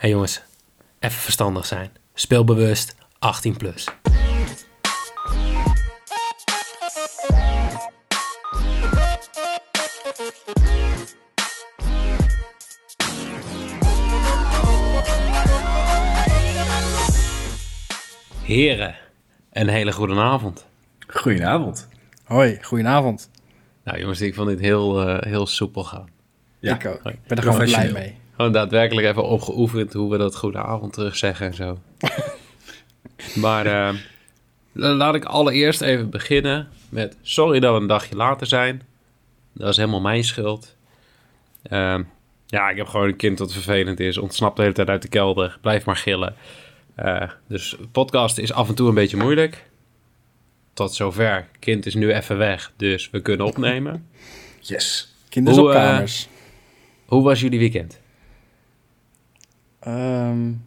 hey 0.00 0.10
jongens, 0.10 0.42
even 0.98 1.20
verstandig 1.20 1.66
zijn. 1.66 1.90
Speelbewust, 2.14 2.94
18 3.18 3.56
plus. 3.56 3.88
Heren, 18.42 18.94
een 19.52 19.68
hele 19.68 19.92
goede 19.92 20.14
avond. 20.14 20.66
Goedenavond. 21.06 21.88
Hoi, 22.24 22.58
goedenavond. 22.62 23.30
Nou 23.84 23.98
jongens, 23.98 24.20
ik 24.20 24.34
vond 24.34 24.48
dit 24.48 24.60
heel, 24.60 25.08
uh, 25.08 25.20
heel 25.20 25.46
soepel 25.46 25.84
gaan. 25.84 26.08
Ja, 26.58 26.74
ik 26.74 26.86
ook. 26.86 27.12
Ik 27.12 27.26
ben 27.26 27.36
er 27.36 27.42
gewoon 27.42 27.64
blij 27.64 27.92
mee. 27.92 28.18
Gewoon 28.40 28.54
daadwerkelijk 28.54 29.06
even 29.06 29.24
opgeoefend 29.24 29.92
hoe 29.92 30.10
we 30.10 30.18
dat 30.18 30.36
goede 30.36 30.58
avond 30.58 30.92
terug 30.92 31.16
zeggen 31.16 31.46
en 31.46 31.54
zo. 31.54 31.78
maar 33.44 33.66
uh, 33.66 33.94
laat 34.72 35.14
ik 35.14 35.24
allereerst 35.24 35.80
even 35.80 36.10
beginnen 36.10 36.68
met 36.88 37.16
sorry 37.22 37.60
dat 37.60 37.74
we 37.74 37.80
een 37.80 37.86
dagje 37.86 38.16
later 38.16 38.46
zijn. 38.46 38.82
Dat 39.52 39.68
is 39.68 39.76
helemaal 39.76 40.00
mijn 40.00 40.24
schuld. 40.24 40.76
Uh, 41.70 41.98
ja, 42.46 42.70
ik 42.70 42.76
heb 42.76 42.86
gewoon 42.86 43.06
een 43.06 43.16
kind 43.16 43.38
dat 43.38 43.52
vervelend 43.52 44.00
is. 44.00 44.18
Ontsnapt 44.18 44.56
de 44.56 44.62
hele 44.62 44.74
tijd 44.74 44.88
uit 44.88 45.02
de 45.02 45.08
kelder. 45.08 45.58
Blijf 45.60 45.84
maar 45.84 45.96
gillen. 45.96 46.34
Uh, 46.98 47.30
dus 47.48 47.76
podcast 47.92 48.38
is 48.38 48.52
af 48.52 48.68
en 48.68 48.74
toe 48.74 48.88
een 48.88 48.94
beetje 48.94 49.16
moeilijk. 49.16 49.64
Tot 50.72 50.94
zover. 50.94 51.48
Kind 51.58 51.86
is 51.86 51.94
nu 51.94 52.12
even 52.12 52.36
weg, 52.36 52.72
dus 52.76 53.10
we 53.10 53.20
kunnen 53.20 53.46
opnemen. 53.46 54.08
Yes. 54.60 55.14
Kinders 55.28 55.56
hoe, 55.56 55.66
op 55.66 55.72
kamers. 55.72 56.24
Uh, 56.24 56.30
hoe 57.06 57.22
was 57.22 57.40
jullie 57.40 57.58
weekend? 57.58 57.99
Um, 59.86 60.62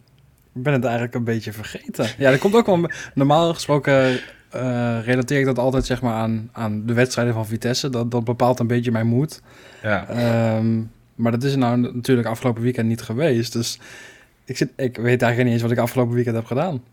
ik 0.54 0.64
ben 0.64 0.74
het 0.74 0.84
eigenlijk 0.84 1.16
een 1.16 1.24
beetje 1.24 1.54
vergeten. 1.54 2.08
Ja, 2.18 2.32
dat 2.32 2.40
komt 2.40 2.56
ook 2.56 2.66
wel... 2.66 2.90
Normaal 3.14 3.54
gesproken 3.54 4.20
uh, 4.56 4.98
relateer 5.06 5.40
ik 5.40 5.46
dat 5.46 5.60
altijd 5.60 5.86
zeg 5.86 6.02
maar 6.02 6.14
aan, 6.14 6.50
aan 6.52 6.86
de 6.86 6.94
wedstrijden 6.94 7.34
van 7.34 7.46
Vitesse. 7.46 7.90
Dat, 7.90 8.12
dat 8.12 8.24
bepaalt 8.24 8.60
een 8.60 8.68
beetje 8.68 8.92
mijn 8.92 9.08
moed. 9.08 9.42
Ja. 9.82 10.56
Um, 10.58 10.92
maar 11.16 11.32
dat 11.32 11.44
is 11.44 11.56
nou 11.56 11.78
natuurlijk 11.78 12.28
afgelopen 12.28 12.62
weekend 12.62 12.88
niet 12.88 13.02
geweest. 13.02 13.54
Dus 13.54 13.80
ik, 14.46 14.58
zit, 14.58 14.70
ik 14.76 14.98
weet 14.98 15.22
eigenlijk 15.22 15.44
niet 15.44 15.52
eens 15.54 15.62
wat 15.62 15.72
ik 15.72 15.78
afgelopen 15.78 16.14
weekend 16.14 16.36
heb 16.36 16.46
gedaan. 16.46 16.84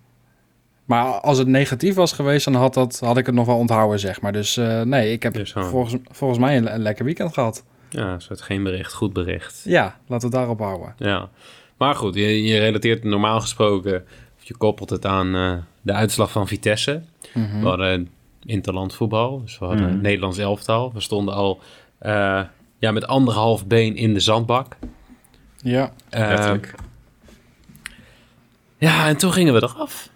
Maar 0.85 1.05
als 1.05 1.39
het 1.39 1.49
negatief 1.49 1.95
was 1.95 2.13
geweest, 2.13 2.45
dan 2.45 2.55
had, 2.55 2.75
dat, 2.75 3.01
had 3.01 3.17
ik 3.17 3.27
het 3.27 3.35
nog 3.35 3.47
wel 3.47 3.57
onthouden, 3.57 3.99
zeg 3.99 4.21
maar. 4.21 4.33
Dus 4.33 4.57
uh, 4.57 4.83
nee, 4.83 5.13
ik 5.13 5.23
heb 5.23 5.35
dus, 5.35 5.53
volgens, 5.53 5.97
volgens 6.11 6.39
mij 6.39 6.57
een, 6.57 6.75
een, 6.75 6.81
lekker 6.81 7.05
weekend 7.05 7.33
gehad. 7.33 7.65
Ja, 7.89 8.19
soort 8.19 8.41
geen 8.41 8.63
bericht, 8.63 8.93
goed 8.93 9.13
bericht. 9.13 9.61
Ja, 9.65 9.83
laten 9.83 10.31
we 10.31 10.37
het 10.37 10.45
daarop 10.45 10.59
houden. 10.59 10.95
Ja, 10.97 11.29
maar 11.81 11.95
goed, 11.95 12.15
je, 12.15 12.43
je 12.43 12.59
relateert 12.59 13.05
normaal 13.05 13.41
gesproken, 13.41 14.05
of 14.39 14.45
je 14.45 14.57
koppelt 14.57 14.91
het 14.91 15.07
aan 15.07 15.37
uh, 15.37 15.57
de 15.83 15.93
uitslag 15.93 16.31
van 16.31 16.49
Vitesse. 16.49 17.03
Mm 17.35 17.51
-hmm. 17.51 17.61
We 17.61 17.67
hadden 17.67 18.09
interland 18.45 18.95
voetbal, 18.95 19.41
dus 19.41 19.59
we 19.59 19.65
hadden 19.65 19.87
mm 19.87 19.93
-hmm. 19.93 20.01
Nederlands 20.01 20.39
elftal. 20.39 20.93
We 20.93 21.01
stonden 21.01 21.35
al 21.35 21.61
uh, 22.03 22.43
ja, 22.79 22.91
met 22.91 23.07
anderhalf 23.07 23.67
been 23.67 23.97
in 23.97 24.15
de 24.15 24.21
zandbak. 24.21 24.77
Ja, 25.57 25.93
letterlijk. 26.11 26.75
Ja, 28.79 29.09
en 29.09 29.17
toen 29.17 29.33
gingen 29.33 29.55
we 29.55 29.63
eraf. 29.63 30.09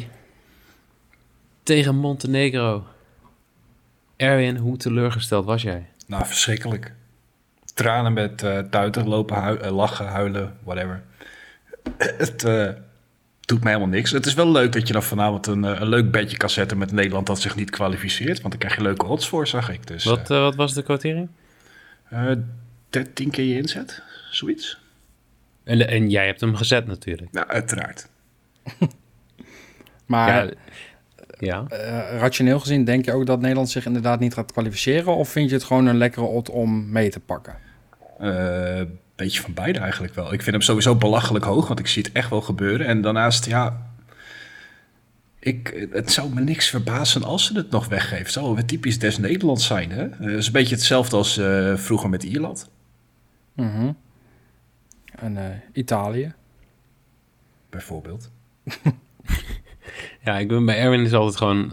2-2 0.00 0.02
tegen 1.62 1.96
Montenegro. 1.96 2.84
Erwin, 4.16 4.56
hoe 4.56 4.76
teleurgesteld 4.76 5.44
was 5.44 5.62
jij? 5.62 5.86
Nou, 6.06 6.26
verschrikkelijk. 6.26 6.95
Tranen 7.76 8.12
met 8.12 8.42
uh, 8.42 8.58
tuiten, 8.58 9.08
lopen, 9.08 9.44
hu 9.44 9.56
uh, 9.64 9.70
lachen, 9.70 10.06
huilen, 10.06 10.56
whatever. 10.62 11.02
Het 11.98 12.44
uh, 12.44 12.68
doet 13.40 13.62
mij 13.62 13.72
helemaal 13.72 13.94
niks. 13.94 14.10
Het 14.10 14.26
is 14.26 14.34
wel 14.34 14.50
leuk 14.50 14.72
dat 14.72 14.86
je 14.86 14.92
dan 14.92 15.02
vanavond 15.02 15.46
een, 15.46 15.62
een 15.62 15.88
leuk 15.88 16.10
bedje 16.10 16.36
kan 16.36 16.50
zetten 16.50 16.78
met 16.78 16.92
Nederland 16.92 17.26
dat 17.26 17.40
zich 17.40 17.56
niet 17.56 17.70
kwalificeert. 17.70 18.40
Want 18.40 18.50
dan 18.50 18.58
krijg 18.58 18.76
je 18.76 18.82
leuke 18.82 19.06
odds 19.06 19.28
voor, 19.28 19.46
zag 19.46 19.70
ik. 19.70 19.86
Dus, 19.86 20.04
wat, 20.04 20.28
wat 20.28 20.54
was 20.54 20.74
de 20.74 20.82
quotering? 20.82 21.28
13 22.90 23.30
keer 23.30 23.44
je 23.44 23.56
inzet, 23.56 24.02
zoiets. 24.30 24.78
En, 25.64 25.88
en 25.88 26.10
jij 26.10 26.26
hebt 26.26 26.40
hem 26.40 26.54
gezet 26.54 26.86
natuurlijk. 26.86 27.32
Nou, 27.32 27.46
uiteraard. 27.46 28.08
maar 30.06 30.46
ja, 30.46 30.50
ja. 31.38 31.66
Uh, 31.70 32.18
rationeel 32.18 32.60
gezien 32.60 32.84
denk 32.84 33.04
je 33.04 33.12
ook 33.12 33.26
dat 33.26 33.40
Nederland 33.40 33.70
zich 33.70 33.86
inderdaad 33.86 34.20
niet 34.20 34.34
gaat 34.34 34.52
kwalificeren? 34.52 35.16
Of 35.16 35.28
vind 35.28 35.48
je 35.48 35.54
het 35.54 35.64
gewoon 35.64 35.86
een 35.86 35.96
lekkere 35.96 36.26
odd 36.26 36.50
om 36.50 36.90
mee 36.90 37.10
te 37.10 37.20
pakken? 37.20 37.65
Een 38.18 38.78
uh, 38.78 38.86
beetje 39.16 39.40
van 39.40 39.54
beide 39.54 39.78
eigenlijk 39.78 40.14
wel. 40.14 40.32
Ik 40.32 40.42
vind 40.42 40.56
hem 40.56 40.60
sowieso 40.60 40.94
belachelijk 40.94 41.44
hoog, 41.44 41.68
want 41.68 41.78
ik 41.78 41.86
zie 41.86 42.02
het 42.02 42.12
echt 42.12 42.30
wel 42.30 42.40
gebeuren. 42.40 42.86
En 42.86 43.00
daarnaast, 43.00 43.46
ja... 43.46 43.84
Ik, 45.38 45.88
het 45.92 46.12
zou 46.12 46.34
me 46.34 46.40
niks 46.40 46.68
verbazen 46.68 47.22
als 47.22 47.46
ze 47.46 47.56
het 47.56 47.70
nog 47.70 47.88
weggeven. 47.88 48.24
Het 48.24 48.32
zou 48.32 48.54
wel 48.54 48.64
typisch 48.64 48.98
des 48.98 49.18
Nederlands 49.18 49.66
zijn, 49.66 49.90
hè? 49.90 50.02
Het 50.02 50.38
is 50.38 50.46
een 50.46 50.52
beetje 50.52 50.74
hetzelfde 50.74 51.16
als 51.16 51.38
uh, 51.38 51.76
vroeger 51.76 52.08
met 52.08 52.22
Ierland. 52.22 52.68
Mhm. 53.52 53.92
En 55.18 55.36
uh, 55.36 55.42
Italië. 55.72 56.34
Bijvoorbeeld. 57.70 58.30
ja, 60.24 60.38
ik 60.38 60.48
ben 60.48 60.64
bij 60.64 60.78
Erwin 60.78 61.04
is 61.04 61.12
altijd 61.12 61.36
gewoon, 61.36 61.72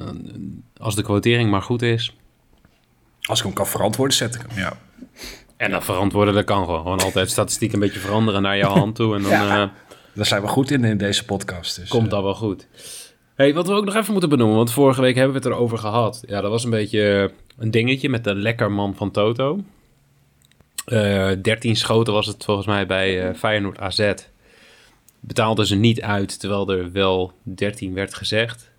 als 0.78 0.96
de 0.96 1.04
quotering 1.04 1.50
maar 1.52 1.62
goed 1.62 1.82
is. 1.82 2.16
Als 3.22 3.40
ik 3.40 3.46
hem 3.46 3.54
kan 3.54 3.68
verantwoorden, 3.68 4.16
zet 4.16 4.36
ik 4.36 4.42
hem, 4.48 4.58
ja. 4.58 4.78
En 5.64 5.72
dat 5.72 5.86
verantwoorden, 5.86 6.34
dat 6.34 6.44
kan 6.44 6.66
gewoon. 6.66 6.82
Gewoon 6.82 7.00
altijd 7.00 7.30
statistiek 7.30 7.74
een 7.74 7.80
beetje 7.80 8.00
veranderen 8.00 8.42
naar 8.42 8.58
jouw 8.58 8.76
hand 8.76 8.96
toe. 8.96 9.16
En 9.16 9.22
dan, 9.22 9.32
ja, 9.32 9.64
uh, 9.64 9.70
daar 10.14 10.26
zijn 10.26 10.42
we 10.42 10.48
goed 10.48 10.72
in 10.72 10.84
in 10.84 10.98
deze 10.98 11.26
podcast. 11.26 11.76
Dus, 11.76 11.90
komt 11.90 12.10
dat 12.10 12.24
wel 12.24 12.36
goed. 12.36 12.68
Hey, 13.36 13.54
wat 13.54 13.68
we 13.68 13.74
ook 13.74 13.86
nog 13.86 13.96
even 13.96 14.12
moeten 14.12 14.30
benoemen, 14.30 14.56
want 14.56 14.72
vorige 14.72 15.02
week 15.02 15.16
hebben 15.16 15.34
we 15.34 15.48
het 15.48 15.58
erover 15.58 15.78
gehad. 15.78 16.24
Ja, 16.28 16.42
dat 16.42 16.52
was 16.52 16.64
een 16.64 16.70
beetje 16.70 17.32
een 17.58 17.72
dingetje 17.72 18.10
met 18.10 18.24
de 18.24 18.36
lekkerman 18.36 18.96
van 18.96 19.12
Toto. 19.12 19.60
Uh, 20.88 21.32
13 21.42 21.76
schoten 21.76 22.14
was 22.14 22.28
het 22.28 22.44
volgens 22.44 22.68
mij 22.68 22.86
bij 22.86 23.30
uh, 23.30 23.36
Feyenoord 23.36 23.80
AZ. 23.80 24.14
Betaalden 25.20 25.66
ze 25.66 25.76
niet 25.76 26.02
uit, 26.02 26.40
terwijl 26.40 26.72
er 26.72 26.92
wel 26.92 27.32
13 27.44 27.94
werd 27.94 28.14
gezegd. 28.14 28.72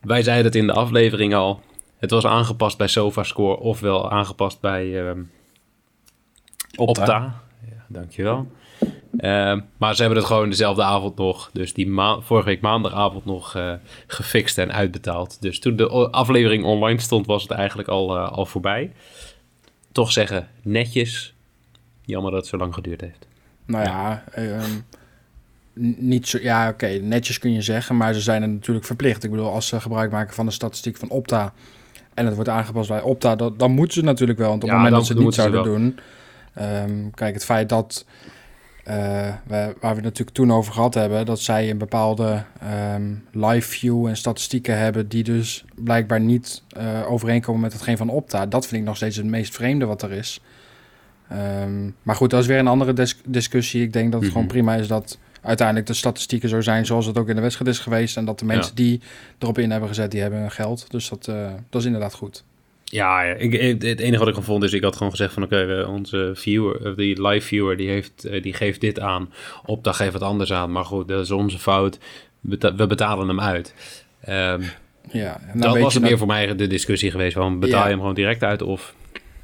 Wij 0.00 0.22
zeiden 0.22 0.46
het 0.46 0.54
in 0.54 0.66
de 0.66 0.72
aflevering 0.72 1.34
al. 1.34 1.60
Het 1.98 2.10
was 2.10 2.26
aangepast 2.26 2.78
bij 2.78 2.88
SofaScore 2.88 3.58
ofwel 3.58 4.10
aangepast 4.10 4.60
bij 4.60 4.86
uh, 4.86 5.10
Opta. 6.78 7.02
Opta. 7.02 7.40
Ja, 7.68 7.84
dankjewel. 7.86 8.46
Uh, 9.12 9.60
maar 9.76 9.94
ze 9.94 10.00
hebben 10.00 10.18
het 10.18 10.26
gewoon 10.26 10.48
dezelfde 10.48 10.82
avond 10.82 11.16
nog, 11.16 11.50
dus 11.52 11.74
die 11.74 11.94
vorige 12.20 12.48
week 12.48 12.60
maandagavond 12.60 13.24
nog 13.24 13.56
uh, 13.56 13.72
gefixt 14.06 14.58
en 14.58 14.72
uitbetaald. 14.72 15.42
Dus 15.42 15.58
toen 15.58 15.76
de 15.76 15.88
aflevering 16.10 16.64
online 16.64 17.00
stond, 17.00 17.26
was 17.26 17.42
het 17.42 17.50
eigenlijk 17.50 17.88
al, 17.88 18.16
uh, 18.16 18.32
al 18.32 18.46
voorbij 18.46 18.92
toch 19.92 20.12
zeggen, 20.12 20.48
netjes. 20.62 21.34
Jammer 22.02 22.30
dat 22.30 22.40
het 22.40 22.48
zo 22.48 22.56
lang 22.56 22.74
geduurd 22.74 23.00
heeft. 23.00 23.26
Nou 23.64 23.84
ja, 23.84 24.24
ja 24.36 24.42
um, 24.42 24.84
niet 25.96 26.28
zo. 26.28 26.38
Ja, 26.42 26.64
oké, 26.64 26.72
okay, 26.84 26.98
netjes 26.98 27.38
kun 27.38 27.52
je 27.52 27.62
zeggen, 27.62 27.96
maar 27.96 28.14
ze 28.14 28.20
zijn 28.20 28.42
er 28.42 28.48
natuurlijk 28.48 28.86
verplicht. 28.86 29.24
Ik 29.24 29.30
bedoel, 29.30 29.52
als 29.52 29.66
ze 29.66 29.80
gebruik 29.80 30.10
maken 30.10 30.34
van 30.34 30.46
de 30.46 30.52
statistiek 30.52 30.96
van 30.96 31.08
Opta 31.08 31.52
en 32.14 32.26
het 32.26 32.34
wordt 32.34 32.50
aangepast 32.50 32.88
bij 32.88 33.00
Opta, 33.00 33.36
dat, 33.36 33.58
dan 33.58 33.70
moeten 33.70 33.94
ze 33.94 34.02
natuurlijk 34.02 34.38
wel. 34.38 34.48
Want 34.48 34.62
op 34.62 34.68
het 34.68 34.78
ja, 34.78 34.84
moment 34.84 34.96
dat 34.96 35.06
ze 35.06 35.12
het 35.12 35.22
niet 35.22 35.34
zouden 35.34 35.62
doen. 35.62 35.98
Um, 36.60 37.10
kijk, 37.14 37.34
het 37.34 37.44
feit 37.44 37.68
dat. 37.68 38.04
Uh, 38.88 38.94
waar 39.46 39.74
we 39.80 39.86
het 39.86 40.02
natuurlijk 40.02 40.36
toen 40.36 40.52
over 40.52 40.72
gehad 40.72 40.94
hebben, 40.94 41.26
dat 41.26 41.40
zij 41.40 41.70
een 41.70 41.78
bepaalde 41.78 42.44
um, 42.94 43.24
live 43.32 43.68
view 43.68 44.06
en 44.06 44.16
statistieken 44.16 44.78
hebben 44.78 45.08
die 45.08 45.24
dus 45.24 45.64
blijkbaar 45.74 46.20
niet 46.20 46.62
uh, 46.78 47.10
overeenkomen 47.10 47.60
met 47.60 47.72
hetgeen 47.72 47.96
van 47.96 48.08
Opta. 48.08 48.46
Dat 48.46 48.66
vind 48.66 48.80
ik 48.80 48.86
nog 48.86 48.96
steeds 48.96 49.16
het 49.16 49.26
meest 49.26 49.54
vreemde 49.54 49.86
wat 49.86 50.02
er 50.02 50.12
is. 50.12 50.40
Um, 51.32 51.94
maar 52.02 52.14
goed, 52.14 52.30
dat 52.30 52.40
is 52.40 52.46
weer 52.46 52.58
een 52.58 52.66
andere 52.66 52.92
dis 52.92 53.16
discussie. 53.24 53.82
Ik 53.82 53.92
denk 53.92 54.12
dat 54.12 54.20
het 54.20 54.30
mm 54.30 54.36
-hmm. 54.36 54.48
gewoon 54.48 54.64
prima 54.64 54.82
is 54.82 54.88
dat 54.88 55.18
uiteindelijk 55.40 55.86
de 55.86 55.94
statistieken 55.94 56.48
zo 56.48 56.60
zijn 56.60 56.86
zoals 56.86 57.06
het 57.06 57.18
ook 57.18 57.28
in 57.28 57.34
de 57.34 57.40
wedstrijd 57.40 57.70
is 57.70 57.78
geweest. 57.78 58.16
En 58.16 58.24
dat 58.24 58.38
de 58.38 58.44
mensen 58.44 58.72
ja. 58.76 58.82
die 58.82 59.00
erop 59.38 59.58
in 59.58 59.70
hebben 59.70 59.88
gezet, 59.88 60.10
die 60.10 60.20
hebben 60.20 60.40
hun 60.40 60.50
geld. 60.50 60.90
Dus 60.90 61.08
dat, 61.08 61.26
uh, 61.30 61.50
dat 61.70 61.80
is 61.80 61.86
inderdaad 61.86 62.14
goed. 62.14 62.44
Ja, 62.90 63.22
ik, 63.22 63.52
het 63.82 64.00
enige 64.00 64.24
wat 64.24 64.36
ik 64.36 64.42
vond 64.42 64.64
is, 64.64 64.72
ik 64.72 64.82
had 64.82 64.96
gewoon 64.96 65.10
gezegd 65.10 65.32
van 65.32 65.42
oké, 65.42 65.62
okay, 65.62 65.82
onze 65.82 66.30
viewer, 66.34 66.96
die 66.96 67.26
live 67.28 67.46
viewer, 67.46 67.76
die, 67.76 67.88
heeft, 67.88 68.42
die 68.42 68.52
geeft 68.52 68.80
dit 68.80 69.00
aan. 69.00 69.32
Opta 69.64 69.92
geeft 69.92 70.12
wat 70.12 70.22
anders 70.22 70.52
aan. 70.52 70.72
Maar 70.72 70.84
goed, 70.84 71.08
dat 71.08 71.24
is 71.24 71.30
onze 71.30 71.58
fout. 71.58 71.98
We 72.40 72.86
betalen 72.86 73.28
hem 73.28 73.40
uit. 73.40 73.74
Um, 74.28 74.62
ja, 75.10 75.40
nou 75.52 75.72
dat 75.72 75.82
was 75.82 75.92
het 75.92 76.02
meer 76.02 76.10
dat... 76.10 76.18
voor 76.18 76.28
mij 76.28 76.56
de 76.56 76.66
discussie 76.66 77.10
geweest. 77.10 77.34
Van 77.34 77.60
betaal 77.60 77.78
ja. 77.78 77.84
je 77.84 77.90
hem 77.90 77.98
gewoon 77.98 78.14
direct 78.14 78.42
uit 78.42 78.62
of... 78.62 78.94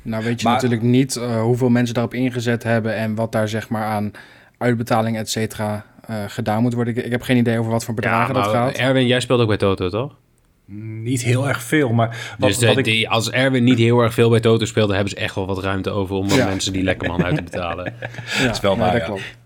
Nou 0.02 0.24
weet 0.24 0.40
je 0.40 0.46
maar... 0.46 0.54
natuurlijk 0.54 0.82
niet 0.82 1.16
uh, 1.16 1.40
hoeveel 1.40 1.68
mensen 1.68 1.94
daarop 1.94 2.14
ingezet 2.14 2.62
hebben... 2.62 2.94
en 2.94 3.14
wat 3.14 3.32
daar 3.32 3.48
zeg 3.48 3.68
maar 3.68 3.84
aan 3.84 4.12
uitbetaling 4.58 5.16
et 5.16 5.30
cetera 5.30 5.86
uh, 6.10 6.16
gedaan 6.26 6.62
moet 6.62 6.74
worden. 6.74 6.96
Ik, 6.96 7.04
ik, 7.04 7.10
heb 7.10 7.22
geen 7.22 7.36
idee 7.36 7.58
over 7.58 7.70
wat 7.70 7.84
voor 7.84 7.94
bedragen 7.94 8.34
ja, 8.34 8.42
dat 8.42 8.52
gaat. 8.52 8.76
Erwin, 8.76 9.06
jij 9.06 9.20
speelt 9.20 9.40
ook 9.40 9.48
bij 9.48 9.56
Toto, 9.56 9.88
toch? 9.88 10.16
Niet 10.66 11.22
heel 11.22 11.48
erg 11.48 11.62
veel, 11.62 11.92
maar... 11.92 12.34
Wat, 12.38 12.48
dus 12.48 12.58
de, 12.58 12.66
wat 12.66 12.78
ik... 12.78 12.84
die, 12.84 13.08
als 13.08 13.30
Erwin 13.30 13.64
niet 13.64 13.78
heel 13.78 14.00
erg 14.00 14.14
veel 14.14 14.30
bij 14.30 14.40
Toto 14.40 14.64
speelde... 14.64 14.94
hebben 14.94 15.10
ze 15.10 15.16
echt 15.16 15.34
wel 15.34 15.46
wat 15.46 15.62
ruimte 15.62 15.90
over 15.90 16.16
om 16.16 16.28
ja. 16.28 16.46
mensen 16.46 16.72
die 16.72 16.82
lekker 16.82 17.08
man 17.08 17.24
uit 17.24 17.36
te 17.36 17.42
betalen. 17.42 17.84
ja, 18.38 18.44
dat 18.44 18.54
is 18.54 18.60
wel 18.60 18.76
waar, 18.76 18.92
dat 18.92 19.00
ja. 19.00 19.06
klopt. 19.06 19.36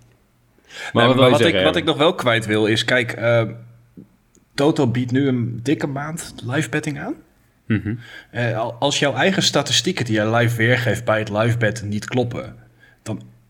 Maar 0.93 1.07
Nee, 1.07 1.07
wat 1.07 1.15
wil 1.15 1.25
je 1.25 1.31
wat, 1.31 1.41
zeggen, 1.41 1.59
ik, 1.59 1.65
wat 1.65 1.77
ik 1.77 1.85
nog 1.85 1.97
wel 1.97 2.15
kwijt 2.15 2.47
wil 2.47 2.67
is, 2.67 2.85
kijk, 2.85 3.13
eh, 3.13 3.43
Toto 4.55 4.87
biedt 4.87 5.13
nu 5.13 5.29
een 5.29 5.61
dikke 5.63 5.87
maand 5.87 6.35
live 6.45 6.69
betting 6.69 7.01
aan. 7.01 7.15
Mhm. 7.67 7.95
Eh, 8.31 8.59
al- 8.59 8.77
als 8.79 8.99
jouw 8.99 9.15
eigen 9.15 9.43
statistieken 9.43 10.05
die 10.05 10.15
jij 10.15 10.35
live 10.35 10.57
weergeeft 10.57 11.05
bij 11.05 11.19
het 11.19 11.29
live 11.29 11.59
betten 11.59 11.89
niet 11.89 12.05
kloppen, 12.05 12.57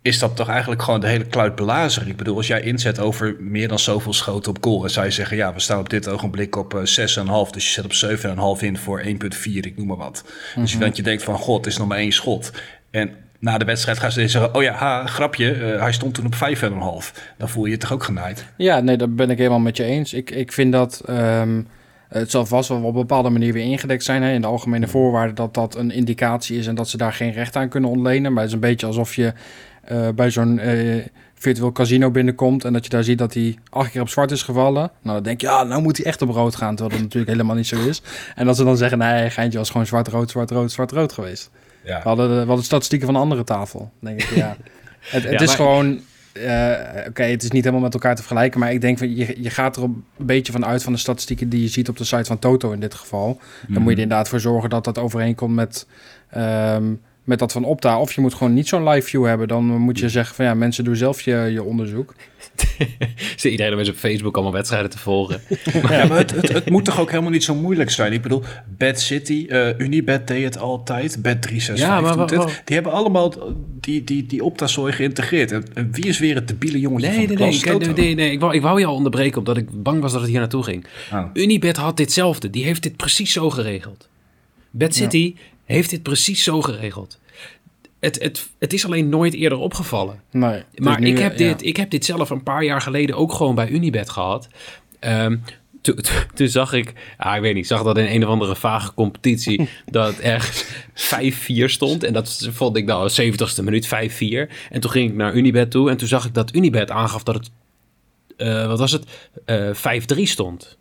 is 0.08 0.18
dat 0.18 0.36
toch 0.36 0.48
eigenlijk 0.48 0.82
gewoon 0.82 1.00
de 1.00 1.06
hele 1.06 1.26
kluit 1.26 1.54
blazer. 1.54 2.08
Ik 2.08 2.16
bedoel, 2.16 2.36
als 2.36 2.46
jij 2.46 2.60
inzet 2.60 3.00
over 3.00 3.36
meer 3.38 3.68
dan 3.68 3.78
zoveel 3.78 4.12
schoten 4.12 4.50
op 4.50 4.58
goal 4.64 4.84
en 4.84 4.90
zou 4.90 5.06
je 5.06 5.12
zeggen, 5.12 5.36
ja, 5.36 5.52
we 5.54 5.60
staan 5.60 5.78
op 5.78 5.90
dit 5.90 6.08
ogenblik 6.08 6.56
op 6.56 6.74
eh 6.74 6.80
6,5, 6.84 7.50
dus 7.50 7.64
je 7.66 7.72
zet 7.72 7.84
op 7.84 7.92
7,5 7.92 8.62
in 8.62 8.76
voor 8.78 9.00
1,4, 9.00 9.66
ik 9.66 9.76
noem 9.76 9.86
maar 9.86 9.96
wat. 9.96 10.24
Dus 10.56 10.72
Mhm. 10.74 10.84
dat 10.84 10.96
je 10.96 11.02
denkt 11.02 11.22
van, 11.22 11.34
god, 11.34 11.56
het 11.56 11.66
is 11.66 11.78
nog 11.78 11.88
maar 11.88 11.98
één 11.98 12.12
schot. 12.12 12.52
En 12.90 13.10
na 13.38 13.58
de 13.58 13.64
wedstrijd 13.64 13.98
gaan 13.98 14.12
ze 14.12 14.28
zeggen, 14.28 14.54
oh 14.54 14.62
ja, 14.62 14.72
ha, 14.72 15.06
grapje, 15.06 15.52
eh, 15.52 15.80
hij 15.80 15.92
stond 15.92 16.14
toen 16.14 16.26
op 16.26 16.34
5,5. 16.34 17.12
Dan 17.38 17.48
voel 17.48 17.64
je 17.64 17.70
je 17.70 17.76
toch 17.76 17.92
ook 17.92 18.04
genaaid. 18.04 18.44
Ja, 18.56 18.80
nee, 18.80 18.96
dat 18.96 19.16
ben 19.16 19.30
ik 19.30 19.38
helemaal 19.38 19.58
met 19.58 19.76
je 19.76 19.84
eens. 19.84 20.12
Ik, 20.12 20.30
ik 20.30 20.52
vind 20.52 20.72
dat 20.72 21.02
ehm, 21.06 21.62
het 22.08 22.30
zal 22.30 22.46
vast 22.46 22.68
wel 22.68 22.78
op 22.78 22.84
een 22.84 22.92
bepaalde 23.00 23.30
manier 23.30 23.52
weer 23.52 23.64
ingedekt 23.64 24.04
zijn 24.04 24.22
hè, 24.22 24.32
in 24.32 24.40
de 24.40 24.46
algemene 24.46 24.88
voorwaarden 24.88 25.34
dat 25.34 25.54
dat 25.54 25.76
een 25.76 25.90
indicatie 25.90 26.58
is 26.58 26.66
en 26.66 26.74
dat 26.74 26.88
ze 26.88 26.96
daar 26.96 27.12
geen 27.12 27.32
recht 27.32 27.56
aan 27.56 27.68
kunnen 27.68 27.90
ontlenen. 27.90 28.32
Maar 28.32 28.42
het 28.42 28.48
is 28.48 28.54
een 28.54 28.68
beetje 28.68 28.86
alsof 28.86 29.14
je 29.14 29.32
eh, 29.88 30.08
bij 30.14 30.30
zo'n 30.30 30.58
eh, 30.58 31.04
virtueel 31.34 31.72
casino 31.72 32.10
binnenkomt 32.10 32.64
en 32.64 32.72
dat 32.72 32.84
je 32.84 32.90
daar 32.90 33.04
ziet 33.04 33.18
dat 33.18 33.34
hij 33.34 33.58
acht 33.70 33.90
keer 33.90 34.00
op 34.00 34.08
zwart 34.08 34.30
is 34.30 34.42
gevallen. 34.42 34.90
Nou, 35.02 35.14
dan 35.14 35.22
denk 35.22 35.40
je, 35.40 35.46
ja, 35.46 35.62
nou 35.62 35.82
moet 35.82 35.96
hij 35.96 36.06
echt 36.06 36.22
op 36.22 36.28
rood 36.30 36.56
gaan, 36.56 36.74
terwijl 36.74 36.90
dat 36.96 37.00
natuurlijk 37.04 37.30
helemaal 37.32 37.56
niet 37.56 37.66
zo 37.66 37.86
is. 37.88 38.02
En 38.34 38.46
dat 38.46 38.56
ze 38.56 38.64
dan 38.64 38.76
zeggen, 38.76 38.98
nee, 38.98 39.30
Geintje 39.30 39.58
was 39.58 39.70
gewoon 39.70 39.86
zwart-rood, 39.86 40.30
zwart-rood, 40.30 40.72
zwart-rood 40.72 41.12
geweest. 41.12 41.50
Ja. 41.84 42.02
We 42.02 42.08
hadden, 42.08 42.28
de, 42.28 42.34
we 42.40 42.46
hadden 42.46 42.64
statistieken 42.64 43.06
van 43.06 43.14
een 43.16 43.22
andere 43.22 43.44
tafel. 43.44 43.90
Denk 44.00 44.22
ik, 44.22 44.28
ja. 44.34 44.56
het 45.00 45.22
het 45.22 45.32
Ja, 45.32 45.38
is 45.40 45.46
maar- 45.46 45.56
gewoon... 45.56 46.00
eh, 46.32 47.06
Oké, 47.08 47.22
het 47.22 47.42
is 47.42 47.50
niet 47.50 47.64
helemaal 47.64 47.84
met 47.84 47.94
elkaar 47.94 48.14
te 48.14 48.22
vergelijken, 48.22 48.60
maar 48.60 48.72
ik 48.72 48.80
denk 48.80 48.98
van 48.98 49.16
je, 49.16 49.42
je 49.42 49.50
gaat 49.50 49.76
er 49.76 49.82
een 49.82 50.04
beetje 50.16 50.52
van 50.52 50.64
uit 50.66 50.82
van 50.82 50.92
de 50.92 50.98
statistieken 50.98 51.48
die 51.48 51.62
je 51.62 51.68
ziet 51.68 51.88
op 51.88 51.96
de 51.96 52.04
site 52.04 52.24
van 52.24 52.38
Toto 52.38 52.72
in 52.72 52.80
dit 52.80 52.94
geval. 52.94 53.40
Dan 53.68 53.82
moet 53.82 53.90
je 53.90 53.96
er 53.96 54.02
inderdaad 54.02 54.28
voor 54.28 54.40
zorgen 54.40 54.70
dat 54.70 54.84
dat 54.84 54.98
overeenkomt 54.98 55.54
met, 55.54 55.86
ehm, 56.30 56.84
met 57.28 57.38
dat 57.38 57.52
van 57.52 57.64
Opta. 57.64 58.00
Of 58.00 58.12
je 58.12 58.20
moet 58.20 58.34
gewoon 58.34 58.54
niet 58.54 58.68
zo'n 58.68 58.88
live 58.88 59.08
view 59.08 59.26
hebben. 59.26 59.48
Dan 59.48 59.64
moet 59.64 59.98
je 59.98 60.08
zeggen 60.08 60.34
van 60.34 60.44
ja, 60.44 60.54
mensen 60.54 60.84
doen 60.84 60.96
zelf 60.96 61.20
je, 61.20 61.48
je 61.52 61.62
onderzoek. 61.62 62.14
Zit 63.36 63.52
iedereen 63.52 63.88
op 63.88 63.94
Facebook 63.94 64.34
allemaal 64.34 64.52
wedstrijden 64.52 64.90
te 64.90 64.98
volgen? 64.98 65.40
Ja, 65.88 66.06
maar 66.06 66.18
het, 66.18 66.30
het, 66.30 66.52
het 66.52 66.70
moet 66.70 66.84
toch 66.84 67.00
ook 67.00 67.10
helemaal 67.10 67.30
niet 67.30 67.44
zo 67.44 67.54
moeilijk 67.54 67.90
zijn. 67.90 68.12
Ik 68.12 68.22
bedoel, 68.22 68.42
Bad 68.78 69.00
City, 69.00 69.46
eh, 69.48 69.78
Unibet 69.78 70.26
deed 70.26 70.44
het 70.44 70.58
altijd, 70.58 71.22
Bet 71.22 71.42
365 71.42 72.16
Ja, 72.16 72.26
doet 72.26 72.44
het. 72.44 72.62
Die 72.64 72.74
hebben 72.74 72.92
allemaal 72.92 73.34
die, 73.80 74.04
die, 74.04 74.26
die 74.26 74.44
optazooi 74.44 74.92
geïntegreerd. 74.92 75.52
En, 75.52 75.64
en 75.74 75.88
wie 75.92 76.06
is 76.06 76.18
weer 76.18 76.34
het 76.34 76.48
debiele 76.48 76.80
jongetje 76.80 77.08
Nee, 77.08 77.16
van 77.16 77.26
nee, 77.26 77.36
de 77.36 77.42
nee, 77.42 77.60
klas? 77.60 77.64
nee, 77.64 77.78
Toto? 77.78 78.02
nee, 78.02 78.14
nee. 78.14 78.30
Ik, 78.30 78.40
wou, 78.40 78.54
ik 78.54 78.62
wou 78.62 78.80
je 78.80 78.86
al 78.86 78.94
onderbreken 78.94 79.38
omdat 79.38 79.56
ik 79.56 79.82
bang 79.82 80.00
was 80.00 80.12
dat 80.12 80.20
het 80.20 80.30
hier 80.30 80.38
naartoe 80.38 80.62
ging. 80.62 80.84
Oh. 81.12 81.24
Unibet 81.32 81.76
had 81.76 81.96
ditzelfde. 81.96 82.50
Die 82.50 82.64
heeft 82.64 82.82
dit 82.82 82.96
precies 82.96 83.32
zo 83.32 83.50
geregeld. 83.50 84.08
Bad 84.70 84.94
City 84.94 85.34
heeft 85.76 85.90
dit 85.90 86.02
precies 86.02 86.42
zo 86.42 86.62
geregeld. 86.62 87.18
Het, 88.00 88.22
het, 88.22 88.48
het 88.58 88.72
is 88.72 88.84
alleen 88.84 89.08
nooit 89.08 89.34
eerder 89.34 89.58
opgevallen. 89.58 90.20
Nee, 90.30 90.62
Maar 90.76 91.00
nu, 91.00 91.06
ik, 91.08 91.18
heb 91.18 91.38
ja. 91.38 91.46
dit, 91.48 91.64
ik 91.64 91.76
heb 91.76 91.90
dit 91.90 92.04
zelf 92.04 92.30
een 92.30 92.42
paar 92.42 92.64
jaar 92.64 92.80
geleden 92.80 93.16
ook 93.16 93.32
gewoon 93.32 93.54
bij 93.54 93.68
Unibet 93.68 94.10
gehad. 94.10 94.48
Ehm, 94.98 95.36
toen- 95.80 95.98
Toen 96.34 96.48
zag 96.48 96.72
ik, 96.72 96.92
ah, 97.16 97.36
ik 97.36 97.40
weet 97.42 97.54
niet, 97.54 97.66
zag 97.66 97.82
dat 97.82 97.98
in 97.98 98.06
een 98.06 98.24
of 98.24 98.30
andere 98.30 98.56
vage 98.56 98.94
competitie 98.94 99.68
dat 99.86 100.06
het 100.06 100.20
ergens 100.20 100.64
5-4 100.94 101.64
stond. 101.64 102.04
En 102.04 102.12
dat 102.12 102.48
vond 102.52 102.76
ik 102.76 102.84
nou, 102.84 103.10
70ste 103.10 103.62
minuut 103.64 103.86
5-4. 103.86 103.90
En 104.70 104.80
toen 104.80 104.90
ging 104.90 105.10
ik 105.10 105.16
naar 105.16 105.34
Unibet 105.34 105.70
toe 105.70 105.90
en 105.90 105.96
toen 105.96 106.08
zag 106.08 106.24
ik 106.26 106.34
dat 106.34 106.54
Unibet 106.54 106.90
aangaf 106.90 107.22
dat 107.22 107.34
het, 107.34 107.50
eh, 108.36 108.66
wat 108.66 108.78
was 108.78 108.92
het, 108.92 109.04
Eh 109.44 109.70
5-3 109.74 110.26
stond. 110.26 110.76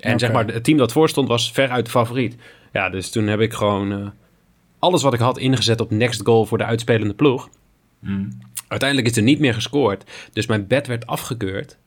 En 0.00 0.18
zeg 0.18 0.32
maar, 0.32 0.46
het 0.46 0.64
team 0.64 0.78
dat 0.78 0.92
voor 0.92 1.08
stond 1.08 1.28
was 1.28 1.52
veruit 1.52 1.84
de 1.84 1.90
favoriet. 1.90 2.36
Ja, 2.72 2.88
dus 2.88 3.10
toen 3.10 3.26
heb 3.26 3.40
ik 3.40 3.52
gewoon 3.52 3.92
eh, 3.92 4.08
alles 4.78 5.02
wat 5.02 5.14
ik 5.14 5.20
had 5.20 5.38
ingezet 5.38 5.80
op 5.80 5.90
next 5.90 6.20
goal 6.24 6.46
voor 6.46 6.58
de 6.58 6.64
uitspelende 6.64 7.14
ploeg. 7.14 7.48
Uiteindelijk 8.68 9.10
is 9.10 9.16
er 9.16 9.22
niet 9.22 9.38
meer 9.38 9.54
gescoord. 9.54 10.10
Dus 10.32 10.46
mijn 10.46 10.66
bed 10.66 10.86
werd 10.86 11.06
afgekeurd. 11.06 11.78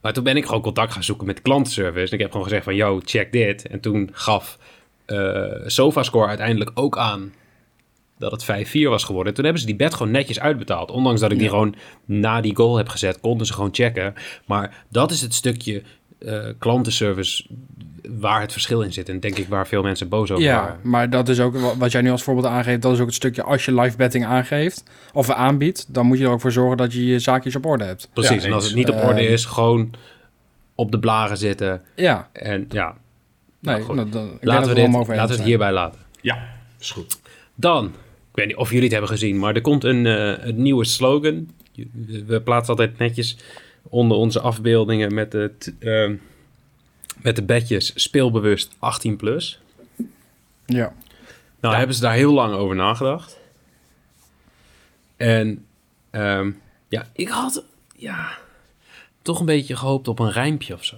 Maar 0.00 0.12
toen 0.12 0.24
ben 0.24 0.36
ik 0.36 0.46
gewoon 0.46 0.62
contact 0.62 0.92
gaan 0.92 1.04
zoeken 1.04 1.26
met 1.26 1.42
klantenservice. 1.42 2.06
En 2.06 2.12
ik 2.12 2.20
heb 2.20 2.30
gewoon 2.30 2.46
gezegd 2.46 2.64
van, 2.64 2.74
yo, 2.74 3.00
check 3.04 3.32
dit. 3.32 3.66
En 3.68 3.80
toen 3.80 4.10
gaf 4.12 4.58
eh 5.04 5.52
SofaScore 5.66 6.26
uiteindelijk 6.26 6.70
ook 6.74 6.98
aan 6.98 7.32
dat 8.18 8.32
het 8.32 8.66
5-4 8.66 8.82
was 8.82 9.04
geworden. 9.04 9.28
En 9.28 9.34
toen 9.34 9.44
hebben 9.44 9.62
ze 9.62 9.68
die 9.68 9.76
bed 9.76 9.94
gewoon 9.94 10.12
netjes 10.12 10.40
uitbetaald. 10.40 10.90
Ondanks 10.90 11.20
dat 11.20 11.32
ik 11.32 11.38
die 11.38 11.48
gewoon 11.48 11.74
na 12.04 12.40
die 12.40 12.56
goal 12.56 12.76
heb 12.76 12.88
gezet, 12.88 13.20
konden 13.20 13.46
ze 13.46 13.52
gewoon 13.52 13.74
checken. 13.74 14.14
Maar 14.46 14.84
dat 14.88 15.10
is 15.10 15.20
het 15.20 15.34
stukje 15.34 15.82
eh, 16.18 16.48
klantenservice 16.58 17.46
waar 18.18 18.40
het 18.40 18.52
verschil 18.52 18.82
in 18.82 18.92
zit. 18.92 19.08
En 19.08 19.20
denk 19.20 19.38
ik 19.38 19.48
waar 19.48 19.66
veel 19.66 19.82
mensen 19.82 20.08
boos 20.08 20.30
over 20.30 20.44
Ja, 20.44 20.60
waren. 20.60 20.78
maar 20.82 21.10
dat 21.10 21.28
is 21.28 21.40
ook 21.40 21.56
wa- 21.56 21.76
wat 21.76 21.92
jij 21.92 22.00
nu 22.02 22.10
als 22.10 22.22
voorbeeld 22.22 22.46
aangeeft. 22.46 22.82
Dat 22.82 22.92
is 22.92 22.98
ook 23.00 23.06
het 23.06 23.14
stukje 23.14 23.42
als 23.42 23.64
je 23.64 23.74
live 23.80 23.96
betting 23.96 24.24
aangeeft 24.24 24.82
of 25.12 25.30
aanbiedt, 25.30 25.94
dan 25.94 26.06
moet 26.06 26.18
je 26.18 26.24
er 26.24 26.30
ook 26.30 26.40
voor 26.40 26.52
zorgen 26.52 26.76
dat 26.76 26.92
je 26.92 27.06
je 27.06 27.18
zaakjes 27.18 27.56
op 27.56 27.66
orde 27.66 27.84
hebt. 27.84 28.08
Precies, 28.12 28.42
Ja, 28.42 28.48
en 28.48 28.54
als 28.54 28.64
het 28.64 28.74
niet 28.74 28.88
op 28.88 28.96
orde 29.02 29.20
Ehm. 29.20 29.32
is, 29.32 29.44
gewoon 29.44 29.90
op 30.74 30.92
de 30.92 30.98
blaren 30.98 31.36
zitten. 31.36 31.82
Ja, 31.96 32.28
En 32.32 32.66
ja, 32.68 32.86
nee, 33.60 33.74
Nou, 33.74 33.82
goed. 33.82 33.94
nou, 33.96 34.08
dan, 34.10 34.22
laten 34.40 34.74
we, 34.74 34.80
het 34.80 34.92
dit, 34.92 35.06
laten 35.16 35.28
we 35.28 35.34
het 35.34 35.42
hierbij 35.48 35.72
laten. 35.72 36.00
Ja, 36.20 36.48
is 36.80 36.90
goed. 36.90 37.20
Dan, 37.54 37.84
ik 38.30 38.34
weet 38.34 38.46
niet 38.46 38.56
of 38.56 38.68
jullie 38.68 38.82
het 38.84 38.92
hebben 38.92 39.10
gezien, 39.10 39.38
maar 39.38 39.54
er 39.54 39.60
komt 39.60 39.84
een, 39.84 40.06
eh, 40.06 40.46
een 40.46 40.62
nieuwe 40.62 40.84
slogan. 40.84 41.48
We 42.26 42.40
plaatsen 42.44 42.68
altijd 42.70 42.98
netjes 42.98 43.38
onder 43.88 44.16
onze 44.16 44.40
afbeeldingen 44.40 45.14
met 45.14 45.30
de, 45.30 45.52
t- 45.58 45.72
ehm, 45.78 46.14
met 47.22 47.36
de 47.36 47.42
bedjes 47.42 47.92
speelbewust 47.94 48.74
18 48.78 49.16
plus. 49.16 49.60
Ja. 50.66 50.92
Nou 51.60 51.74
hebben 51.74 51.94
ze 51.94 52.02
daar 52.02 52.14
heel 52.14 52.32
lang 52.32 52.54
over 52.54 52.76
nagedacht. 52.76 53.38
En 55.16 55.66
ehm, 56.10 56.50
ja, 56.88 57.06
ik 57.12 57.28
had 57.28 57.64
ja, 57.96 58.38
toch 59.22 59.40
een 59.40 59.46
beetje 59.46 59.76
gehoopt 59.76 60.08
op 60.08 60.18
een 60.18 60.32
rijmpje 60.32 60.74
of 60.74 60.84
zo. 60.84 60.96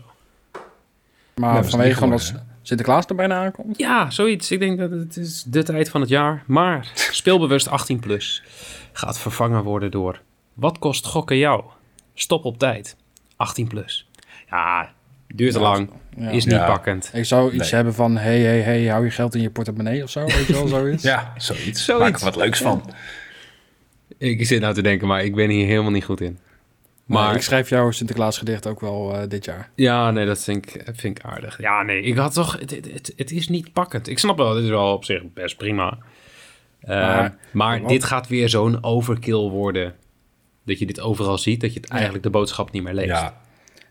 Maar 1.35 1.65
vanwege 1.65 1.95
gewoon 1.95 2.11
dat 2.11 2.23
geworden, 2.23 2.51
Sinterklaas 2.63 3.07
er 3.07 3.15
bijna 3.15 3.45
aankomt. 3.45 3.79
Ja, 3.79 4.11
zoiets. 4.11 4.51
Ik 4.51 4.59
denk 4.59 4.79
dat 4.79 4.91
het 4.91 5.17
is 5.17 5.43
de 5.43 5.63
tijd 5.63 5.91
van 5.91 6.01
het 6.01 6.11
jaar. 6.11 6.43
Maar 6.47 6.91
speelbewust 7.21 7.69
18 7.69 8.01
plus 8.01 8.43
gaat 8.93 9.19
vervangen 9.19 9.63
worden 9.63 9.91
door... 9.91 10.21
Wat 10.55 10.79
kost 10.79 11.07
gokken 11.07 11.37
jou? 11.37 11.65
Stop 12.15 12.45
op 12.45 12.59
tijd. 12.59 12.97
18 13.37 13.69
plus. 13.69 14.09
Ja, 14.51 14.93
duurt 15.27 15.53
te 15.53 15.59
Ja, 15.59 15.65
lang. 15.65 15.91
Ja. 16.21 16.29
Is 16.31 16.45
niet 16.45 16.55
Ja. 16.55 16.67
pakkend. 16.67 17.11
Ik 17.15 17.25
zou 17.25 17.47
iets 17.53 17.59
Nee. 17.63 17.71
hebben 17.75 17.95
van, 17.95 18.17
hey, 18.17 18.41
hey, 18.41 18.61
hey, 18.61 18.87
hou 18.87 19.05
je 19.05 19.11
geld 19.11 19.35
in 19.35 19.41
je 19.41 19.51
portemonnee 19.51 20.03
of 20.03 20.11
zo, 20.11 20.25
weet 20.25 20.47
je 20.47 20.53
wel, 20.53 20.67
zoiets. 20.69 21.03
Ja, 21.13 21.33
zoiets. 21.37 21.85
Zoiets. 21.85 22.05
Maak 22.11 22.19
er 22.19 22.25
wat 22.25 22.37
leuks 22.37 22.61
van. 22.61 22.95
Ik 24.19 24.47
zit 24.47 24.61
nou 24.61 24.75
te 24.75 24.83
denken, 24.83 25.07
maar 25.09 25.25
ik 25.25 25.35
ben 25.35 25.51
hier 25.51 25.67
helemaal 25.67 25.91
niet 25.91 26.05
goed 26.05 26.21
in. 26.21 26.39
Maar 27.05 27.35
ik 27.35 27.43
schrijf 27.43 27.69
jouw 27.69 27.91
Sinterklaas 27.91 28.39
gedicht 28.39 28.67
ook 28.67 28.81
wel 28.81 29.15
eh, 29.17 29.29
dit 29.29 29.45
jaar. 29.45 29.71
ja, 29.75 30.11
nee, 30.11 30.27
dat 30.27 30.45
vind 30.45 30.67
ik, 30.75 30.83
vind 30.95 31.19
ik 31.19 31.25
aardig. 31.25 31.61
Ja, 31.61 31.83
nee, 31.83 32.03
ik 32.03 32.17
had 32.17 32.33
toch... 32.33 32.59
Het, 32.59 33.13
het, 33.17 33.31
is 33.31 33.49
niet 33.49 33.73
pakkend. 33.73 34.09
Ik 34.09 34.19
snap 34.19 34.37
wel, 34.37 34.55
dit 34.55 34.63
is 34.65 34.69
wel 34.69 34.93
op 34.93 35.05
zich 35.05 35.23
best 35.35 35.57
prima. 35.57 35.99
Eh, 36.81 36.89
Maar- 36.89 37.37
maar 37.53 37.81
wat- 37.81 37.89
dit 37.89 38.05
gaat 38.05 38.29
weer 38.29 38.49
zo'n 38.49 38.85
overkill 38.85 39.49
worden. 39.49 39.95
Dat 40.65 40.79
je 40.79 40.87
dit 40.87 41.01
overal 41.01 41.39
ziet, 41.39 41.61
dat 41.61 41.75
je 41.75 41.81
het 41.81 41.91
eigenlijk 41.91 42.23
de 42.23 42.31
boodschap 42.31 42.71
niet 42.73 42.83
meer 42.83 42.95
leest. 42.95 43.09
Ja. 43.09 43.40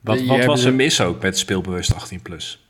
Wat, 0.01 0.25
wat 0.25 0.45
was 0.45 0.61
ze- 0.61 0.67
er 0.67 0.73
mis 0.73 1.01
ook 1.01 1.21
met 1.21 1.37
speelbewust 1.37 1.93
18 1.95 2.21
plus? 2.21 2.67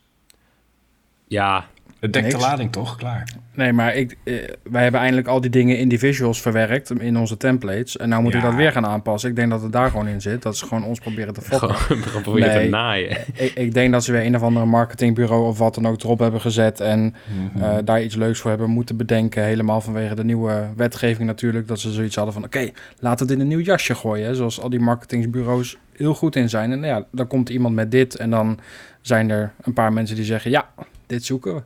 Ja, 1.26 1.66
Het 2.00 2.12
dekt 2.12 2.30
de 2.30 2.36
lading 2.38 2.72
toch? 2.72 2.96
Klaar. 2.96 3.28
Nee, 3.54 3.72
maar 3.72 3.94
ik, 3.94 4.16
eh, 4.24 4.34
wij 4.62 4.82
hebben 4.82 5.00
eindelijk 5.00 5.28
al 5.28 5.40
die 5.40 5.50
dingen 5.50 5.78
in 5.78 5.88
die 5.88 5.98
visuals 5.98 6.40
verwerkt 6.40 6.90
in 7.00 7.16
onze 7.16 7.36
templates. 7.36 7.96
En 7.96 8.08
nou 8.08 8.22
moet 8.22 8.34
ik 8.34 8.42
dat 8.42 8.54
weer 8.54 8.72
gaan 8.72 8.86
aanpassen. 8.86 9.30
Ik 9.30 9.36
denk 9.36 9.50
dat 9.50 9.62
het 9.62 9.72
daar 9.72 9.90
gewoon 9.90 10.08
in 10.08 10.20
zit. 10.20 10.42
Dat 10.42 10.56
ze 10.56 10.66
gewoon 10.66 10.84
ons 10.84 10.98
proberen 10.98 11.34
te 11.34 11.40
fokken. 11.40 11.74
gewoon 11.74 12.22
proberen 12.22 12.48
Nee. 12.54 12.64
te 12.64 12.68
naaien. 12.70 13.10
ik, 13.34 13.52
ik 13.54 13.74
denk 13.74 13.92
dat 13.92 14.04
ze 14.04 14.12
weer 14.12 14.24
een 14.26 14.34
of 14.36 14.42
andere 14.42 14.66
marketingbureau 14.66 15.46
of 15.46 15.58
wat 15.58 15.74
dan 15.74 15.86
ook 15.88 16.02
erop 16.02 16.18
hebben 16.18 16.40
gezet. 16.40 16.80
En 16.80 17.14
Mhm. 17.54 17.62
eh, 17.64 17.76
daar 17.84 18.02
iets 18.02 18.14
leuks 18.14 18.38
voor 18.40 18.50
hebben 18.50 18.70
moeten 18.70 18.96
bedenken. 18.96 19.44
Helemaal 19.44 19.80
vanwege 19.80 20.14
de 20.14 20.24
nieuwe 20.24 20.68
wetgeving 20.76 21.26
natuurlijk. 21.26 21.68
Dat 21.68 21.80
ze 21.80 21.92
zoiets 21.92 22.16
hadden 22.16 22.34
van, 22.34 22.44
oké, 22.44 22.70
laat 22.98 23.20
het 23.20 23.30
in 23.30 23.40
een 23.40 23.48
nieuw 23.48 23.60
jasje 23.60 23.94
gooien. 23.94 24.26
Hè, 24.26 24.34
zoals 24.34 24.60
al 24.60 24.70
die 24.70 24.80
marketingsbureaus 24.80 25.76
heel 26.00 26.14
goed 26.14 26.36
in 26.36 26.48
zijn. 26.48 26.72
En 26.72 26.82
ja, 26.82 27.06
dan 27.12 27.26
komt 27.26 27.48
iemand 27.48 27.74
met 27.74 27.90
dit. 27.90 28.16
En 28.16 28.30
dan 28.30 28.58
zijn 29.00 29.30
er 29.30 29.52
een 29.62 29.72
paar 29.72 29.92
mensen 29.92 30.16
die 30.16 30.24
zeggen, 30.24 30.50
ja, 30.50 30.72
dit 31.06 31.24
zoeken 31.24 31.54
we. 31.54 31.62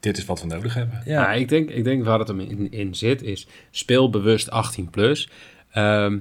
Dit 0.00 0.18
is 0.18 0.24
wat 0.24 0.40
we 0.40 0.46
nodig 0.46 0.74
hebben. 0.74 1.02
Ja, 1.04 1.12
Ja, 1.22 1.32
ik, 1.32 1.48
denk, 1.48 1.70
ik 1.70 1.84
denk 1.84 2.04
waar 2.04 2.18
het 2.18 2.28
hem 2.28 2.40
in, 2.40 2.70
in 2.72 2.94
zit 2.94 3.22
is 3.22 3.46
speel 3.70 4.10
bewust 4.10 4.50
18 4.50 4.90
plus. 4.90 5.28
Ehm, 5.70 6.18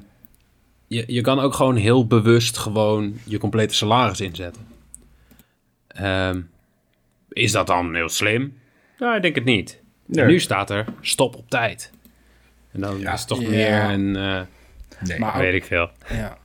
je, 0.87 1.03
je 1.07 1.21
kan 1.21 1.39
ook 1.39 1.53
gewoon 1.53 1.75
heel 1.75 2.07
bewust 2.07 2.57
gewoon 2.57 3.17
je 3.23 3.37
complete 3.37 3.73
salaris 3.73 4.21
inzetten. 4.21 4.61
Ehm, 5.87 6.41
is 7.29 7.51
dat 7.51 7.67
dan 7.67 7.95
heel 7.95 8.09
slim? 8.09 8.57
Nou, 8.97 9.15
ik 9.15 9.21
denk 9.21 9.35
het 9.35 9.43
niet. 9.45 9.81
Nee. 10.05 10.25
Nu 10.25 10.39
staat 10.39 10.69
er 10.69 10.85
stop 11.01 11.35
op 11.35 11.49
tijd. 11.49 11.91
En 12.71 12.81
dan 12.81 12.99
Ja. 12.99 13.13
is 13.13 13.19
het 13.19 13.27
toch 13.27 13.41
Ja. 13.41 13.49
meer 13.49 13.83
een, 13.83 14.15
eh, 14.15 14.41
Nee. 15.07 15.19
Maar- 15.19 15.37
weet 15.37 15.53
ik 15.53 15.63
veel. 15.63 15.89
ja. 16.09 16.37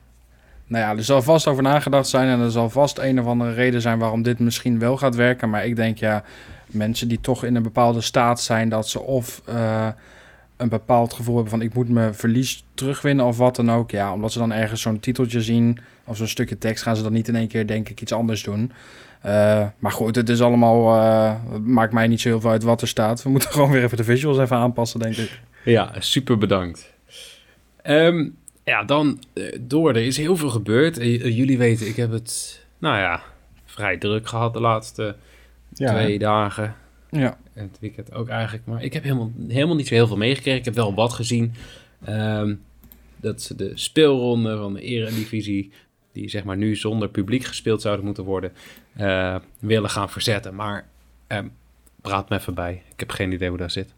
Nou 0.67 0.85
ja, 0.85 0.97
er 0.97 1.05
zal 1.05 1.23
vast 1.23 1.47
over 1.47 1.63
nagedacht 1.63 2.09
zijn 2.09 2.29
en 2.29 2.41
er 2.41 2.51
zal 2.51 2.71
vast 2.71 2.99
een 2.99 3.21
of 3.21 3.27
andere 3.27 3.53
reden 3.53 3.81
zijn 3.81 3.99
waarom 3.99 4.23
dit 4.23 4.39
misschien 4.39 4.79
wel 4.79 4.97
gaat 4.97 5.15
werken. 5.15 5.51
Maar 5.51 5.67
ik 5.67 5.77
denk 5.77 5.99
ja, 5.99 6.25
mensen 6.67 7.09
die 7.09 7.21
toch 7.21 7.45
in 7.45 7.55
een 7.55 7.63
bepaalde 7.63 8.01
staat 8.01 8.41
zijn 8.41 8.69
dat 8.69 8.89
ze 8.89 9.01
of 9.01 9.43
uh, 9.49 9.89
een 10.57 10.69
bepaald 10.69 11.13
gevoel 11.13 11.35
hebben 11.35 11.53
van 11.53 11.63
ik 11.63 11.75
moet 11.75 11.89
mijn 11.89 12.15
verlies 12.15 12.65
terugwinnen 12.75 13.25
of 13.25 13.37
wat 13.37 13.57
dan 13.57 13.73
ook. 13.73 13.91
Ja, 13.91 14.13
omdat 14.13 14.33
ze 14.33 14.39
dan 14.39 14.53
ergens 14.53 14.81
zo'n 14.81 15.01
titeltje 15.01 15.41
zien 15.41 15.79
of 16.05 16.17
zo'n 16.17 16.27
stukje 16.27 16.59
tekst, 16.59 16.83
gaan 16.83 16.97
ze 16.97 17.03
dan 17.03 17.13
niet 17.13 17.29
in 17.29 17.37
één 17.37 17.49
keer 17.49 17.67
denk 17.67 17.89
ik 17.89 18.01
iets 18.01 18.13
anders 18.13 18.43
doen. 18.43 18.73
Uh, 19.27 19.67
maar 19.79 19.93
goed, 19.93 20.17
het 20.17 20.29
is 20.29 20.41
allemaal, 20.41 20.97
uh, 20.97 21.35
maakt 21.65 21.93
mij 21.93 22.07
niet 22.07 22.21
zo 22.21 22.29
heel 22.29 22.41
veel 22.41 22.51
uit 22.51 22.63
wat 22.63 22.83
er 22.83 22.89
staat. 22.89 23.23
We 23.23 23.31
moeten 23.31 23.51
gewoon 23.53 23.71
weer 23.71 23.83
even 23.83 23.97
de 23.97 24.05
visuals 24.05 24.39
even 24.39 24.57
aanpassen, 24.57 25.01
denk 25.01 25.17
ik. 25.17 25.41
Ja, 25.65 25.93
super 25.99 26.39
bedankt. 26.39 26.93
Um, 27.83 28.37
ja, 28.67 28.85
dan 28.85 29.23
uh, 29.35 29.57
door. 29.61 29.89
Er 29.89 30.07
is 30.07 30.17
heel 30.17 30.37
veel 30.37 30.51
gebeurd. 30.51 30.97
jullie 30.97 31.59
weten, 31.59 31.87
ik 31.87 31.97
heb 31.97 32.11
het, 32.11 32.65
nou 32.79 32.99
ja, 32.99 33.23
vrij 33.65 33.97
druk 33.97 34.29
gehad 34.29 34.53
de 34.53 34.61
laatste 34.61 35.17
ja, 35.73 35.93
twee 35.93 36.19
dagen. 36.19 36.75
Ja. 37.11 37.39
En 37.53 37.63
het 37.63 37.79
weekend 37.81 38.13
ook 38.13 38.29
eigenlijk. 38.29 38.67
Maar 38.67 38.83
ik 38.83 38.93
heb 38.93 39.03
helemaal, 39.03 39.33
helemaal 39.49 39.77
niet 39.77 39.87
zo 39.87 39.95
heel 39.95 40.07
veel 40.07 40.17
meegekregen. 40.17 40.59
Ik 40.59 40.65
heb 40.65 40.75
wel 40.75 40.95
wat 40.95 41.13
gezien. 41.13 41.55
Um, 42.09 42.61
dat 43.17 43.43
ze 43.43 43.55
de 43.55 43.71
speelronde 43.75 44.57
van 44.57 44.75
de 44.75 44.81
Eredivisie, 44.81 45.73
die 46.13 46.29
zeg 46.29 46.45
maar 46.45 46.57
nu 46.57 46.77
zonder 46.77 47.09
publiek 47.09 47.45
gespeeld 47.45 47.83
zouden 47.83 48.05
moeten 48.05 48.25
worden, 48.25 48.53
uh, 49.01 49.37
willen 49.59 49.91
gaan 49.91 50.11
verzetten. 50.11 50.55
Maar 50.55 50.89
um, 51.29 51.53
praat 52.01 52.29
me 52.29 52.37
even 52.39 52.55
bij. 52.55 52.83
Ik 52.93 53.01
heb 53.01 53.11
geen 53.11 53.33
idee 53.33 53.49
hoe 53.49 53.59
dat 53.59 53.73
zit. 53.73 53.95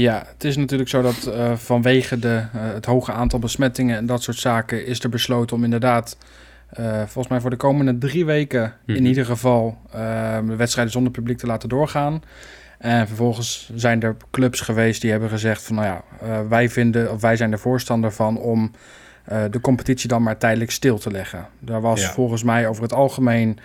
Ja, 0.00 0.24
het 0.32 0.44
is 0.44 0.56
natuurlijk 0.56 0.88
zo 0.90 1.02
dat 1.02 1.28
uh, 1.28 1.52
vanwege 1.56 2.18
de, 2.18 2.28
uh, 2.56 2.62
het 2.74 2.84
hoge 2.86 3.12
aantal 3.12 3.38
besmettingen 3.38 3.96
en 3.96 4.06
dat 4.06 4.22
soort 4.22 4.36
zaken 4.36 4.86
is 4.86 5.02
er 5.02 5.08
besloten 5.08 5.56
om 5.56 5.64
inderdaad, 5.64 6.16
uh, 6.80 6.96
volgens 6.98 7.28
mij 7.28 7.40
voor 7.40 7.50
de 7.50 7.56
komende 7.56 7.98
drie 7.98 8.24
weken 8.24 8.74
in 8.86 8.94
Mhm. 8.94 9.04
ieder 9.06 9.24
geval, 9.24 9.78
de 10.46 10.54
wedstrijden 10.56 10.92
zonder 10.92 11.12
publiek 11.12 11.38
te 11.38 11.46
laten 11.46 11.68
doorgaan. 11.68 12.22
En 12.78 13.06
vervolgens 13.06 13.70
zijn 13.74 14.02
er 14.02 14.16
clubs 14.30 14.60
geweest 14.60 15.00
die 15.00 15.10
hebben 15.10 15.28
gezegd 15.28 15.62
van 15.62 15.74
nou 15.76 15.86
ja, 15.86 16.02
wij 16.48 16.68
vinden, 16.68 17.12
of 17.12 17.20
wij 17.20 17.36
zijn 17.36 17.52
er 17.52 17.58
voorstander 17.58 18.12
van 18.12 18.38
om 18.38 18.70
de 19.50 19.60
competitie 19.60 20.08
dan 20.08 20.22
maar 20.22 20.38
tijdelijk 20.38 20.70
stil 20.70 20.98
te 20.98 21.10
leggen. 21.10 21.46
Daar 21.58 21.80
was 21.80 22.00
Ja. 22.02 22.10
volgens 22.10 22.42
mij 22.42 22.68
over 22.68 22.82
het 22.82 22.92
algemeen 22.92 23.58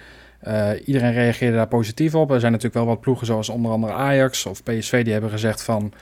uh, 0.48 0.70
iedereen 0.86 1.14
reageerde 1.14 1.56
daar 1.56 1.68
positief 1.68 2.16
op. 2.16 2.32
Er 2.32 2.40
zijn 2.40 2.52
natuurlijk 2.52 2.84
wel 2.84 2.94
wat 2.94 3.02
ploegen 3.02 3.26
zoals 3.26 3.50
onder 3.50 3.72
andere 3.72 3.94
Ajax 3.94 4.46
of 4.46 4.64
PSV 4.64 5.04
die 5.04 5.12
hebben 5.14 5.30
gezegd 5.30 5.64
van 5.64 5.94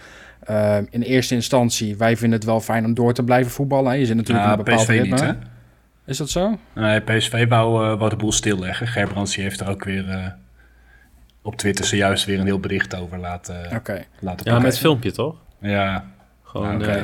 uh, 0.50 0.78
in 0.90 1.02
eerste 1.02 1.36
instantie 1.36 1.98
wij 1.98 2.18
vinden 2.18 2.38
het 2.40 2.48
wel 2.48 2.60
fijn 2.60 2.86
om 2.86 2.94
door 2.94 3.14
te 3.14 3.24
blijven 3.24 3.52
voetballen. 3.52 4.00
Je 4.00 4.06
zit 4.06 4.16
natuurlijk 4.16 4.46
Ja, 4.46 4.54
in 4.54 4.60
een 4.60 4.66
bepaald 4.66 4.82
PSV 4.82 4.90
ritme. 4.90 5.10
niet, 5.12 5.20
hè? 5.20 5.32
Is 6.06 6.18
dat 6.18 6.30
zo? 6.30 6.58
Nee, 6.76 7.00
PSV 7.00 7.48
wou, 7.48 7.86
uh, 7.92 7.98
wou 7.98 8.10
de 8.10 8.16
boel 8.16 8.32
stilleggen. 8.32 8.88
Gerbrands 8.88 9.34
die 9.36 9.44
heeft 9.44 9.60
er 9.60 9.70
ook 9.70 9.84
weer 9.84 10.08
uh, 10.10 10.26
op 11.42 11.56
Twitter 11.56 11.86
zojuist 11.86 12.26
weer 12.26 12.40
een 12.40 12.46
heel 12.46 12.60
bericht 12.60 12.96
over 12.96 13.18
laten, 13.18 13.76
Oké. 13.76 14.04
laten 14.20 14.52
Ja, 14.52 14.60
met 14.60 14.78
filmpje 14.80 15.12
toch? 15.12 15.36
Ja, 15.62 16.06
Gewoon, 16.50 16.78
Nou, 16.78 16.92
eh, 16.92 17.04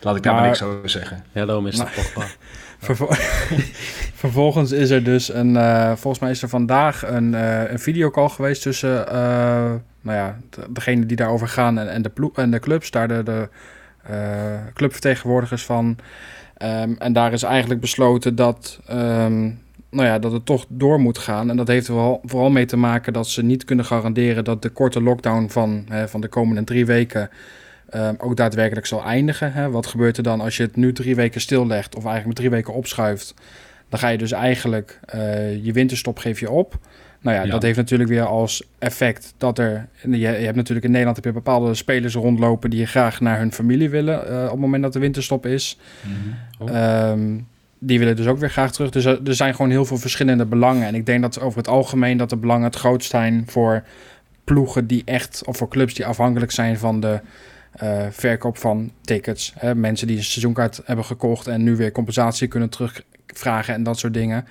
laat 0.00 0.16
ik 0.16 0.22
daar 0.22 0.32
maar, 0.32 0.42
Maar- 0.42 0.50
niks 0.50 0.62
over 0.62 0.88
zeggen. 0.88 1.24
hello 1.32 1.60
Mr. 1.60 1.76
Nou. 1.76 1.88
Pogba. 1.94 2.26
Vervol- 2.78 3.14
Vervolgens 4.24 4.72
is 4.72 4.90
er 4.90 5.04
dus 5.04 5.32
een, 5.34 5.56
eh, 5.56 5.86
volgens 5.88 6.18
mij 6.18 6.30
is 6.30 6.42
er 6.42 6.48
vandaag 6.48 7.06
een, 7.10 7.34
eh 7.34 7.70
een 7.70 7.78
videocall 7.78 8.28
geweest 8.28 8.62
tussen, 8.62 9.04
nou 10.00 10.16
ja, 10.18 10.36
de- 10.50 10.66
degene 10.72 11.06
die 11.06 11.16
daarover 11.16 11.48
gaan 11.48 11.78
en, 11.78 11.90
en, 11.90 12.02
de, 12.02 12.30
en 12.34 12.50
de 12.50 12.58
clubs, 12.60 12.90
daar 12.90 13.08
de, 13.08 13.22
de 13.22 13.48
clubvertegenwoordigers 14.74 15.64
van. 15.64 15.96
Ehm, 16.56 16.92
en 16.98 17.12
daar 17.12 17.32
is 17.32 17.42
eigenlijk 17.42 17.80
besloten 17.80 18.34
dat, 18.34 18.80
ehm, 18.86 19.40
nou 19.90 20.06
ja, 20.08 20.18
dat 20.18 20.32
het 20.32 20.46
toch 20.46 20.64
door 20.68 21.00
moet 21.00 21.18
gaan. 21.18 21.50
En 21.50 21.56
dat 21.56 21.68
heeft 21.68 21.86
er 21.86 21.92
vooral, 21.92 22.20
vooral 22.24 22.50
mee 22.50 22.64
te 22.66 22.76
maken 22.76 23.12
dat 23.12 23.28
ze 23.28 23.42
niet 23.42 23.64
kunnen 23.64 23.84
garanderen 23.84 24.44
dat 24.44 24.62
de 24.62 24.68
korte 24.68 25.02
lockdown 25.02 25.48
van, 25.48 25.84
hè, 25.88 26.08
van 26.08 26.20
de 26.20 26.28
komende 26.28 26.64
drie 26.64 26.86
weken 26.86 27.30
ehm, 27.90 28.14
ook 28.18 28.36
daadwerkelijk 28.36 28.86
zal 28.86 29.04
eindigen. 29.04 29.52
Hè? 29.52 29.70
Wat 29.70 29.86
gebeurt 29.86 30.16
er 30.16 30.22
dan 30.22 30.40
als 30.40 30.56
je 30.56 30.62
het 30.62 30.76
nu 30.76 30.92
drie 30.92 31.14
weken 31.14 31.40
stillegt 31.40 31.96
of 31.96 32.04
eigenlijk 32.04 32.26
met 32.26 32.36
drie 32.36 32.50
weken 32.50 32.74
opschuift? 32.74 33.34
Dan 33.88 33.98
ga 33.98 34.08
je 34.08 34.18
dus 34.18 34.32
eigenlijk 34.32 35.00
eh, 35.04 35.64
je 35.64 35.72
winterstop 35.72 36.18
geef 36.18 36.40
je 36.40 36.50
op. 36.50 36.78
Nou 37.20 37.36
ja, 37.36 37.44
Ja. 37.44 37.50
dat 37.50 37.62
heeft 37.62 37.76
natuurlijk 37.76 38.10
weer 38.10 38.26
als 38.26 38.62
effect 38.78 39.34
dat 39.38 39.58
er... 39.58 39.88
Je, 40.02 40.18
je 40.18 40.26
hebt 40.26 40.56
natuurlijk 40.56 40.84
in 40.86 40.90
Nederland 40.90 41.16
heb 41.16 41.24
je 41.24 41.32
bepaalde 41.32 41.74
spelers 41.74 42.14
rondlopen... 42.14 42.70
die 42.70 42.86
graag 42.86 43.20
naar 43.20 43.38
hun 43.38 43.52
familie 43.52 43.90
willen 43.90 44.28
eh, 44.28 44.44
op 44.44 44.50
het 44.50 44.60
moment 44.60 44.82
dat 44.82 44.92
de 44.92 44.98
winterstop 44.98 45.46
is. 45.46 45.78
Oh. 46.58 46.76
Ehm, 46.76 47.38
die 47.78 47.98
willen 47.98 48.16
dus 48.16 48.26
ook 48.26 48.38
weer 48.38 48.50
graag 48.50 48.72
terug. 48.72 48.90
Dus 48.90 49.04
er, 49.04 49.20
er 49.24 49.34
zijn 49.34 49.54
gewoon 49.54 49.70
heel 49.70 49.84
veel 49.84 49.96
verschillende 49.96 50.44
belangen. 50.44 50.86
En 50.86 50.94
ik 50.94 51.06
denk 51.06 51.22
dat 51.22 51.40
over 51.40 51.58
het 51.58 51.68
algemeen 51.68 52.16
dat 52.16 52.30
de 52.30 52.36
belangen 52.36 52.64
het 52.64 52.76
grootst 52.76 53.10
zijn 53.10 53.44
voor 53.46 53.82
ploegen 54.44 54.86
die 54.86 55.02
echt, 55.04 55.42
of 55.44 55.56
voor 55.56 55.68
clubs 55.68 55.94
die 55.94 56.06
afhankelijk 56.06 56.50
zijn 56.50 56.78
van 56.78 57.00
de 57.00 57.20
eh, 57.76 58.06
verkoop 58.10 58.58
van 58.58 58.90
tickets. 59.02 59.52
Hè? 59.58 59.74
Mensen 59.74 60.06
die 60.06 60.16
een 60.16 60.24
seizoenkaart 60.24 60.80
hebben 60.84 61.04
gekocht 61.04 61.46
en 61.46 61.62
nu 61.62 61.76
weer 61.76 61.92
compensatie 61.92 62.48
kunnen 62.48 62.68
terugvragen 62.68 63.74
en 63.74 63.82
dat 63.82 63.98
soort 63.98 64.14
dingen. 64.14 64.46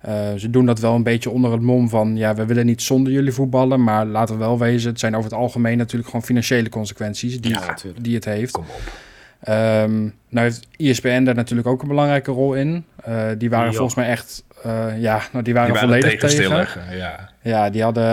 Eh, 0.00 0.34
ze 0.36 0.50
doen 0.50 0.66
dat 0.66 0.78
wel 0.78 0.94
een 0.94 1.02
beetje 1.02 1.30
onder 1.30 1.52
het 1.52 1.60
mom 1.60 1.88
van, 1.88 2.16
ja, 2.16 2.34
we 2.34 2.46
willen 2.46 2.66
niet 2.66 2.82
zonder 2.82 3.12
jullie 3.12 3.32
voetballen, 3.32 3.82
maar 3.82 4.06
laten 4.06 4.34
we 4.34 4.40
wel 4.40 4.58
wezen, 4.58 4.90
het 4.90 5.00
zijn 5.00 5.16
over 5.16 5.30
het 5.30 5.38
algemeen 5.38 5.78
natuurlijk 5.78 6.08
gewoon 6.10 6.24
financiële 6.24 6.68
consequenties 6.68 7.40
die, 7.40 7.52
Ja, 7.52 7.66
natuurlijk. 7.66 8.04
die 8.04 8.14
het 8.14 8.24
heeft. 8.24 8.52
Kom 8.52 8.64
op. 8.64 8.92
Ehm, 9.40 10.00
nou 10.28 10.46
heeft 10.46 10.66
ESPN 10.76 11.24
daar 11.24 11.34
natuurlijk 11.34 11.68
ook 11.68 11.82
een 11.82 11.88
belangrijke 11.88 12.30
rol 12.30 12.54
in. 12.54 12.84
Eh, 13.04 13.26
die 13.38 13.50
waren 13.50 13.74
volgens 13.74 13.94
mij 13.94 14.08
echt, 14.08 14.44
eh, 14.62 15.00
ja, 15.00 15.22
nou, 15.32 15.44
die 15.44 15.54
waren 15.54 15.72
Die 15.72 15.80
waren 15.80 16.00
volledig 16.00 16.20
tegen 16.20 16.96
ja. 16.96 17.30
Ja, 17.42 17.70
die 17.70 17.82
hadden, 17.82 18.04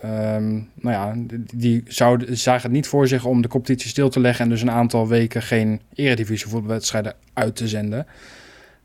ehm, 0.00 0.52
nou 0.74 0.94
ja, 0.94 1.12
die, 1.16 1.44
die 1.54 1.82
zouden, 1.86 2.36
zagen 2.36 2.62
het 2.62 2.72
niet 2.72 2.86
voor 2.86 3.08
zich 3.08 3.24
om 3.24 3.42
de 3.42 3.48
competitie 3.48 3.88
stil 3.88 4.08
te 4.08 4.20
leggen 4.20 4.44
en 4.44 4.50
dus 4.50 4.62
een 4.62 4.70
aantal 4.70 5.08
weken 5.08 5.42
geen 5.42 5.80
eredivisie 5.94 6.48
voetbalwedstrijden 6.48 7.14
uit 7.34 7.56
te 7.56 7.68
zenden. 7.68 8.06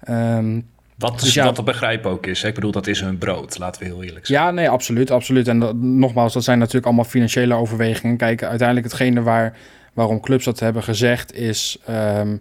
Ehm, 0.03 0.59
Wat, 0.97 1.19
Dus 1.19 1.33
ja. 1.33 1.43
wat 1.45 1.55
te 1.55 1.63
begrijpen 1.63 2.11
ook 2.11 2.25
is. 2.25 2.41
Hè? 2.41 2.47
Ik 2.47 2.53
bedoel, 2.53 2.71
dat 2.71 2.87
is 2.87 3.01
hun 3.01 3.17
brood. 3.17 3.57
Laten 3.57 3.81
we 3.81 3.87
heel 3.87 4.03
eerlijk 4.03 4.25
zijn. 4.25 4.41
Ja, 4.41 4.51
nee, 4.51 4.69
absoluut, 4.69 5.11
absoluut. 5.11 5.47
En 5.47 5.59
dat, 5.59 5.75
nogmaals, 5.75 6.33
dat 6.33 6.43
zijn 6.43 6.57
natuurlijk 6.57 6.85
allemaal 6.85 7.03
financiële 7.03 7.53
overwegingen. 7.53 8.17
Kijk, 8.17 8.43
uiteindelijk 8.43 8.87
hetgene 8.87 9.21
waar, 9.21 9.57
waarom 9.93 10.19
clubs 10.19 10.45
dat 10.45 10.59
hebben 10.59 10.83
gezegd 10.83 11.33
is... 11.33 11.77
ehm, 11.85 12.35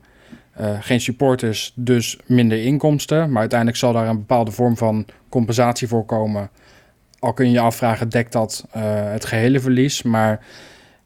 eh, 0.52 0.76
geen 0.80 1.00
supporters, 1.00 1.73
dus 1.75 2.18
minder 2.26 2.64
inkomsten. 2.64 3.30
Maar 3.30 3.40
uiteindelijk 3.40 3.78
zal 3.78 3.92
daar 3.92 4.09
een 4.09 4.18
bepaalde 4.18 4.50
vorm 4.50 4.76
van 4.76 5.06
compensatie 5.28 5.88
voor 5.88 6.04
komen. 6.04 6.50
Al 7.18 7.32
kun 7.32 7.47
je 7.47 7.52
je 7.52 7.61
afvragen, 7.61 8.09
dekt 8.09 8.32
dat 8.32 8.66
eh, 8.71 8.82
het 9.12 9.25
gehele 9.25 9.61
verlies? 9.61 10.02
Maar 10.02 10.44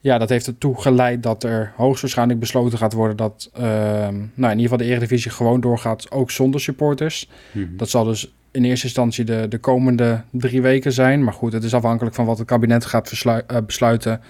ja, 0.00 0.18
dat 0.18 0.28
heeft 0.28 0.46
ertoe 0.46 0.80
geleid 0.80 1.22
dat 1.22 1.42
er 1.42 1.72
hoogstwaarschijnlijk 1.76 2.40
besloten 2.40 2.78
gaat 2.78 2.92
worden... 2.92 3.16
dat 3.16 3.50
ehm, 3.54 4.14
nou, 4.14 4.52
in 4.52 4.58
ieder 4.58 4.62
geval 4.62 4.76
de 4.76 4.84
Eredivisie 4.84 5.30
gewoon 5.30 5.60
doorgaat, 5.60 6.10
ook 6.10 6.30
zonder 6.30 6.60
supporters. 6.60 7.28
Mhm. 7.52 7.76
Dat 7.76 7.88
zal 7.88 8.04
dus 8.04 8.34
in 8.50 8.64
eerste 8.64 8.86
instantie 8.86 9.24
de, 9.24 9.46
de 9.48 9.58
komende 9.58 10.22
drie 10.30 10.62
weken 10.62 10.92
zijn. 10.92 11.24
Maar 11.24 11.32
goed, 11.32 11.52
het 11.52 11.64
is 11.64 11.74
afhankelijk 11.74 12.14
van 12.14 12.24
wat 12.24 12.38
het 12.38 12.46
kabinet 12.46 12.84
gaat 12.84 13.22
eh, 13.24 13.56
besluiten. 13.66 14.20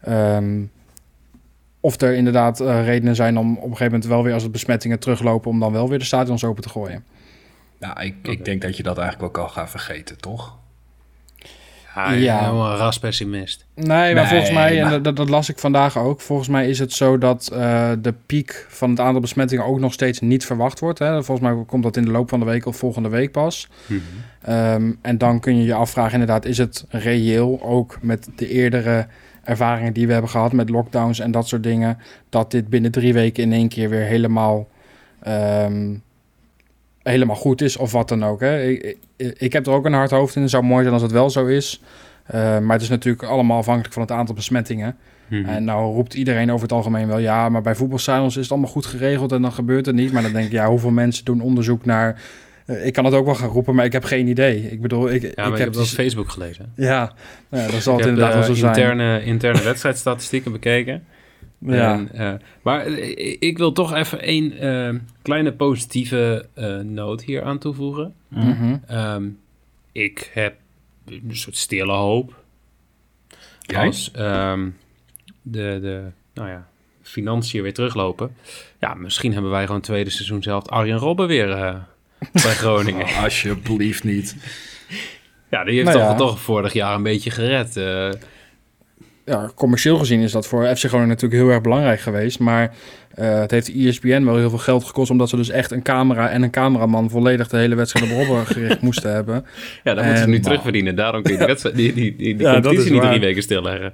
Ehm, 0.00 0.62
of 1.80 2.00
er 2.00 2.14
inderdaad 2.14 2.60
eh, 2.60 2.84
redenen 2.84 3.14
zijn 3.14 3.38
om 3.38 3.50
op 3.50 3.56
een 3.56 3.62
gegeven 3.62 3.84
moment 3.92 4.04
wel 4.06 4.22
weer 4.22 4.32
als 4.34 4.42
het 4.42 4.52
besmettingen 4.52 4.98
teruglopen... 4.98 5.50
om 5.50 5.60
dan 5.60 5.72
wel 5.72 5.88
weer 5.88 5.98
de 5.98 6.04
stadions 6.04 6.44
open 6.44 6.62
te 6.62 6.68
gooien. 6.68 7.04
Nou, 7.78 8.00
ik, 8.00 8.14
ik 8.22 8.44
denk 8.44 8.62
dat 8.62 8.76
je 8.76 8.82
dat 8.82 8.98
eigenlijk 8.98 9.28
ook 9.38 9.44
al 9.44 9.52
gaat 9.52 9.70
vergeten, 9.70 10.18
toch? 10.18 10.58
Ja, 11.94 12.12
Ja. 12.12 12.38
helemaal 12.40 12.70
een 12.70 12.76
raspessimist. 12.76 13.66
Nee, 13.74 13.86
maar 13.86 14.14
Nee, 14.14 14.26
volgens 14.26 14.50
mij, 14.50 14.82
maar- 14.82 14.92
en 14.92 15.02
dat, 15.02 15.16
dat 15.16 15.28
las 15.28 15.48
ik 15.48 15.58
vandaag 15.58 15.98
ook... 15.98 16.20
volgens 16.20 16.48
mij 16.48 16.68
is 16.68 16.78
het 16.78 16.92
zo 16.92 17.18
dat 17.18 17.48
eh, 17.52 17.90
de 17.98 18.14
piek 18.26 18.66
van 18.68 18.90
het 18.90 19.00
aantal 19.00 19.20
besmettingen... 19.20 19.64
ook 19.64 19.78
nog 19.80 19.92
steeds 19.92 20.20
niet 20.20 20.44
verwacht 20.46 20.80
wordt. 20.80 20.98
Hè? 20.98 21.22
Volgens 21.24 21.48
mij 21.48 21.64
komt 21.66 21.82
dat 21.82 21.96
in 21.96 22.04
de 22.04 22.10
loop 22.10 22.28
van 22.28 22.38
de 22.40 22.44
week 22.46 22.66
of 22.66 22.76
volgende 22.76 23.08
week 23.08 23.32
pas. 23.32 23.68
Mhm. 23.86 24.00
Ehm, 24.42 24.92
en 25.02 25.18
dan 25.18 25.40
kun 25.40 25.56
je 25.56 25.64
je 25.64 25.74
afvragen, 25.74 26.12
inderdaad, 26.12 26.44
is 26.44 26.58
het 26.58 26.84
reëel 26.88 27.62
ook 27.62 27.98
met 28.02 28.28
de 28.36 28.48
eerdere 28.48 29.06
ervaringen 29.44 29.92
die 29.92 30.06
we 30.06 30.12
hebben 30.12 30.30
gehad 30.30 30.52
met 30.52 30.70
lockdowns 30.70 31.20
en 31.20 31.30
dat 31.30 31.48
soort 31.48 31.62
dingen, 31.62 31.98
dat 32.28 32.50
dit 32.50 32.68
binnen 32.68 32.90
drie 32.90 33.12
weken 33.12 33.42
in 33.42 33.52
één 33.52 33.68
keer 33.68 33.88
weer 33.88 34.04
helemaal, 34.04 34.68
ehm, 35.22 35.94
helemaal 37.02 37.36
goed 37.36 37.60
is 37.60 37.76
of 37.76 37.92
wat 37.92 38.08
dan 38.08 38.24
ook. 38.24 38.40
Hè? 38.40 38.62
Ik, 38.62 38.96
ik, 39.16 39.34
ik 39.38 39.52
heb 39.52 39.66
er 39.66 39.72
ook 39.72 39.84
een 39.84 39.92
hard 39.92 40.10
hoofd 40.10 40.36
in, 40.36 40.42
het 40.42 40.50
zou 40.50 40.64
mooi 40.64 40.80
zijn 40.80 40.94
als 40.94 41.02
het 41.02 41.12
wel 41.12 41.30
zo 41.30 41.46
is. 41.46 41.82
Eh, 42.24 42.58
maar 42.58 42.72
het 42.72 42.82
is 42.82 42.88
natuurlijk 42.88 43.22
allemaal 43.22 43.58
afhankelijk 43.58 43.92
van 43.92 44.02
het 44.02 44.10
aantal 44.10 44.34
besmettingen. 44.34 44.96
Mhm. 45.26 45.48
En 45.48 45.64
nou 45.64 45.94
roept 45.94 46.14
iedereen 46.14 46.50
over 46.50 46.62
het 46.62 46.72
algemeen 46.72 47.06
wel, 47.06 47.18
ja, 47.18 47.48
maar 47.48 47.62
bij 47.62 47.74
voetbalstadions 47.74 48.36
is 48.36 48.42
het 48.42 48.50
allemaal 48.50 48.70
goed 48.70 48.86
geregeld 48.86 49.32
en 49.32 49.42
dan 49.42 49.52
gebeurt 49.52 49.86
het 49.86 49.94
niet. 49.94 50.12
Maar 50.12 50.22
dan 50.22 50.32
denk 50.32 50.46
ik, 50.46 50.52
ja, 50.52 50.68
hoeveel 50.68 50.90
mensen 50.90 51.24
doen 51.24 51.40
onderzoek 51.40 51.84
naar... 51.84 52.22
eh, 52.76 52.86
ik 52.86 52.92
kan 52.92 53.04
het 53.04 53.14
ook 53.14 53.24
wel 53.24 53.34
gaan 53.34 53.48
roepen, 53.48 53.74
maar 53.74 53.84
ik 53.84 53.92
heb 53.92 54.04
geen 54.04 54.26
idee. 54.26 54.70
Ik 54.70 54.80
bedoel, 54.80 55.10
ik, 55.10 55.22
ja, 55.22 55.28
ik 55.28 55.36
maar 55.36 55.46
ik 55.46 55.50
heb 55.50 55.58
heb 55.58 55.72
dat 55.72 55.82
op 55.82 55.88
dus- 55.88 55.94
Facebook 55.94 56.30
gelezen. 56.30 56.72
Ja, 56.76 57.12
nou 57.48 57.64
ja, 57.64 57.70
dat 57.70 57.82
zal 57.82 57.92
Ik 57.92 57.98
het 57.98 58.08
heb 58.08 58.18
inderdaad 58.18 58.34
wel 58.46 58.54
zo 58.54 58.60
zijn. 58.60 58.74
interne, 58.76 59.24
interne 59.24 59.62
wedstrijdstatistieken 59.62 60.52
bekeken. 60.52 61.04
Ja. 61.66 61.92
En, 61.92 62.12
eh, 62.12 62.32
maar 62.62 62.86
eh, 62.86 63.36
ik 63.38 63.58
wil 63.58 63.72
toch 63.72 63.94
even 63.94 64.20
één 64.22 64.58
eh, 64.58 64.94
kleine 65.22 65.52
positieve 65.52 66.46
eh, 66.54 66.76
noot 66.78 67.22
hier 67.22 67.42
aan 67.42 67.58
toevoegen. 67.58 68.14
Mhm. 68.28 68.76
Ehm, 68.86 69.28
ik 69.92 70.30
heb 70.34 70.54
een 71.06 71.36
soort 71.36 71.56
stille 71.56 71.92
hoop. 71.92 72.34
Jij? 73.60 73.86
Als 73.86 74.10
ehm, 74.10 74.68
de, 75.42 75.78
de 75.82 76.02
nou 76.34 76.48
ja, 76.48 76.68
financiën 77.02 77.62
weer 77.62 77.74
teruglopen. 77.74 78.34
Ja, 78.78 78.94
misschien 78.94 79.32
hebben 79.32 79.50
wij 79.50 79.66
gewoon 79.66 79.80
tweede 79.80 80.10
seizoen 80.10 80.42
zelf 80.42 80.66
Arjen 80.68 80.98
Robben 80.98 81.26
weer 81.26 81.50
eh, 81.50 81.74
bij 82.32 82.54
Groningen. 82.54 83.04
Oh, 83.04 83.22
alsjeblieft 83.22 84.04
niet. 84.04 84.36
Ja, 85.50 85.64
die 85.64 85.74
heeft 85.74 85.86
Nou 85.86 85.98
toch, 85.98 86.08
ja. 86.10 86.14
toch 86.16 86.40
vorig 86.40 86.72
jaar 86.72 86.94
een 86.94 87.02
beetje 87.02 87.30
gered. 87.30 87.76
eh. 87.76 88.08
ja, 89.24 89.50
commercieel 89.54 89.96
gezien 89.98 90.20
is 90.20 90.32
dat 90.32 90.46
voor 90.46 90.64
FC 90.76 90.84
Groningen 90.84 91.08
natuurlijk 91.08 91.42
heel 91.42 91.50
erg 91.50 91.60
belangrijk 91.60 92.00
geweest. 92.00 92.38
Maar 92.38 92.74
eh, 93.14 93.40
het 93.40 93.50
heeft 93.50 93.68
E 93.68 93.88
ESPN 93.88 94.24
wel 94.24 94.36
heel 94.36 94.48
veel 94.48 94.58
geld 94.58 94.84
gekost... 94.84 95.10
omdat 95.10 95.28
ze 95.28 95.36
dus 95.36 95.48
echt 95.48 95.70
een 95.70 95.82
camera 95.82 96.28
en 96.28 96.42
een 96.42 96.50
cameraman... 96.50 97.10
volledig 97.10 97.48
de 97.48 97.56
hele 97.56 97.74
wedstrijd 97.74 98.10
op 98.10 98.16
Robben 98.18 98.46
gericht 98.54 98.80
moesten 98.80 99.12
hebben. 99.12 99.44
ja, 99.84 99.94
dan 99.94 100.04
moeten 100.04 100.22
ze 100.22 100.28
nu 100.28 100.40
terugverdienen. 100.40 100.96
Daarom 100.96 101.22
kun 101.22 101.32
je 101.32 101.38
die, 101.38 101.46
wedstrijd, 101.46 101.76
die, 101.76 101.92
die, 101.92 102.16
die, 102.16 102.36
die 102.36 102.46
Ja, 102.46 102.52
dat 102.52 102.62
competitie 102.62 102.92
niet 102.92 103.00
waar. 103.00 103.10
drie 103.10 103.20
weken 103.20 103.42
stilleggen. 103.42 103.92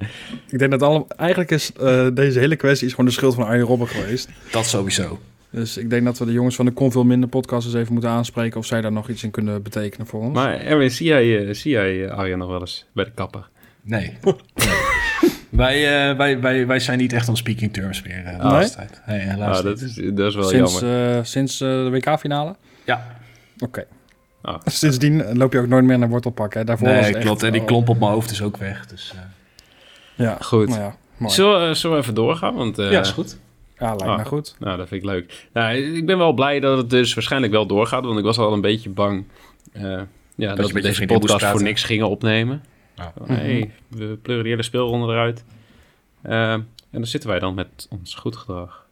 Ik 0.49 0.59
denk 0.59 0.71
dat 0.71 0.83
alle, 0.83 1.05
eigenlijk 1.17 1.51
is 1.51 1.73
eh, 1.81 2.07
deze 2.15 2.39
hele 2.39 2.57
kwestie 2.57 2.87
is 2.87 2.91
gewoon 2.93 3.07
de 3.07 3.13
schuld 3.17 3.35
van 3.35 3.47
Arjen 3.47 3.65
Robben 3.67 3.89
geweest. 3.89 4.29
Dat 4.51 4.67
sowieso. 4.67 5.19
Dus 5.51 5.77
ik 5.77 5.91
denk 5.91 6.05
dat 6.05 6.19
we 6.19 6.25
de 6.25 6.33
jongens 6.33 6.57
van 6.57 6.65
de 6.65 6.71
Kon 6.73 6.93
veel 6.93 7.05
minder 7.05 7.29
podcast 7.29 7.67
eens 7.67 7.75
even 7.75 7.93
moeten 7.93 8.11
aanspreken... 8.11 8.59
of 8.59 8.67
zij 8.67 8.81
daar 8.81 8.93
nog 8.93 9.09
iets 9.09 9.23
in 9.23 9.31
kunnen 9.31 9.63
betekenen 9.63 10.07
voor 10.07 10.21
ons. 10.21 10.35
Maar 10.35 10.61
Erwin, 10.61 10.91
zie 10.91 11.07
jij, 11.07 11.47
eh, 11.47 11.55
zie 11.55 11.71
jij 11.71 12.05
eh, 12.07 12.11
Arjen 12.19 12.39
nog 12.39 12.49
wel 12.49 12.61
eens 12.61 12.87
bij 12.93 13.05
de 13.05 13.11
kapper? 13.15 13.49
Nee. 13.83 14.17
Nee. 14.55 14.75
wij, 15.51 16.09
eh, 16.11 16.17
wij, 16.17 16.41
wij, 16.41 16.67
wij 16.67 16.79
zijn 16.79 16.99
niet 16.99 17.13
echt 17.13 17.29
on 17.29 17.37
speaking 17.37 17.73
terms 17.73 18.03
meer 18.03 18.17
eh, 18.25 18.25
de 18.25 18.43
Nee? 18.43 18.53
laatste 18.53 18.77
tijd. 18.77 19.01
Helaas 19.05 19.59
Ah, 19.59 19.65
dat, 19.65 19.81
is, 19.81 19.95
dat 19.95 20.29
is 20.29 20.35
wel 20.35 20.45
sinds 20.45 20.81
jammer. 20.81 21.17
eh, 21.17 21.23
sinds 21.25 21.61
eh, 21.61 21.69
de 21.69 21.91
WK-finale? 21.91 22.57
Ja, 22.85 23.07
Oké. 23.59 23.85
Ah. 24.43 24.57
Sindsdien 24.65 25.37
loop 25.39 25.53
je 25.53 25.59
ook 25.59 25.67
nooit 25.67 25.85
meer 25.85 25.99
naar 25.99 26.09
wortelpak. 26.09 26.55
Hè? 26.55 26.65
Daarvoor 26.65 26.89
was 26.89 26.97
nee, 27.01 27.15
echt, 27.15 27.25
klopt. 27.25 27.43
En 27.43 27.53
die 27.53 27.61
oh, 27.61 27.67
klomp 27.67 27.89
op 27.89 27.99
mijn 27.99 28.11
hoofd 28.13 28.31
is 28.31 28.43
ook 28.43 28.57
weg. 28.57 28.87
Dus, 28.87 29.13
eh, 29.15 29.21
Ja, 30.27 30.37
Goed. 30.41 30.69
Nou 30.69 30.81
ja, 30.81 30.95
mooi. 31.17 31.33
Zullen, 31.33 31.69
we- 31.69 31.75
zullen 31.75 31.97
we 31.97 32.03
even 32.03 32.15
doorgaan? 32.15 32.55
Want, 32.55 32.79
eh, 32.79 32.91
ja, 32.91 33.01
is 33.01 33.11
goed. 33.11 33.39
Ja, 33.79 33.89
lijkt 33.89 34.03
Ah. 34.03 34.19
me 34.19 34.25
goed. 34.25 34.57
Nou, 34.59 34.77
dat 34.77 34.89
vind 34.89 35.03
ik 35.03 35.09
leuk. 35.09 35.49
Nou, 35.53 35.77
ik 35.77 36.07
ben 36.07 36.19
wel 36.19 36.33
blij 36.33 36.61
dat 36.61 36.79
het 36.79 36.91
dus 36.91 37.15
waarschijnlijk 37.15 37.53
wel 37.53 37.67
doorgaat. 37.67 38.05
Want 38.05 38.19
ik 38.19 38.25
was 38.25 38.39
al 38.39 38.53
een 38.53 38.61
beetje 38.61 38.91
bang 38.91 39.25
eh, 39.73 40.01
ja, 40.35 40.55
dat, 40.55 40.71
we 40.71 40.81
deze 40.81 41.07
podcast 41.07 41.45
voor 41.45 41.63
niks 41.63 41.85
gingen 41.85 42.09
opnemen. 42.09 42.65
Ja. 42.97 43.13
Van, 43.17 43.37
hey, 43.37 43.71
we 43.89 44.19
pleuren 44.23 44.45
die 44.45 44.53
hele 44.53 44.63
speelronde 44.65 45.13
eruit. 45.13 45.45
Eh, 46.23 46.53
en 46.53 46.67
dan 46.91 47.07
zitten 47.07 47.31
wij 47.31 47.39
dan 47.39 47.55
met 47.55 47.87
ons 47.91 48.15
goed 48.15 48.37
gedrag 48.37 48.87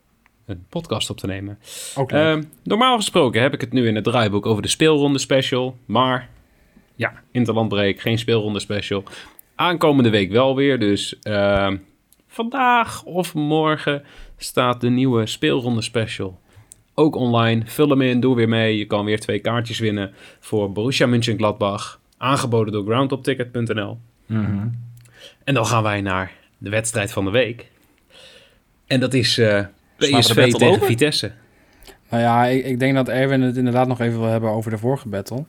een 0.47 0.65
podcast 0.69 1.11
op 1.11 1.17
te 1.17 1.27
nemen. 1.27 1.59
Ehm, 2.07 2.43
normaal 2.63 2.97
gesproken 2.97 3.43
heb 3.43 3.55
ik 3.55 3.61
het 3.61 3.73
nu 3.73 3.87
in 3.89 3.95
het 3.95 4.05
draaiboek 4.05 4.47
over 4.47 4.63
de 4.63 4.69
speelronde 4.69 5.19
special. 5.19 5.77
Maar 5.85 6.29
ja, 6.95 7.13
interlandbreek, 7.31 8.01
geen 8.01 8.19
speelronde 8.19 8.61
special. 8.61 9.03
Aankomende 9.55 10.11
week 10.11 10.31
wel 10.31 10.57
weer. 10.57 10.79
Dus 10.79 11.19
ehm, 11.23 11.77
vandaag 12.27 13.05
of 13.05 13.35
morgen 13.35 14.03
staat 14.37 14.81
de 14.81 14.91
nieuwe 14.91 15.27
speelronde 15.27 15.83
special. 15.83 16.41
Ook 16.95 17.15
online. 17.15 17.63
Vul 17.67 17.89
hem 17.89 18.01
in, 18.01 18.21
doe 18.21 18.37
weer 18.37 18.49
mee. 18.49 18.79
Je 18.79 18.85
kan 18.85 19.05
weer 19.05 19.21
twee 19.21 19.39
kaartjes 19.39 19.79
winnen 19.79 20.13
voor 20.41 20.73
Borussia 20.73 21.07
Mönchengladbach. 21.07 22.01
Aangeboden 22.17 22.73
door 22.73 22.85
groundtopticket.nl. 22.85 23.99
Mhm. 24.27 24.69
En 25.45 25.55
dan 25.55 25.67
gaan 25.67 25.83
wij 25.83 26.01
naar 26.01 26.33
de 26.59 26.71
wedstrijd 26.71 27.13
van 27.13 27.25
de 27.25 27.31
week. 27.31 27.71
En 28.87 29.01
dat 29.01 29.15
is 29.15 29.39
eh, 29.39 29.65
we 29.97 30.11
de 30.11 30.19
PSV 30.19 30.53
tegen? 30.53 30.87
Vitesse. 30.87 31.33
Nou 32.11 32.23
ja, 32.23 32.45
ik, 32.45 32.65
ik 32.65 32.79
denk 32.79 32.95
dat 32.95 33.09
Erwin 33.09 33.41
het 33.41 33.57
inderdaad 33.57 33.89
nog 33.89 34.01
even 34.01 34.21
wil 34.21 34.29
hebben 34.29 34.51
over 34.51 34.71
de 34.71 34.79
vorige 34.79 35.09
battle. 35.09 35.45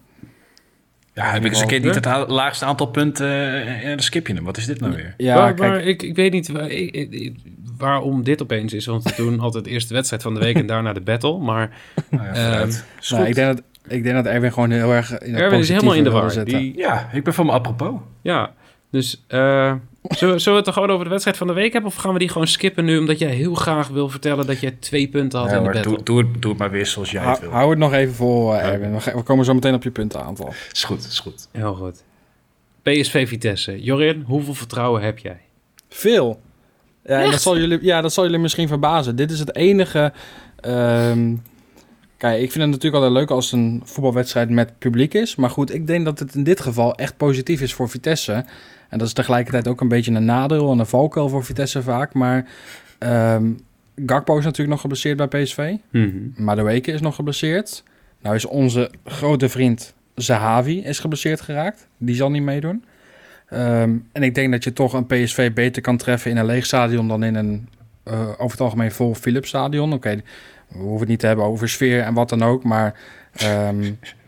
Ja, 1.15 1.31
heb 1.31 1.45
ik 1.45 1.51
eens 1.51 1.61
een 1.61 1.67
keer 1.67 1.79
niet 1.79 1.95
het 1.95 2.27
laagste 2.27 2.65
aantal 2.65 2.85
punten 2.87 3.27
eh, 3.27 3.83
en 3.83 3.89
dan 3.89 3.99
skip 3.99 4.27
je 4.27 4.33
hem. 4.33 4.43
Wat 4.43 4.57
is 4.57 4.65
dit 4.65 4.79
nou 4.79 4.95
weer? 4.95 5.13
Ja, 5.17 5.35
maar, 5.35 5.53
kijk, 5.53 5.85
ik, 5.85 6.03
ik 6.03 6.15
weet 6.15 6.31
niet 6.31 6.47
waar, 6.47 6.69
ik- 6.69 6.95
ik- 6.95 7.11
ik- 7.11 7.35
waarom 7.77 8.23
dit 8.23 8.41
opeens 8.41 8.73
is. 8.73 8.85
Want 8.85 9.03
we 9.03 9.13
doen 9.15 9.39
altijd 9.39 9.67
eerst 9.67 9.87
de 9.87 9.93
wedstrijd 9.93 10.21
van 10.23 10.33
de 10.33 10.39
week 10.39 10.55
en 10.55 10.65
daarna 10.65 10.93
de 10.93 11.01
battle. 11.01 11.37
Maar 11.37 11.69
Nou 12.09 12.23
ja, 12.25 12.31
Ehm, 12.59 12.69
nou, 13.09 13.25
ik, 13.27 13.35
denk 13.35 13.47
dat, 13.55 13.63
ik 13.87 14.03
denk 14.03 14.15
dat 14.15 14.25
Erwin 14.25 14.53
gewoon 14.53 14.71
heel 14.71 14.91
erg 14.93 15.17
in 15.17 15.33
het 15.33 15.41
Erwin 15.41 15.59
is 15.59 15.69
helemaal 15.69 15.93
in 15.93 16.03
de 16.03 16.09
war. 16.09 16.45
Die, 16.45 16.77
Ja, 16.77 17.09
ik 17.13 17.23
ben 17.23 17.33
van 17.33 17.45
me 17.45 17.51
apropos. 17.51 17.99
ja, 18.21 18.51
dus 18.91 19.23
eh, 19.27 19.73
zullen, 20.09 20.41
zullen 20.41 20.51
we 20.51 20.57
het 20.57 20.67
er 20.67 20.73
gewoon 20.73 20.89
over 20.89 21.03
de 21.03 21.09
wedstrijd 21.09 21.37
van 21.37 21.47
de 21.47 21.53
week 21.53 21.73
hebben? 21.73 21.91
Of 21.91 21.97
gaan 21.97 22.13
we 22.13 22.19
die 22.19 22.29
gewoon 22.29 22.47
skippen 22.47 22.85
nu? 22.85 22.97
Omdat 22.97 23.19
jij 23.19 23.29
heel 23.29 23.53
graag 23.55 23.87
wil 23.87 24.09
vertellen 24.09 24.45
dat 24.47 24.59
jij 24.59 24.71
twee 24.79 25.07
punten 25.07 25.39
had 25.39 25.49
Ja, 25.49 25.57
in 25.57 25.63
de 25.63 25.69
battle. 25.69 25.91
doe, 25.95 26.03
doe, 26.03 26.17
het, 26.17 26.41
doe 26.41 26.51
het 26.51 26.59
maar 26.59 26.71
weer 26.71 26.85
zoals 26.85 27.11
jij 27.11 27.23
het 27.23 27.39
wil. 27.39 27.49
hou 27.49 27.69
het 27.69 27.79
nog 27.79 27.93
even 27.93 28.13
vol, 28.15 28.55
eh, 28.55 28.67
Erwin. 28.73 28.99
We, 28.99 29.23
komen 29.23 29.45
zo 29.45 29.53
meteen 29.53 29.73
op 29.73 29.83
je 29.83 29.91
puntenaantal. 29.91 30.53
Is 30.71 30.83
goed, 30.83 31.05
is 31.05 31.19
goed. 31.19 31.47
Heel 31.51 31.73
goed. 31.73 32.03
PSV 32.81 33.27
Vitesse. 33.27 33.81
Jorin, 33.83 34.23
hoeveel 34.27 34.53
vertrouwen 34.53 35.01
heb 35.01 35.19
jij? 35.19 35.39
Veel. 35.89 36.39
Ja, 37.03 37.23
en 37.23 37.31
dat 37.31 37.41
zal 37.41 37.57
jullie, 37.57 37.79
ja, 37.81 38.01
dat 38.01 38.13
zal 38.13 38.23
jullie 38.23 38.39
misschien 38.39 38.67
verbazen. 38.67 39.15
Dit 39.15 39.31
is 39.31 39.39
het 39.39 39.55
enige... 39.55 40.13
ehm, 40.55 41.35
kijk, 42.17 42.41
ik 42.41 42.51
vind 42.51 42.63
het 42.63 42.71
natuurlijk 42.71 43.03
altijd 43.03 43.11
leuk 43.11 43.29
als 43.31 43.51
een 43.51 43.81
voetbalwedstrijd 43.85 44.49
met 44.49 44.79
publiek 44.79 45.13
is. 45.13 45.35
Maar 45.35 45.49
goed, 45.49 45.73
ik 45.73 45.87
denk 45.87 46.05
dat 46.05 46.19
het 46.19 46.35
in 46.35 46.43
dit 46.43 46.59
geval 46.59 46.95
echt 46.95 47.17
positief 47.17 47.61
is 47.61 47.73
voor 47.73 47.89
Vitesse. 47.89 48.45
En 48.89 48.97
dat 48.97 49.07
is 49.07 49.13
tegelijkertijd 49.13 49.67
ook 49.67 49.81
een 49.81 49.87
beetje 49.87 50.11
een 50.11 50.25
nadeel 50.25 50.71
en 50.71 50.79
een 50.79 50.85
valkuil 50.85 51.29
voor 51.29 51.43
Vitesse 51.43 51.81
vaak. 51.81 52.13
Maar 52.13 52.45
ehm, 52.97 53.51
Gakpo 54.05 54.37
is 54.37 54.43
natuurlijk 54.43 54.71
nog 54.71 54.81
geblesseerd 54.81 55.17
bij 55.17 55.27
PSV. 55.27 55.75
Mhm. 55.89 56.17
Madueke 56.35 56.91
is 56.91 57.01
nog 57.01 57.15
geblesseerd. 57.15 57.83
Nou 58.21 58.35
is 58.35 58.45
onze 58.45 58.91
grote 59.05 59.49
vriend 59.49 59.93
Zahavi 60.15 60.83
is 60.83 60.99
geblesseerd 60.99 61.41
geraakt. 61.41 61.87
Die 61.97 62.15
zal 62.15 62.29
niet 62.29 62.43
meedoen. 62.43 62.83
Ehm, 63.49 63.95
en 64.11 64.23
ik 64.23 64.35
denk 64.35 64.51
dat 64.51 64.63
je 64.63 64.73
toch 64.73 64.93
een 64.93 65.05
PSV 65.05 65.53
beter 65.53 65.81
kan 65.81 65.97
treffen 65.97 66.31
in 66.31 66.37
een 66.37 66.45
leeg 66.45 66.65
stadion 66.65 67.07
dan 67.07 67.23
in 67.23 67.35
een 67.35 67.69
eh, 68.03 68.29
over 68.29 68.51
het 68.51 68.61
algemeen 68.61 68.91
vol 68.91 69.13
Philips 69.13 69.47
stadion. 69.47 69.93
Oké, 69.93 70.21
we 70.67 70.77
hoeven 70.77 70.99
het 70.99 71.07
niet 71.07 71.19
te 71.19 71.27
hebben 71.27 71.45
over 71.45 71.69
sfeer 71.69 72.01
en 72.01 72.13
wat 72.13 72.29
dan 72.29 72.43
ook, 72.43 72.63
maar 72.63 72.99
ehm, 73.35 73.83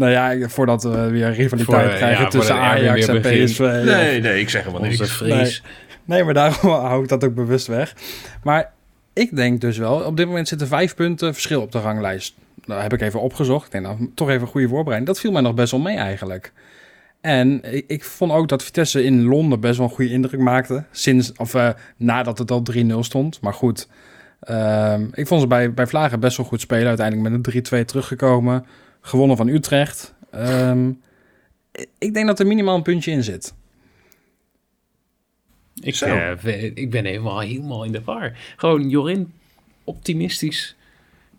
nou 0.00 0.12
ja, 0.38 0.48
voordat 0.48 0.82
we 0.82 1.10
weer 1.10 1.32
rivaliteit 1.32 1.88
Voor, 1.88 1.96
krijgen 1.96 2.24
ja, 2.24 2.28
tussen 2.30 2.54
Ajax 2.54 3.06
en. 3.06 3.20
PSV. 3.20 3.60
of- 3.60 3.84
Nee, 3.84 4.20
nee, 4.20 4.40
ik 4.40 4.48
zeg 4.50 4.64
helemaal 4.64 4.88
niks. 4.88 5.10
Fries. 5.10 5.62
Nee, 6.04 6.24
maar 6.24 6.34
daarom 6.34 6.70
hou 6.88 7.02
ik 7.02 7.08
dat 7.08 7.24
ook 7.24 7.34
bewust 7.34 7.66
weg. 7.66 7.94
Maar 8.42 8.72
ik 9.12 9.36
denk 9.36 9.60
dus 9.60 9.78
wel, 9.78 10.00
op 10.00 10.16
dit 10.16 10.26
moment 10.26 10.48
zitten 10.48 10.66
vijf 10.66 10.94
punten 10.94 11.32
verschil 11.32 11.60
op 11.62 11.72
de 11.72 11.80
ranglijst. 11.80 12.34
Dat 12.64 12.82
heb 12.82 12.92
ik 12.92 13.00
even 13.00 13.20
opgezocht. 13.20 13.66
Ik 13.66 13.72
denk, 13.72 13.84
nou, 13.84 14.10
toch 14.14 14.28
even 14.28 14.40
een 14.40 14.46
goede 14.46 14.68
voorbereiding. 14.68 15.06
Dat 15.06 15.20
viel 15.20 15.32
mij 15.32 15.42
nog 15.42 15.54
best 15.54 15.70
wel 15.70 15.80
mee 15.80 15.96
eigenlijk. 15.96 16.52
En 17.20 17.60
ik, 17.74 17.84
ik 17.86 18.04
vond 18.04 18.32
ook 18.32 18.48
dat 18.48 18.62
Vitesse 18.64 19.04
in 19.04 19.22
Londen 19.24 19.60
best 19.60 19.76
wel 19.78 19.86
een 19.86 19.94
goede 19.94 20.10
indruk 20.12 20.40
maakte. 20.40 20.84
Sinds, 20.90 21.32
of 21.36 21.54
eh, 21.54 21.68
nadat 21.96 22.38
het 22.38 22.50
al 22.50 22.62
3-0 22.72 22.98
stond. 23.00 23.40
Maar 23.40 23.54
goed, 23.54 23.88
ehm, 24.40 25.06
ik 25.14 25.26
vond 25.26 25.40
ze 25.40 25.46
bij, 25.46 25.72
bij 25.74 25.86
Vlagen 25.86 26.20
best 26.20 26.36
wel 26.36 26.46
goed 26.46 26.60
spelen. 26.60 26.86
Uiteindelijk 26.88 27.28
met 27.28 27.54
een 27.54 27.62
3-2 27.82 27.84
teruggekomen. 27.84 28.66
Gewonnen 29.00 29.36
van 29.36 29.48
Utrecht. 29.48 30.14
Ehm, 30.30 30.90
ik- 31.98 32.14
denk 32.14 32.26
dat 32.26 32.40
er 32.40 32.46
minimaal 32.46 32.76
een 32.76 32.82
puntje 32.82 33.10
in 33.10 33.24
zit. 33.24 33.54
Ik, 35.82 35.94
we- 36.42 36.72
ik 36.74 36.90
ben 36.90 37.04
helemaal, 37.04 37.40
helemaal 37.40 37.84
in 37.84 37.92
de 37.92 38.02
war. 38.02 38.32
Gewoon 38.56 38.88
Jorin 38.88 39.32
optimistisch 39.84 40.76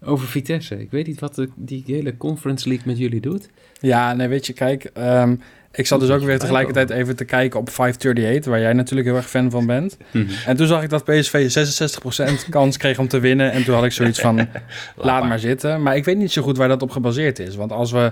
over 0.03 0.27
Vitesse. 0.27 0.79
Ik 0.81 0.91
weet 0.91 1.07
niet 1.07 1.19
wat 1.19 1.35
de, 1.35 1.49
die 1.55 1.83
hele 1.85 2.17
Conference 2.17 2.67
League 2.67 2.87
met 2.87 2.97
jullie 2.97 3.21
doet. 3.21 3.49
Ja, 3.79 4.13
nee, 4.13 4.27
weet 4.27 4.45
je, 4.45 4.53
kijk, 4.53 4.83
ehm, 4.83 5.35
ik 5.71 5.87
zat 5.87 5.99
dus 5.99 6.09
ook 6.09 6.21
weer 6.21 6.39
tegelijkertijd 6.39 6.89
even 6.89 7.15
te 7.15 7.25
kijken 7.25 7.59
op 7.59 7.69
538, 7.69 8.51
waar 8.51 8.59
jij 8.61 8.73
natuurlijk 8.73 9.07
heel 9.07 9.17
erg 9.17 9.29
fan 9.29 9.51
van 9.51 9.65
bent. 9.65 9.97
En 10.45 10.55
toen 10.55 10.67
zag 10.67 10.83
ik 10.83 10.89
dat 10.89 11.03
PSV 11.03 11.49
66% 12.45 12.49
kans 12.49 12.77
kreeg 12.77 12.99
om 12.99 13.07
te 13.07 13.19
winnen. 13.19 13.51
En 13.51 13.63
toen 13.63 13.75
had 13.75 13.83
ik 13.83 13.91
zoiets 13.91 14.19
van, 14.19 14.47
laat 14.95 15.27
maar 15.27 15.39
zitten. 15.39 15.81
Maar 15.81 15.95
ik 15.95 16.05
weet 16.05 16.17
niet 16.17 16.31
zo 16.31 16.41
goed 16.41 16.57
waar 16.57 16.67
dat 16.67 16.81
op 16.81 16.91
gebaseerd 16.91 17.39
is. 17.39 17.55
Want 17.55 17.71
als 17.71 17.91
we... 17.91 18.11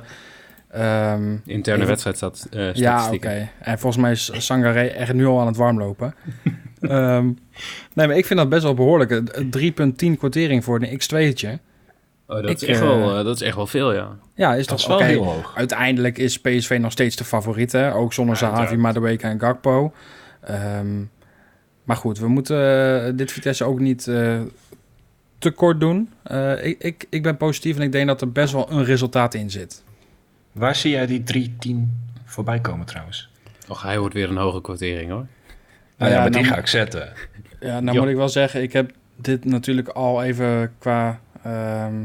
ehm, 0.72 1.36
Interne 1.46 1.78
Even- 1.80 1.88
wedstrijd 1.88 2.16
staat 2.18 2.48
eh 2.52 2.74
ja, 2.74 3.12
oké. 3.14 3.50
En 3.60 3.80
volgens 3.80 4.02
mij 4.02 4.12
is 4.12 4.32
Sangaré 4.38 4.86
echt 4.86 5.14
nu 5.14 5.26
al 5.26 5.40
aan 5.40 5.48
het 5.48 5.58
warmlopen. 5.58 6.14
Ehm 6.82 7.26
nee, 7.94 8.08
maar 8.08 8.18
ik 8.18 8.26
vind 8.26 8.40
dat 8.40 8.50
best 8.50 8.64
wel 8.64 8.74
behoorlijk. 8.74 9.12
Een- 9.12 9.30
een 9.32 10.14
3,10 10.14 10.18
kwartering 10.18 10.64
voor 10.64 10.82
een 10.82 11.00
x2'tje. 11.02 11.50
Oh, 12.30 12.36
dat, 12.36 12.50
Ik, 12.50 12.62
is 12.62 12.64
echt 12.64 12.80
eh, 12.82 12.88
wel, 12.88 13.18
eh, 13.18 13.24
dat 13.24 13.36
is 13.36 13.42
echt 13.42 13.56
wel 13.56 13.68
veel, 13.68 13.94
ja. 13.94 14.18
Ja, 14.36 14.54
is 14.56 14.68
Dat 14.68 14.78
toch 14.78 14.80
is 14.80 14.98
wel 14.98 15.08
heel 15.08 15.24
hoog. 15.24 15.56
Uiteindelijk 15.56 16.18
is 16.18 16.40
PSV 16.40 16.78
nog 16.82 16.92
steeds 16.92 17.16
de 17.16 17.24
favoriet, 17.24 17.72
hè? 17.72 17.94
Ook 17.94 18.14
zonder 18.14 18.36
Ja, 18.36 18.40
Zahavi, 18.40 19.16
en 19.16 19.40
Gakpo. 19.40 19.94
Ehm, 20.42 21.04
maar 21.84 21.96
goed, 21.96 22.20
we 22.20 22.28
moeten 22.28 23.06
eh, 23.06 23.12
dit 23.16 23.32
Vitesse 23.32 23.64
ook 23.64 23.80
niet 23.80 24.08
eh, 24.08 24.40
te 25.38 25.52
kort 25.52 25.80
doen. 25.80 26.10
Eh, 26.24 26.66
ik, 26.66 26.84
ik, 26.84 27.06
ik 27.10 27.24
ben 27.24 27.38
positief 27.38 27.76
en 27.76 27.82
ik 27.82 27.92
denk 27.92 28.08
dat 28.08 28.22
er 28.22 28.32
best 28.32 28.54
wel 28.54 28.72
een 28.72 28.84
resultaat 28.84 29.34
in 29.34 29.52
zit. 29.52 29.84
Waar 30.52 30.76
zie 30.76 30.92
jij 30.92 31.06
die 31.06 31.50
3-10 31.68 31.76
voorbij 32.26 32.60
komen 32.60 32.86
trouwens? 32.86 33.30
Och, 33.68 33.82
hij 33.82 34.00
wordt 34.00 34.14
weer 34.14 34.30
een 34.30 34.38
hoge 34.38 34.62
kwartering, 34.62 35.12
hoor. 35.12 35.28
Nou 35.98 36.12
ja, 36.12 36.18
ja, 36.18 36.22
maar 36.22 36.32
die 36.32 36.44
ga 36.44 36.58
ik 36.58 36.68
zetten. 36.68 37.14
Ja, 37.60 37.80
nou 37.80 38.00
moet 38.00 38.08
ik 38.08 38.16
wel 38.16 38.30
zeggen, 38.30 38.62
ik 38.62 38.74
heb 38.74 38.92
dit 39.16 39.46
natuurlijk 39.46 39.88
al 39.88 40.24
even 40.24 40.74
qua 40.80 41.20
ehm 41.44 41.96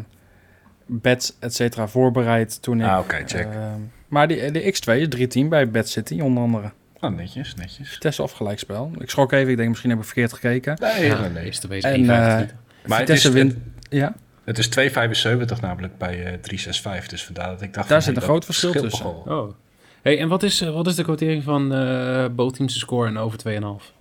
bets, 0.87 1.37
et 1.39 1.55
cetera, 1.55 1.89
voorbereid 1.89 2.63
toen 2.63 2.81
ik... 2.81 2.87
Ah, 2.87 2.99
oké, 2.99 3.23
check. 3.27 3.47
ehm, 3.47 3.81
maar 4.09 4.29
die, 4.29 4.51
de 4.51 4.75
X2 4.75 4.93
is 4.93 5.43
3-10 5.45 5.49
bij 5.49 5.71
Bad 5.71 5.89
City, 5.89 6.21
onder 6.21 6.43
andere. 6.43 6.73
Oh, 7.01 7.11
netjes, 7.11 7.55
netjes. 7.55 7.89
Vitesse 7.89 8.23
of 8.23 8.33
gelijkspel. 8.33 8.91
Ik 8.99 9.11
schrok 9.11 9.33
even, 9.33 9.51
ik 9.51 9.57
denk 9.57 9.69
misschien 9.69 9.91
heb 9.91 9.99
ik 9.99 10.05
verkeerd 10.05 10.33
gekeken. 10.33 10.77
Nee, 10.81 11.07
Ja, 11.07 11.29
nee, 11.29 11.49
is 11.49 11.61
bezig. 11.61 11.91
En, 11.91 12.01
1,25. 12.01 12.07
Maar 12.07 12.99
het 12.99 13.09
Vitesse 13.09 13.29
is, 13.29 13.35
wint... 13.35 13.57
Ja, 13.89 14.15
het 14.45 14.59
is 14.59 14.69
2,75 14.69 15.61
namelijk 15.61 15.99
bij 15.99 16.25
eh 16.25 16.33
365. 16.41 17.09
Dus 17.09 17.25
vandaar 17.25 17.49
dat 17.49 17.63
ik 17.63 17.75
dacht... 17.75 17.89
Daar 17.89 18.03
van, 18.03 18.13
zit 18.13 18.17
een 18.17 18.29
groot 18.29 18.45
verschil 18.45 18.73
tussen. 18.73 19.27
Oh. 19.27 19.55
Hey, 20.03 20.19
en 20.19 20.29
wat 20.29 20.43
is, 20.43 20.61
eh, 20.61 20.71
wat 20.71 20.87
is 20.87 20.95
de 20.95 21.03
quotering 21.03 21.43
van 21.43 21.75
eh 21.75 22.27
bootteams 22.35 22.79
score 22.79 23.09
en 23.09 23.19
over 23.19 23.39
2,5? 23.39 23.93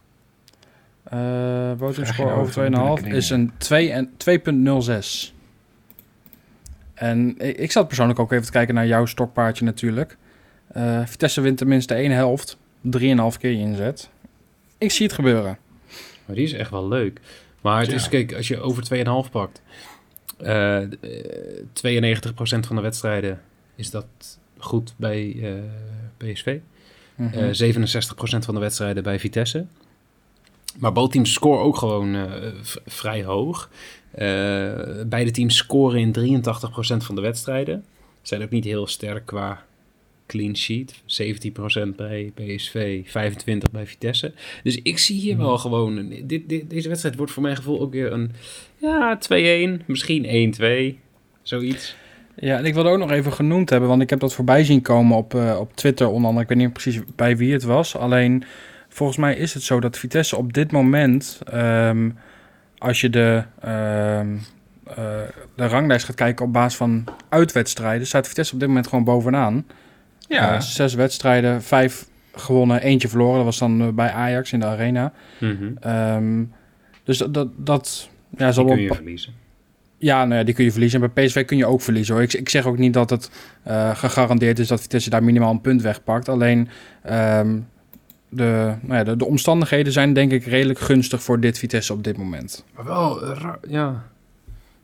eh 1.04 1.72
voting 1.78 1.94
Vraag 1.96 2.08
je 2.08 2.14
score 2.14 2.30
nou 2.30 2.42
over 2.42 2.62
over 2.62 2.72
2,5 2.72 2.80
moeilijke 2.80 3.10
is 3.10 3.30
een 3.30 3.52
2 3.58 3.92
en 3.92 4.12
2.06. 4.18 5.33
En 6.94 7.38
ik 7.60 7.72
zat 7.72 7.88
persoonlijk 7.88 8.20
ook 8.20 8.32
even 8.32 8.46
te 8.46 8.52
kijken 8.52 8.76
naar 8.76 8.88
jouw 8.88 9.06
stokpaardje 9.06 9.66
natuurlijk. 9.66 10.18
Eh, 10.68 11.02
Vitesse 11.06 11.42
wint 11.42 11.58
tenminste 11.58 11.94
één 11.94 12.12
helft, 12.12 12.58
3,5 12.82 13.38
keer 13.40 13.52
je 13.52 13.58
inzet. 13.58 14.10
Ik 14.78 14.92
zie 14.92 15.06
het 15.06 15.16
gebeuren. 15.16 15.58
Maar 16.26 16.36
die 16.36 16.46
is 16.46 16.54
echt 16.54 16.70
wel 16.70 16.88
leuk. 16.88 17.20
Maar 17.62 17.80
het 17.80 17.90
Ja. 17.90 17.96
is, 17.96 18.10
kijk, 18.10 18.34
als 18.34 18.48
je 18.48 18.60
over 18.60 18.84
2,5 18.84 19.32
pakt, 19.32 19.62
eh, 20.38 20.82
eh, 20.82 20.90
92% 21.74 22.66
van 22.68 22.76
de 22.76 22.82
wedstrijden 22.82 23.42
is 23.76 23.90
dat 23.90 24.06
goed 24.58 24.94
bij 24.98 25.36
eh, 25.42 25.52
PSV. 26.18 26.58
Mhm. 27.16 27.34
Eh 27.38 27.48
67% 27.52 28.46
van 28.46 28.54
de 28.54 28.60
wedstrijden 28.60 29.04
bij 29.04 29.20
Vitesse. 29.20 29.66
Maar 30.80 30.92
bootteams 30.92 31.34
scoren 31.34 31.64
ook 31.64 31.78
gewoon 31.78 32.16
eh, 32.16 32.32
vrij 32.86 33.24
hoog. 33.24 33.70
Eh, 34.12 34.26
beide 35.08 35.32
teams 35.32 35.58
scoren 35.58 36.00
in 36.00 36.12
83% 36.42 37.04
van 37.04 37.16
de 37.16 37.22
wedstrijden. 37.22 37.84
Zijn 38.22 38.44
ook 38.44 38.50
niet 38.50 38.64
heel 38.66 38.88
sterk 38.88 39.26
qua 39.26 39.66
clean 40.28 40.56
sheet. 40.56 40.94
17% 41.06 41.96
bij 41.96 42.32
PSV, 42.36 43.02
25% 43.06 43.72
bij 43.72 43.88
Vitesse. 43.88 44.34
Dus 44.64 44.80
ik 44.84 44.98
zie 44.98 45.20
hier 45.20 45.38
wel 45.38 45.58
gewoon... 45.58 45.98
een- 45.98 46.24
Dit, 46.28 46.50
dit, 46.50 46.70
deze 46.70 46.88
wedstrijd 46.88 47.16
wordt 47.16 47.32
voor 47.32 47.44
mijn 47.44 47.56
gevoel 47.56 47.82
ook 47.82 47.92
weer 47.92 48.12
een... 48.12 48.32
Ja, 48.78 49.20
2-1, 49.80 49.86
misschien 49.86 50.54
1-2. 50.96 51.00
Zoiets. 51.42 51.96
Ja, 52.36 52.58
en 52.58 52.66
ik 52.66 52.74
wilde 52.74 52.90
ook 52.90 52.98
nog 52.98 53.12
even 53.12 53.34
genoemd 53.34 53.70
hebben, 53.70 53.90
want 53.90 54.02
ik 54.02 54.10
heb 54.10 54.20
dat 54.20 54.34
voorbij 54.34 54.64
zien 54.64 54.82
komen 54.82 55.18
op, 55.18 55.34
eh, 55.34 55.58
op 55.60 55.76
Twitter 55.76 56.08
onder 56.08 56.26
andere. 56.28 56.42
Ik 56.44 56.50
weet 56.50 56.58
niet 56.58 56.74
precies 56.74 57.00
bij 57.16 57.38
wie 57.38 57.54
het 57.54 57.64
was. 57.64 57.96
Alleen, 57.98 58.44
volgens 58.94 59.18
mij 59.18 59.36
is 59.36 59.54
het 59.54 59.64
zo 59.64 59.80
dat 59.80 59.98
Vitesse 59.98 60.36
op 60.38 60.54
dit 60.54 60.72
moment, 60.72 61.42
ehm, 61.46 62.10
als 62.78 63.02
je 63.02 63.10
de, 63.10 63.44
ehm, 63.62 64.28
eh, 64.88 64.96
de 65.56 65.68
ranglijst 65.68 66.06
gaat 66.06 66.16
kijken 66.16 66.46
op 66.46 66.54
basis 66.54 66.78
van 66.78 67.04
uitwedstrijden, 67.30 68.08
staat 68.08 68.28
Vitesse 68.28 68.54
op 68.54 68.60
dit 68.60 68.68
moment 68.68 68.88
gewoon 68.88 69.04
bovenaan. 69.04 69.66
Ja, 70.28 70.54
Eh, 70.54 70.60
zes 70.62 70.94
wedstrijden, 70.94 71.62
vijf 71.64 72.08
gewonnen, 72.36 72.82
eentje 72.82 73.08
verloren. 73.08 73.36
Dat 73.36 73.46
was 73.46 73.58
dan 73.58 73.82
eh, 73.82 73.88
bij 73.88 74.12
Ajax 74.12 74.52
in 74.54 74.60
de 74.60 74.66
Arena. 74.66 75.14
Mhm. 75.40 75.72
Ehm, 75.80 76.44
dus 77.04 77.18
dat, 77.18 77.34
dat, 77.34 77.48
dat 77.58 78.10
ja, 78.38 78.52
zal 78.52 78.66
kun 78.66 78.82
je 78.82 78.94
verliezen. 78.94 79.34
ja, 79.98 80.26
nou 80.26 80.38
ja, 80.40 80.44
die 80.44 80.54
kun 80.54 80.64
je 80.64 80.72
verliezen. 80.72 81.02
En 81.02 81.12
bij 81.14 81.26
PSV 81.26 81.46
kun 81.46 81.58
je 81.58 81.66
ook 81.66 81.82
verliezen. 81.82 82.14
Hoor. 82.14 82.24
Ik, 82.24 82.34
ik 82.34 82.50
zeg 82.50 82.66
ook 82.66 82.78
niet 82.78 82.94
dat 82.94 83.10
het 83.10 83.32
gegarandeerd 83.94 84.60
is 84.60 84.68
dat 84.68 84.82
Vitesse 84.82 85.10
daar 85.10 85.24
minimaal 85.24 85.52
een 85.52 85.62
punt 85.62 85.82
wegpakt. 85.82 86.30
Alleen 86.30 86.70
ehm, 87.04 87.58
de, 88.36 88.74
nou 88.82 88.98
ja, 88.98 89.04
de, 89.04 89.16
de 89.16 89.26
omstandigheden 89.26 89.94
zijn 89.94 90.14
denk 90.14 90.32
ik 90.32 90.46
redelijk 90.46 90.80
gunstig 90.80 91.24
voor 91.24 91.40
dit 91.40 91.60
Vitesse 91.60 91.94
op 91.94 92.04
dit 92.04 92.18
moment. 92.18 92.66
Maar 92.76 92.86
wel, 92.86 93.26
eh, 93.26 93.54
ja. 93.68 94.04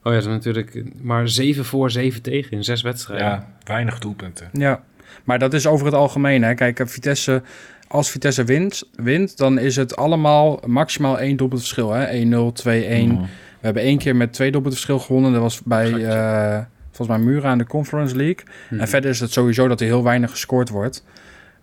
Oh 0.04 0.14
ja, 0.14 0.20
ze 0.20 0.30
natuurlijk 0.30 0.84
maar 1.02 1.30
7 1.30 1.66
voor, 1.66 1.92
7 1.92 2.22
tegen 2.22 2.52
in 2.52 2.64
zes 2.64 2.82
wedstrijden. 2.82 3.28
ja, 3.28 3.48
weinig 3.64 4.00
doelpunten. 4.00 4.50
Ja, 4.54 4.84
maar 5.24 5.40
dat 5.40 5.54
is 5.54 5.68
over 5.68 5.86
het 5.86 5.96
algemeen. 5.96 6.44
Hè. 6.44 6.54
Kijk, 6.54 6.80
eh, 6.80 6.88
Vitesse, 6.88 7.42
als 7.88 8.12
Vitesse 8.12 8.44
wint, 8.44 8.84
wint, 8.96 9.38
dan 9.38 9.60
is 9.60 9.76
het 9.76 9.96
allemaal 9.96 10.60
maximaal 10.66 11.20
één 11.20 11.38
doelpunt 11.38 11.60
verschil. 11.62 11.92
hè. 11.92 12.06
1-0, 12.08 12.52
2-1. 12.52 13.08
Mhm. 13.08 13.22
We 13.60 13.66
hebben 13.66 13.84
één 13.84 13.98
keer 13.98 14.16
met 14.16 14.34
twee 14.34 14.52
doelpunten 14.52 14.80
verschil 14.80 15.00
gewonnen. 15.06 15.32
Dat 15.32 15.42
was 15.42 15.62
bij, 15.62 16.06
eh, 16.06 16.62
volgens 16.92 17.18
mij, 17.18 17.28
Mura 17.28 17.52
in 17.52 17.58
de 17.58 17.66
Conference 17.68 18.16
League. 18.16 18.46
Mhm. 18.70 18.80
En 18.80 18.88
verder 18.88 19.10
is 19.10 19.20
het 19.20 19.32
sowieso 19.32 19.68
dat 19.68 19.80
er 19.80 19.86
heel 19.86 20.04
weinig 20.04 20.30
gescoord 20.30 20.70
wordt. 20.70 21.04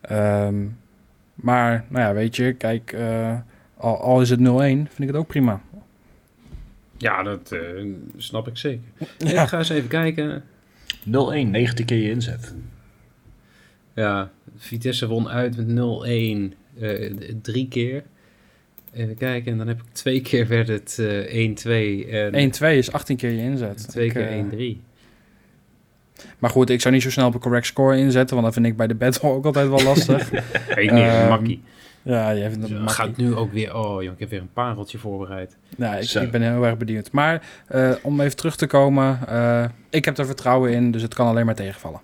Ehm, 0.01 0.55
maar, 1.37 1.85
nou 1.88 2.05
ja, 2.05 2.14
weet 2.14 2.37
je, 2.37 2.53
kijk, 2.53 2.92
eh, 2.92 3.38
al, 3.77 4.01
al 4.01 4.20
is 4.20 4.31
het 4.31 4.40
0-1, 4.40 4.42
vind 4.42 4.99
ik 4.99 5.07
het 5.07 5.16
ook 5.16 5.27
prima. 5.27 5.61
Ja, 6.96 7.22
dat 7.22 7.53
eh, 7.53 7.61
snap 8.16 8.49
ik 8.49 8.57
zeker. 8.57 8.88
Ja. 9.18 9.42
Ik 9.42 9.49
ga 9.49 9.59
eens 9.59 9.68
even 9.68 9.88
kijken. 9.88 10.42
0-1, 11.05 11.09
19 11.51 11.85
keer 11.85 11.99
je 11.99 12.11
inzet. 12.11 12.55
Ja, 13.94 14.31
Vitesse 14.57 15.07
won 15.07 15.29
uit 15.29 15.57
met 15.57 15.66
0-1 15.68 16.55
eh, 16.81 17.12
drie 17.42 17.68
keer. 17.68 18.05
Even 18.92 19.16
kijken, 19.16 19.53
en 19.53 19.59
dan 19.59 19.68
heb 19.68 19.81
ik 19.81 19.92
twee 19.92 20.20
keer 20.20 20.49
werd 20.49 20.68
het 20.68 20.99
eh 20.99 21.51
1-2 22.05 22.11
en 22.11 22.53
1-2 22.55 22.66
is 22.77 22.92
18 22.92 23.16
keer 23.16 23.31
je 23.31 23.42
inzet. 23.42 23.88
twee 23.88 24.07
Ik, 24.07 24.12
keer 24.12 24.29
eh, 24.29 24.77
1-3. 24.77 24.86
Maar 26.38 26.50
goed, 26.50 26.70
ik 26.70 26.81
zou 26.81 26.94
niet 26.94 27.02
zo 27.02 27.11
snel 27.11 27.26
op 27.26 27.35
een 27.35 27.40
correct 27.40 27.66
score 27.66 27.96
inzetten, 27.98 28.35
want 28.35 28.46
dat 28.46 28.55
vind 28.55 28.66
ik 28.66 28.76
bij 28.76 28.87
de 28.87 28.94
battle 28.94 29.29
ook 29.31 29.44
altijd 29.44 29.68
wel 29.68 29.83
lastig. 29.83 30.31
Weet 30.74 30.90
niet, 30.90 31.02
ehm, 31.02 31.29
makkie. 31.29 31.62
ja, 32.02 32.31
je 32.31 32.40
vindt 32.50 32.57
het 32.57 32.68
Dus, 32.68 32.79
makkie. 32.79 32.94
gaat 32.94 33.16
nu 33.16 33.35
ook 33.35 33.52
weer... 33.52 33.74
Oh, 33.74 34.02
joh, 34.02 34.12
ik 34.12 34.18
heb 34.18 34.31
weer 34.31 34.40
een 34.40 34.52
pareltje 34.52 34.98
voorbereid. 34.98 35.57
Nou, 35.76 35.96
ik, 35.96 36.11
ik 36.11 36.31
ben 36.31 36.42
heel 36.42 36.64
erg 36.66 36.76
benieuwd. 36.76 37.12
Maar 37.12 37.42
eh, 37.68 37.90
om 38.02 38.20
even 38.20 38.37
terug 38.37 38.57
te 38.57 38.66
komen, 38.66 39.18
eh, 39.29 39.64
ik 39.90 40.05
heb 40.05 40.18
er 40.18 40.26
vertrouwen 40.26 40.72
in, 40.72 40.90
dus 40.90 41.02
het 41.02 41.14
kan 41.14 41.26
alleen 41.26 41.46
maar 41.46 41.55
tegenvallen. 41.55 42.00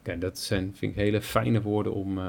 Oké, 0.00 0.18
dat 0.18 0.38
zijn, 0.38 0.74
vind 0.76 0.92
ik, 0.92 0.98
hele 0.98 1.22
fijne 1.22 1.62
woorden 1.62 1.94
om 1.94 2.18
eh, 2.18 2.24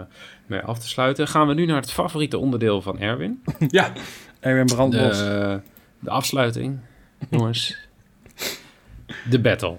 mee 0.46 0.60
af 0.60 0.80
te 0.80 0.88
sluiten. 0.88 1.28
Gaan 1.28 1.48
we 1.48 1.54
nu 1.54 1.66
naar 1.66 1.82
het 1.82 1.92
favoriete 1.92 2.38
onderdeel 2.38 2.82
van 2.82 3.00
Erwin. 3.00 3.44
Ja, 3.68 3.92
Erwin 4.40 4.66
Brandbos. 4.66 5.18
De, 5.18 5.60
de 6.00 6.10
afsluiting, 6.10 6.80
jongens. 7.30 7.78
De 9.30 9.40
battle. 9.40 9.78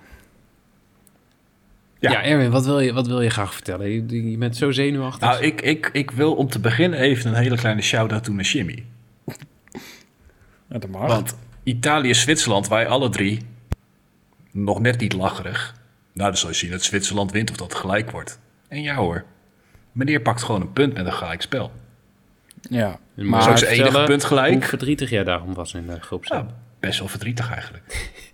Ja. 2.02 2.10
Ja. 2.10 2.22
Erwin, 2.22 2.50
wat 2.50 2.64
wil, 2.64 2.80
je, 2.80 2.92
wat 2.92 3.06
wil 3.06 3.20
je 3.20 3.30
graag 3.30 3.54
vertellen? 3.54 3.88
Je, 3.88 4.30
je 4.30 4.36
bent 4.36 4.56
zo 4.56 4.70
zenuwachtig. 4.70 5.28
nou, 5.28 5.42
ik, 5.42 5.60
ik, 5.60 5.90
ik 5.92 6.10
wil 6.10 6.34
om 6.34 6.48
te 6.48 6.58
beginnen 6.58 6.98
even 6.98 7.30
een 7.30 7.36
hele 7.36 7.56
kleine 7.56 7.82
shout-out 7.82 8.24
doen 8.24 8.34
naar 8.34 8.44
Jimmy. 8.44 8.84
Ja, 10.68 10.78
dat 10.78 10.90
mag. 10.90 11.06
Want 11.06 11.36
Italië-Zwitserland, 11.62 12.68
wij 12.68 12.86
alle 12.86 13.08
drie, 13.08 13.40
nog 14.50 14.80
net 14.80 15.00
niet 15.00 15.12
lacherig. 15.12 15.74
Nou, 16.12 16.28
dan 16.28 16.38
zal 16.38 16.48
je 16.48 16.54
zien 16.54 16.70
dat 16.70 16.82
Zwitserland 16.82 17.32
wint 17.32 17.50
of 17.50 17.56
dat 17.56 17.74
gelijk 17.74 18.10
wordt. 18.10 18.40
En 18.68 18.82
ja 18.82 18.94
hoor, 18.94 19.24
meneer 19.92 20.20
pakt 20.20 20.42
gewoon 20.42 20.60
een 20.60 20.72
punt 20.72 20.94
met 20.94 21.06
een 21.06 21.12
gelijk 21.12 21.42
spel. 21.42 21.72
Ja, 22.60 22.98
maar 23.14 23.40
is 23.40 23.46
ook 23.46 23.58
je 23.58 23.58
zijn 23.58 23.80
enige 23.80 24.04
punt 24.04 24.24
gelijk. 24.24 24.52
Hoe 24.52 24.62
verdrietig 24.62 25.10
jij 25.10 25.24
daarom 25.24 25.54
was 25.54 25.74
in 25.74 25.86
de 25.86 26.00
groep. 26.00 26.24
Ja, 26.24 26.46
best 26.80 26.98
wel 26.98 27.08
verdrietig 27.08 27.52
eigenlijk. 27.52 28.10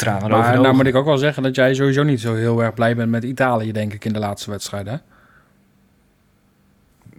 Tranen 0.00 0.22
over 0.24 0.38
Maar 0.38 0.52
de 0.56 0.58
nou 0.60 0.74
moet 0.74 0.86
ik 0.86 0.94
ook 0.94 1.04
wel 1.04 1.18
zeggen 1.18 1.42
dat 1.42 1.54
jij 1.54 1.74
sowieso 1.74 2.02
niet 2.02 2.20
zo 2.20 2.34
heel 2.34 2.62
erg 2.62 2.74
blij 2.74 2.96
bent 2.96 3.10
met 3.10 3.24
Italië, 3.24 3.72
denk 3.72 3.92
ik, 3.92 4.04
in 4.04 4.12
de 4.12 4.18
laatste 4.18 4.50
wedstrijd. 4.50 4.86
Hè? 4.86 4.96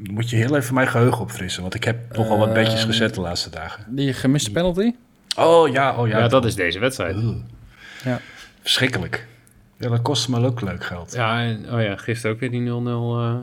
Moet 0.09 0.29
je 0.29 0.35
heel 0.35 0.55
even 0.55 0.73
mijn 0.73 0.87
geheugen 0.87 1.21
opfrissen, 1.21 1.61
want 1.61 1.73
ik 1.73 1.83
heb 1.83 2.15
nog 2.17 2.27
wel 2.27 2.37
wat 2.37 2.53
bedjes 2.53 2.79
Ehm, 2.79 2.87
gezet 2.89 3.13
de 3.15 3.21
laatste 3.21 3.49
dagen. 3.49 3.95
Die 3.95 4.13
gemiste 4.13 4.51
penalty? 4.51 4.95
Oh 5.37 5.69
ja, 5.71 5.95
oh 5.95 6.07
ja. 6.07 6.17
Ja, 6.19 6.27
dat 6.27 6.45
is 6.45 6.55
deze 6.55 6.79
wedstrijd. 6.79 7.15
Ugh. 7.15 7.35
Ja. 8.03 8.19
Verschrikkelijk. 8.61 9.27
Ja, 9.77 9.89
dat 9.89 10.01
kost 10.01 10.29
me 10.29 10.45
ook 10.45 10.61
leuk 10.61 10.83
geld. 10.83 11.13
Ja, 11.13 11.41
en, 11.43 11.73
oh 11.73 11.81
ja, 11.81 11.95
gisteren 11.95 12.35
ook 12.35 12.39
weer 12.41 12.51
die 12.51 12.61
0-0. 12.61 12.63
eh, 12.65 13.35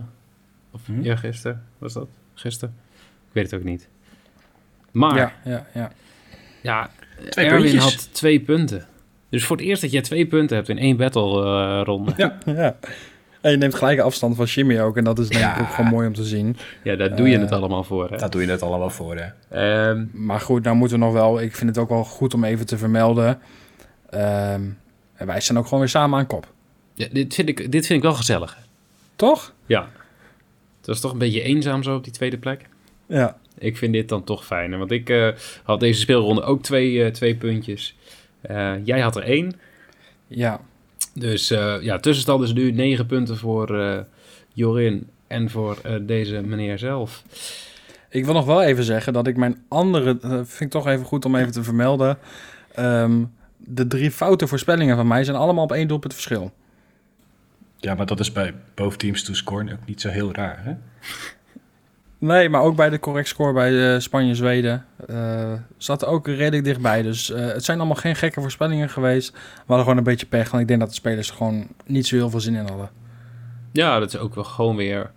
of 0.70 0.81
Hm? 0.87 1.03
ja, 1.03 1.16
gisteren 1.16 1.62
was 1.79 1.92
dat? 1.92 2.09
Gisteren? 2.35 2.74
Ik 3.29 3.33
weet 3.35 3.51
het 3.51 3.61
ook 3.61 3.66
niet. 3.66 3.88
Maar, 4.90 5.16
Ja, 5.16 5.33
ja, 5.44 5.66
ja. 5.74 5.90
ja, 6.61 6.90
Twee 7.31 7.46
Erwin 7.46 7.62
puntjes. 7.62 7.83
had 7.94 8.14
twee 8.14 8.40
punten. 8.40 8.87
Dus 9.31 9.45
voor 9.45 9.57
het 9.57 9.64
eerst 9.64 9.83
dat 9.83 9.91
jij 9.91 10.01
twee 10.03 10.27
punten 10.27 10.57
hebt 10.57 10.69
in 10.69 10.79
één 10.79 10.97
battle 10.97 11.43
eh, 11.45 11.81
ronde. 11.85 12.12
Ja. 12.17 12.38
ja. 12.45 12.77
En 13.41 13.51
je 13.51 13.57
neemt 13.57 13.75
gelijk 13.75 13.99
afstand 14.01 14.37
van 14.37 14.45
Jimmy 14.45 14.81
ook. 14.81 14.97
En 14.97 15.05
dat 15.05 15.19
is 15.19 15.29
denk 15.29 15.45
ik 15.45 15.57
Ja. 15.57 15.61
ook 15.62 15.71
gewoon 15.71 15.91
mooi 15.91 16.07
om 16.07 16.14
te 16.14 16.25
zien. 16.25 16.57
Ja, 16.83 16.97
daar 16.97 17.17
doe 17.17 17.29
je 17.29 17.35
Eh, 17.35 17.41
het 17.41 17.53
allemaal 17.53 17.85
voor. 17.85 18.11
Hè? 18.11 18.17
Daar 18.17 18.31
doe 18.31 18.41
je 18.43 18.51
het 18.51 18.62
allemaal 18.62 18.91
voor, 18.91 19.17
hè. 19.17 19.27
Ehm, 19.91 20.05
Maar 20.12 20.41
goed, 20.41 20.62
nou 20.62 20.77
moeten 20.77 20.99
we 20.99 21.05
nog 21.05 21.12
wel... 21.12 21.41
Ik 21.41 21.57
vind 21.57 21.69
het 21.71 21.79
ook 21.79 21.88
wel 21.88 22.05
goed 22.05 22.35
om 22.35 22.45
even 22.45 22.67
te 22.67 22.79
vermelden. 22.79 23.38
Ehm, 24.11 24.62
en 25.14 25.27
wij 25.27 25.41
staan 25.41 25.59
ook 25.59 25.64
gewoon 25.64 25.81
weer 25.81 25.88
samen 25.88 26.19
aan 26.19 26.27
kop. 26.27 26.53
ja, 26.95 27.07
dit, 27.12 27.35
vind 27.35 27.49
ik, 27.49 27.57
dit 27.73 27.87
vind 27.87 27.99
ik 27.99 28.03
wel 28.05 28.14
gezellig. 28.14 28.59
Toch? 29.17 29.53
Ja. 29.67 29.88
Het 30.79 30.87
was 30.87 31.01
toch 31.01 31.12
een 31.12 31.19
beetje 31.19 31.43
eenzaam 31.43 31.83
zo 31.83 31.95
op 31.97 32.05
die 32.05 32.12
tweede 32.12 32.38
plek. 32.38 32.69
Ja. 33.07 33.37
Ik 33.59 33.77
vind 33.77 33.93
dit 33.93 34.09
dan 34.09 34.25
toch 34.25 34.45
fijner. 34.47 34.79
Want 34.79 34.91
ik 34.91 35.11
eh, 35.11 35.29
had 35.62 35.81
deze 35.81 36.01
speelronde 36.01 36.43
ook 36.43 36.62
twee, 36.62 37.05
eh, 37.05 37.11
twee 37.11 37.35
puntjes. 37.37 37.97
Eh, 38.40 38.85
jij 38.85 39.01
had 39.01 39.16
er 39.16 39.22
één. 39.22 39.53
Ja. 40.27 40.61
Dus 41.18 41.51
eh, 41.51 41.77
ja, 41.81 41.98
tussenstand 41.98 42.42
is 42.42 42.53
nu 42.53 42.70
negen 42.70 43.07
punten 43.07 43.37
voor 43.37 43.81
eh, 43.81 43.98
Jorin 44.53 45.09
en 45.27 45.51
voor 45.51 45.79
eh, 45.83 45.94
deze 46.03 46.40
meneer 46.40 46.79
zelf. 46.79 47.22
Ik 48.11 48.24
wil 48.24 48.35
nog 48.35 48.46
wel 48.46 48.62
even 48.62 48.85
zeggen 48.85 49.12
dat 49.12 49.27
ik 49.27 49.37
mijn 49.37 49.64
andere... 49.68 50.16
Dat 50.18 50.31
vind 50.31 50.61
ik 50.61 50.70
toch 50.70 50.87
even 50.87 51.07
goed 51.07 51.24
om 51.24 51.37
even 51.37 51.53
te 51.53 51.62
vermelden. 51.62 52.18
Ehm, 52.74 53.24
de 53.57 53.87
drie 53.87 54.11
foute 54.11 54.46
voorspellingen 54.46 54.96
van 54.96 55.07
mij 55.07 55.24
zijn 55.24 55.37
allemaal 55.37 55.64
op 55.64 55.72
één 55.72 55.88
doelpunt 55.88 56.12
verschil. 56.14 56.53
Ja, 57.77 57.94
maar 57.94 58.07
dat 58.07 58.20
is 58.20 58.33
bij 58.33 58.55
both 58.74 58.98
teams 58.98 59.24
to 59.24 59.35
scoren 59.35 59.72
ook 59.72 59.87
niet 59.87 60.01
zo 60.01 60.09
heel 60.09 60.33
raar, 60.33 60.64
hè? 60.64 60.72
Nee, 62.21 62.49
maar 62.49 62.63
ook 62.63 62.77
bij 62.77 62.91
de 62.91 62.99
correct 62.99 63.29
score 63.29 63.53
bij 63.53 63.95
eh, 63.95 64.01
Spanje-Zweden 64.01 64.85
eh 65.07 65.53
zat 65.77 66.05
ook 66.05 66.27
redelijk 66.27 66.65
dichtbij. 66.65 67.03
Dus 67.03 67.31
eh, 67.31 67.47
het 67.47 67.65
zijn 67.65 67.79
allemaal 67.79 67.97
geen 67.97 68.17
gekke 68.17 68.41
voorspellingen 68.41 68.89
geweest. 68.91 69.31
We 69.33 69.39
hadden 69.67 69.83
gewoon 69.83 69.99
een 69.99 70.05
beetje 70.05 70.27
pech, 70.27 70.51
want 70.51 70.63
ik 70.63 70.69
denk 70.69 70.81
dat 70.81 70.89
de 70.89 70.95
spelers 70.95 71.29
er 71.31 71.37
gewoon 71.37 71.67
niet 71.87 72.07
zo 72.07 72.17
heel 72.17 72.31
veel 72.31 72.41
zin 72.41 72.55
in 72.55 72.67
hadden. 72.67 72.91
Ja, 73.73 73.99
dat 73.99 74.09
is 74.15 74.19
ook 74.21 74.35
wel 74.35 74.45
gewoon 74.45 74.77
weer 74.77 75.11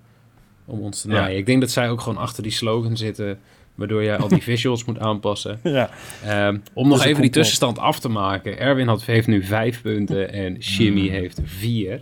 om 0.66 0.80
ons 0.80 1.02
te 1.02 1.08
Ja. 1.10 1.14
naaien. 1.14 1.38
Ik 1.38 1.46
denk 1.46 1.62
dat 1.62 1.70
zij 1.72 1.90
ook 1.90 2.02
gewoon 2.02 2.18
achter 2.18 2.44
die 2.44 2.52
slogan 2.52 2.98
zitten, 2.98 3.40
waardoor 3.76 4.04
jij 4.04 4.18
al 4.18 4.28
die 4.28 4.42
visuals 4.52 4.86
moet 4.86 5.00
aanpassen. 5.00 5.60
Ja, 5.64 5.90
Ehm, 6.26 6.58
om 6.74 6.84
Dus 6.84 6.92
nog 6.94 7.02
een 7.04 7.10
even 7.10 7.22
die 7.22 7.32
tussenstand 7.32 7.80
af 7.80 8.00
te 8.00 8.10
maken. 8.10 8.60
Erwin 8.60 8.88
had, 8.88 9.04
heeft 9.06 9.28
nu 9.28 9.44
vijf 9.44 9.82
punten 9.82 10.34
en 10.34 10.54
Jimmy 10.56 11.02
Hmm. 11.02 11.10
heeft 11.10 11.40
vier. 11.44 12.02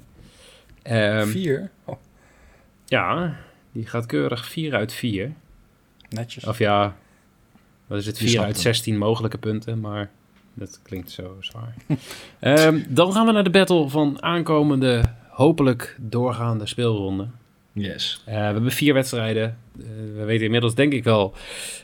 Ehm, 0.82 1.28
vier. 1.28 1.70
Oh, 1.86 1.96
ja, 2.86 3.36
die 3.71 3.86
gaat 3.86 4.05
keurig 4.05 4.45
vier 4.45 4.75
uit 4.75 4.93
vier. 4.93 5.32
netjes. 6.10 6.45
Of 6.45 6.58
ja, 6.58 6.95
wat 7.88 7.97
is 7.97 8.05
het? 8.05 8.17
Je 8.17 8.23
4 8.23 8.32
snapt 8.32 8.45
uit 8.45 8.55
hem. 8.55 8.63
16 8.63 8.97
mogelijke 8.97 9.38
punten, 9.38 9.79
maar 9.79 10.10
dat 10.53 10.79
klinkt 10.84 11.12
zo 11.12 11.38
zwaar. 11.39 11.75
Ehm, 12.39 12.82
dan 12.89 13.13
gaan 13.13 13.25
we 13.25 13.32
naar 13.32 13.43
de 13.43 13.49
battle 13.49 13.89
van 13.89 14.21
aankomende, 14.23 15.03
hopelijk 15.29 15.95
doorgaande 15.99 16.65
speelronde. 16.65 17.27
Yes. 17.73 18.21
Eh, 18.25 18.34
we 18.34 18.39
hebben 18.39 18.71
vier 18.71 18.93
wedstrijden. 18.93 19.58
Eh, 19.79 19.86
we 20.15 20.23
weten 20.23 20.45
inmiddels 20.45 20.75
denk 20.75 20.93
ik 20.93 21.03
wel 21.03 21.34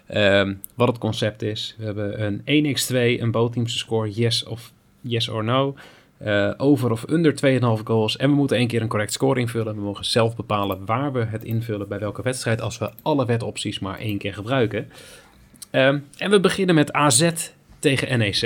ehm, 0.05 0.53
wat 0.75 0.87
het 0.87 0.97
concept 0.97 1.41
is. 1.41 1.75
We 1.77 1.85
hebben 1.85 2.23
een 2.23 2.41
1x2, 2.45 3.21
een 3.21 3.31
bootteamse 3.31 3.77
score, 3.77 4.11
yes 4.11 4.43
of 4.43 4.71
yes 5.01 5.29
or 5.29 5.43
no. 5.43 5.75
Eh, 6.17 6.51
over 6.57 6.91
of 6.91 7.09
under 7.09 7.35
2,5 7.35 7.83
goals. 7.83 8.17
En 8.17 8.29
we 8.29 8.35
moeten 8.35 8.57
één 8.57 8.67
keer 8.67 8.81
een 8.81 8.87
correct 8.87 9.13
score 9.13 9.39
invullen. 9.39 9.75
We 9.75 9.81
mogen 9.81 10.05
zelf 10.05 10.35
bepalen 10.35 10.85
waar 10.85 11.11
we 11.13 11.23
het 11.25 11.43
invullen 11.43 11.87
bij 11.87 11.99
welke 11.99 12.21
wedstrijd. 12.21 12.61
Als 12.61 12.77
we 12.77 12.91
alle 13.01 13.25
wetopties 13.25 13.79
maar 13.79 13.99
één 13.99 14.17
keer 14.17 14.33
gebruiken. 14.33 14.89
Ehm, 15.71 15.99
en 16.17 16.29
we 16.29 16.39
beginnen 16.39 16.75
met 16.75 16.93
AZ 16.93 17.29
tegen 17.79 18.17
NEC. 18.19 18.41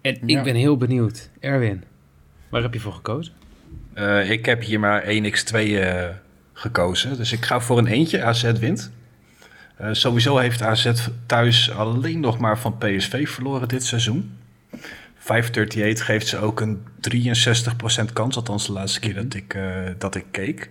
En 0.00 0.18
Ja. 0.26 0.38
ik 0.38 0.44
ben 0.44 0.54
heel 0.54 0.76
benieuwd. 0.76 1.30
Erwin, 1.40 1.84
waar 2.48 2.62
heb 2.62 2.74
je 2.74 2.80
voor 2.80 2.92
gekozen? 2.92 3.32
Eh, 3.92 4.30
ik 4.30 4.46
heb 4.46 4.62
hier 4.62 4.80
maar 4.80 5.04
1x2 5.06 5.80
eh, 5.80 6.08
gekozen. 6.52 7.16
Dus 7.16 7.32
ik 7.32 7.44
ga 7.44 7.60
voor 7.60 7.78
een 7.78 7.86
eentje. 7.86 8.22
AZ 8.22 8.52
wint. 8.52 8.92
Eh, 9.76 9.88
sowieso 9.92 10.36
heeft 10.36 10.62
AZ 10.62 10.92
thuis 11.26 11.70
alleen 11.70 12.20
nog 12.20 12.38
maar 12.38 12.58
van 12.58 12.78
PSV 12.78 13.28
verloren 13.28 13.68
dit 13.68 13.84
seizoen. 13.84 14.36
538 15.28 16.04
geeft 16.04 16.26
ze 16.26 16.38
ook 16.38 16.60
een 16.60 16.82
63% 17.00 18.12
kans. 18.12 18.36
Althans 18.36 18.66
de 18.66 18.72
laatste 18.72 19.00
keer 19.00 19.14
dat 19.14 19.34
ik, 19.34 19.54
eh, 19.54 19.62
dat 19.98 20.14
ik 20.14 20.24
keek. 20.30 20.70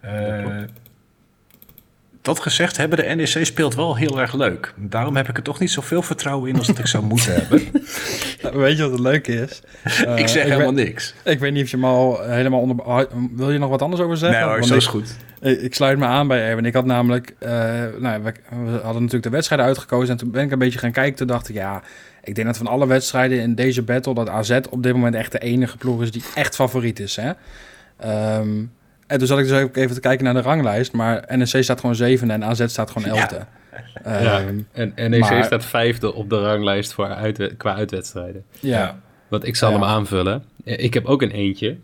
Eh, 0.00 0.46
dat 2.22 2.40
gezegd 2.40 2.76
hebben, 2.76 2.98
de 2.98 3.14
NEC 3.14 3.46
speelt 3.46 3.74
wel 3.74 3.96
heel 3.96 4.20
erg 4.20 4.34
leuk. 4.34 4.74
Daarom 4.76 5.16
heb 5.16 5.28
ik 5.28 5.36
er 5.36 5.42
toch 5.42 5.58
niet 5.58 5.70
zoveel 5.70 6.02
vertrouwen 6.02 6.48
in 6.50 6.58
als 6.58 6.66
dat 6.66 6.78
ik 6.78 6.86
zou 6.86 7.04
moeten 7.04 7.34
hebben. 7.34 7.60
Weet 8.62 8.76
je 8.76 8.82
wat 8.82 8.90
het 8.90 9.00
leuke 9.00 9.32
is? 9.32 9.62
Eh, 10.06 10.18
ik 10.18 10.28
zeg 10.28 10.42
helemaal 10.42 10.74
weet, 10.74 10.84
niks. 10.86 11.14
Ik 11.24 11.38
weet 11.38 11.52
niet 11.52 11.62
of 11.64 11.70
je 11.70 11.76
hem 11.76 11.84
al 11.84 12.22
helemaal 12.22 12.60
onder... 12.60 12.84
ah, 12.84 13.10
Wil 13.32 13.50
je 13.50 13.58
nog 13.58 13.70
wat 13.70 13.82
anders 13.82 14.02
over 14.02 14.16
zeggen? 14.16 14.40
Nee 14.40 14.48
hoor, 14.48 14.64
zo 14.64 14.74
ik- 14.74 14.80
is 14.80 14.86
goed. 14.86 15.16
Ik, 15.40 15.60
ik 15.60 15.74
sluit 15.74 15.98
me 15.98 16.04
aan 16.04 16.28
bij 16.28 16.42
Erwin. 16.48 16.64
Ik 16.64 16.74
had 16.74 16.84
namelijk... 16.84 17.34
eh, 17.38 17.50
nou, 17.98 18.22
we, 18.22 18.32
we 18.64 18.70
hadden 18.70 18.92
natuurlijk 19.02 19.22
de 19.22 19.30
wedstrijden 19.30 19.66
uitgekozen. 19.66 20.10
En 20.10 20.16
toen 20.16 20.30
ben 20.30 20.44
ik 20.44 20.50
een 20.50 20.58
beetje 20.58 20.78
gaan 20.78 20.92
kijken. 20.92 21.16
Toen 21.16 21.26
dacht 21.26 21.48
ik, 21.48 21.54
ja... 21.54 21.82
Ik 22.24 22.34
denk 22.34 22.46
dat 22.46 22.56
van 22.56 22.66
alle 22.66 22.86
wedstrijden 22.86 23.40
in 23.40 23.54
deze 23.54 23.82
battle... 23.82 24.14
dat 24.14 24.28
AZ 24.28 24.58
op 24.70 24.82
dit 24.82 24.92
moment 24.92 25.14
echt 25.14 25.32
de 25.32 25.38
enige 25.38 25.76
ploeg 25.76 26.02
is 26.02 26.10
die 26.10 26.22
echt 26.34 26.54
favoriet 26.54 27.00
is. 27.00 27.16
Hè? 27.16 27.32
Ehm, 27.96 28.64
en 29.06 29.18
toen 29.18 29.26
zat 29.26 29.38
ik 29.38 29.48
dus 29.48 29.62
ook 29.62 29.76
even 29.76 29.94
te 29.94 30.00
kijken 30.00 30.24
naar 30.24 30.34
de 30.34 30.40
ranglijst. 30.40 30.92
Maar 30.92 31.24
NEC 31.36 31.62
staat 31.62 31.80
gewoon 31.80 31.94
zevende 31.94 32.32
en 32.34 32.44
AZ 32.44 32.62
staat 32.66 32.90
gewoon 32.90 33.08
elfde. 33.18 33.36
Ehm, 34.04 34.22
Ja. 34.24 34.38
ja. 34.38 34.44
En 34.72 34.92
NEC 35.10 35.20
Maar- 35.20 35.44
staat 35.44 35.64
vijfde 35.64 36.14
op 36.14 36.30
de 36.30 36.40
ranglijst 36.40 36.92
voor 36.92 37.06
uitwe- 37.08 37.54
qua 37.56 37.74
uitwedstrijden. 37.74 38.44
Ja. 38.60 38.98
Want 39.28 39.46
ik 39.46 39.56
zal 39.56 39.70
Ja. 39.70 39.74
hem 39.74 39.84
aanvullen. 39.84 40.44
Ik 40.64 40.94
heb 40.94 41.04
ook 41.06 41.22
een 41.22 41.30
eentje. 41.30 41.76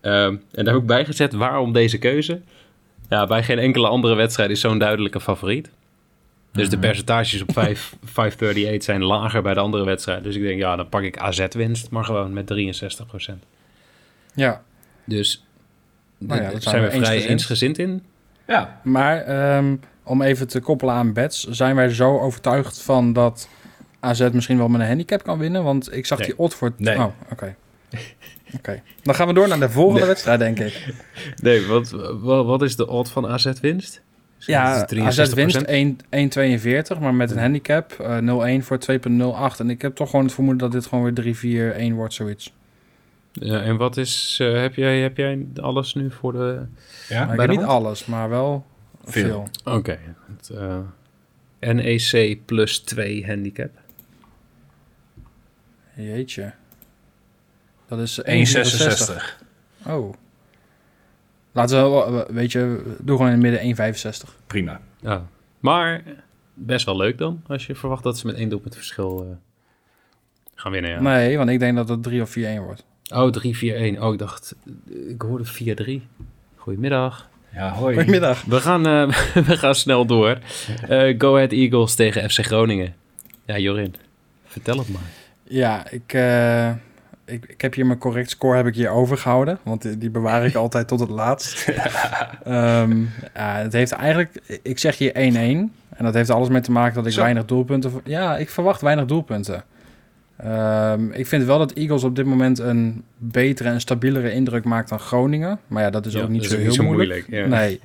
Ehm, 0.00 0.36
en 0.52 0.64
daar 0.64 0.74
heb 0.74 0.82
ik 0.82 0.86
bij 0.88 1.04
gezet 1.04 1.32
waarom 1.32 1.72
deze 1.72 1.98
keuze. 1.98 2.40
Ja, 3.08 3.26
bij 3.26 3.42
geen 3.42 3.58
enkele 3.58 3.88
andere 3.88 4.14
wedstrijd 4.14 4.50
is 4.50 4.60
zo'n 4.60 4.78
duidelijke 4.78 5.20
favoriet. 5.20 5.70
Dus 6.52 6.68
de 6.68 6.78
percentages 6.78 7.42
op 7.42 7.52
5, 7.52 7.96
538 8.04 8.82
zijn 8.90 9.02
lager 9.04 9.42
bij 9.42 9.54
de 9.54 9.60
andere 9.60 9.84
wedstrijden. 9.84 10.24
Dus 10.24 10.36
ik 10.36 10.42
denk, 10.42 10.58
ja, 10.58 10.76
dan 10.76 10.88
pak 10.88 11.02
ik 11.02 11.18
AZ-winst, 11.18 11.90
maar 11.90 12.04
gewoon 12.04 12.32
met 12.32 12.52
63%. 13.30 13.34
ja. 14.34 14.62
Dus 15.04 15.44
Nou 16.18 16.42
ja, 16.42 16.50
daar 16.50 16.60
zijn, 16.60 16.62
zijn 16.62 16.82
we 16.82 16.88
vrij 16.88 16.98
eensgezind. 17.00 17.30
eensgezind 17.30 17.78
in. 17.78 18.02
Ja, 18.46 18.80
Maar 18.84 19.20
ehm, 19.20 19.76
om 20.02 20.22
even 20.22 20.48
te 20.48 20.60
koppelen 20.60 20.94
aan 20.94 21.12
bets, 21.12 21.46
zijn 21.48 21.74
wij 21.76 21.88
zo 21.88 22.18
overtuigd 22.18 22.82
van 22.82 23.12
dat 23.12 23.48
AZ 24.00 24.28
misschien 24.32 24.58
wel 24.58 24.68
met 24.68 24.80
een 24.80 24.86
handicap 24.86 25.22
kan 25.22 25.38
winnen? 25.38 25.64
Want 25.64 25.94
ik 25.94 26.06
zag 26.06 26.18
Nee. 26.18 26.26
die 26.26 26.38
odd 26.38 26.54
voor... 26.54 26.72
Nee. 26.76 26.96
Oh, 26.98 27.06
oké. 27.30 27.54
Oké. 28.56 28.82
Dan 29.02 29.14
gaan 29.14 29.26
we 29.26 29.32
door 29.32 29.48
naar 29.48 29.60
de 29.60 29.70
volgende 29.70 29.98
Nee. 30.00 30.08
wedstrijd, 30.08 30.38
denk 30.38 30.58
ik. 30.58 30.94
Nee, 31.42 31.66
wat, 31.66 31.90
wat, 32.20 32.46
wat 32.46 32.62
is 32.62 32.76
de 32.76 32.88
odd 32.88 33.10
van 33.10 33.26
AZ-winst? 33.26 34.00
Ja, 34.46 34.86
AZ 34.88 35.32
winst 35.32 35.56
1. 35.56 35.98
1 36.08 36.30
1,42, 36.94 37.00
maar 37.00 37.14
met 37.14 37.30
een 37.30 37.38
handicap 37.38 37.92
eh 37.92 38.58
0,1 38.58 38.64
voor 38.64 38.78
2,08. 38.90 39.56
En 39.58 39.70
ik 39.70 39.82
heb 39.82 39.94
toch 39.94 40.10
gewoon 40.10 40.24
het 40.24 40.34
vermoeden 40.34 40.70
dat 40.70 40.80
dit 40.80 40.86
gewoon 40.86 41.14
weer 41.14 41.92
3-4-1 41.92 41.94
wordt, 41.94 42.14
zoiets. 42.14 42.52
Ja, 43.32 43.62
en 43.62 43.76
wat 43.76 43.96
is, 43.96 44.38
eh, 44.40 44.60
heb, 44.60 44.74
jij, 44.74 45.00
heb 45.00 45.16
jij 45.16 45.46
alles 45.60 45.94
nu 45.94 46.10
voor 46.10 46.32
de... 46.32 46.66
ja. 47.08 47.34
Bij 47.34 47.46
de 47.46 47.52
niet 47.52 47.62
alles, 47.62 48.04
maar 48.04 48.28
wel 48.28 48.66
veel. 49.04 49.48
Veel. 49.62 49.74
Oké. 49.74 49.98
het, 50.36 50.50
eh, 50.50 50.78
NEC 51.60 52.38
plus 52.44 52.78
2 52.78 53.26
handicap. 53.26 53.70
Jeetje. 55.94 56.52
Dat 57.88 57.98
is 57.98 58.20
1,66. 58.22 58.24
1,66. 58.24 59.42
Oh. 59.86 60.14
Laten 61.52 61.92
we, 61.92 62.26
weet 62.30 62.52
je, 62.52 62.94
doe 63.00 63.16
gewoon 63.16 63.32
in 63.32 63.44
het 63.44 63.76
midden 63.76 63.94
1,65. 64.24 64.46
Prima. 64.46 64.80
Ja. 65.00 65.26
Maar 65.60 66.02
best 66.54 66.86
wel 66.86 66.96
leuk 66.96 67.18
dan, 67.18 67.42
als 67.46 67.66
je 67.66 67.74
verwacht 67.74 68.02
dat 68.02 68.18
ze 68.18 68.26
met 68.26 68.36
één 68.36 68.48
doelpunt 68.48 68.74
verschil 68.74 69.26
eh, 69.30 69.36
gaan 70.54 70.72
winnen. 70.72 70.90
Ja. 70.90 71.00
Nee, 71.00 71.36
want 71.36 71.50
ik 71.50 71.58
denk 71.58 71.76
dat 71.76 71.88
het 71.88 72.02
3 72.02 72.22
of 72.22 72.36
4-1 72.38 72.40
wordt. 72.58 72.84
Oh, 73.14 73.32
3-4-1. 73.96 74.00
Oh, 74.00 74.12
ik 74.12 74.18
dacht, 74.18 74.54
ik 75.08 75.22
hoorde 75.22 75.44
4-3. 75.44 76.02
Goedemiddag. 76.56 77.30
Ja, 77.54 77.72
hoi. 77.72 77.94
Goedemiddag. 77.94 78.44
We 78.44 78.60
gaan, 78.60 78.86
eh, 78.86 79.08
we 79.48 79.56
gaan 79.56 79.74
snel 79.74 80.06
door. 80.06 80.38
Eh, 80.88 81.14
Go 81.18 81.34
Ahead 81.34 81.52
Eagles 81.52 81.94
tegen 81.94 82.30
FC 82.30 82.44
Groningen. 82.44 82.94
Ja, 83.46 83.58
Jorin, 83.58 83.94
vertel 84.44 84.78
het 84.78 84.88
maar. 84.88 85.10
Ja, 85.42 85.90
ik, 85.90 86.12
eh, 86.12 86.70
ik, 87.32 87.44
ik 87.46 87.60
heb 87.60 87.74
hier 87.74 87.86
mijn 87.86 87.98
correct 87.98 88.30
score 88.30 88.56
heb 88.56 88.66
ik 88.66 88.74
hier 88.74 88.90
overgehouden. 88.90 89.58
Want 89.62 89.82
die, 89.82 89.98
die 89.98 90.10
bewaar 90.10 90.44
ik 90.46 90.54
altijd 90.64 90.88
tot 90.88 91.00
het 91.00 91.10
laatst. 91.10 91.68
Ehm, 92.44 93.00
ja, 93.34 93.56
het 93.56 93.72
heeft 93.72 93.92
eigenlijk... 93.92 94.60
Ik 94.62 94.78
zeg 94.78 94.98
hier 94.98 95.12
1-1. 95.12 95.16
En 95.96 96.04
dat 96.04 96.14
heeft 96.14 96.30
alles 96.30 96.48
mee 96.48 96.60
te 96.60 96.72
maken 96.72 96.94
dat 96.94 97.06
ik 97.06 97.12
Zo. 97.12 97.20
weinig 97.20 97.44
doelpunten... 97.44 97.92
Ja, 98.04 98.36
ik 98.36 98.50
verwacht 98.50 98.80
weinig 98.80 99.04
doelpunten. 99.04 99.64
Ehm, 100.36 101.10
ik 101.10 101.26
vind 101.26 101.44
wel 101.44 101.58
dat 101.58 101.72
Eagles 101.72 102.04
op 102.04 102.16
dit 102.16 102.26
moment 102.26 102.58
een 102.58 103.02
betere 103.16 103.68
en 103.68 103.80
stabielere 103.80 104.32
indruk 104.32 104.64
maakt 104.64 104.88
dan 104.88 104.98
Groningen. 105.00 105.58
Maar 105.66 105.82
ja, 105.82 105.90
dat 105.90 106.06
is 106.06 106.12
Ja, 106.12 106.22
ook 106.22 106.28
niet 106.28 106.44
zo 106.44 106.56
heel 106.56 106.64
niet 106.64 106.74
zo 106.74 106.82
moeilijk. 106.82 107.28
moeilijk, 107.28 107.50
ja. 107.50 107.56
Nee. 107.58 107.80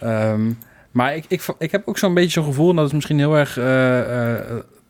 Ehm, 0.00 0.50
maar 0.90 1.16
ik, 1.16 1.24
ik, 1.28 1.42
ik 1.58 1.70
heb 1.70 1.82
ook 1.88 1.98
zo'n 1.98 2.14
beetje 2.14 2.30
zo'n 2.30 2.44
gevoel, 2.44 2.70
en 2.70 2.76
dat 2.76 2.86
is 2.86 2.92
misschien 2.92 3.18
heel 3.18 3.36
erg 3.36 3.58
eh, 3.58 4.30
eh, 4.30 4.40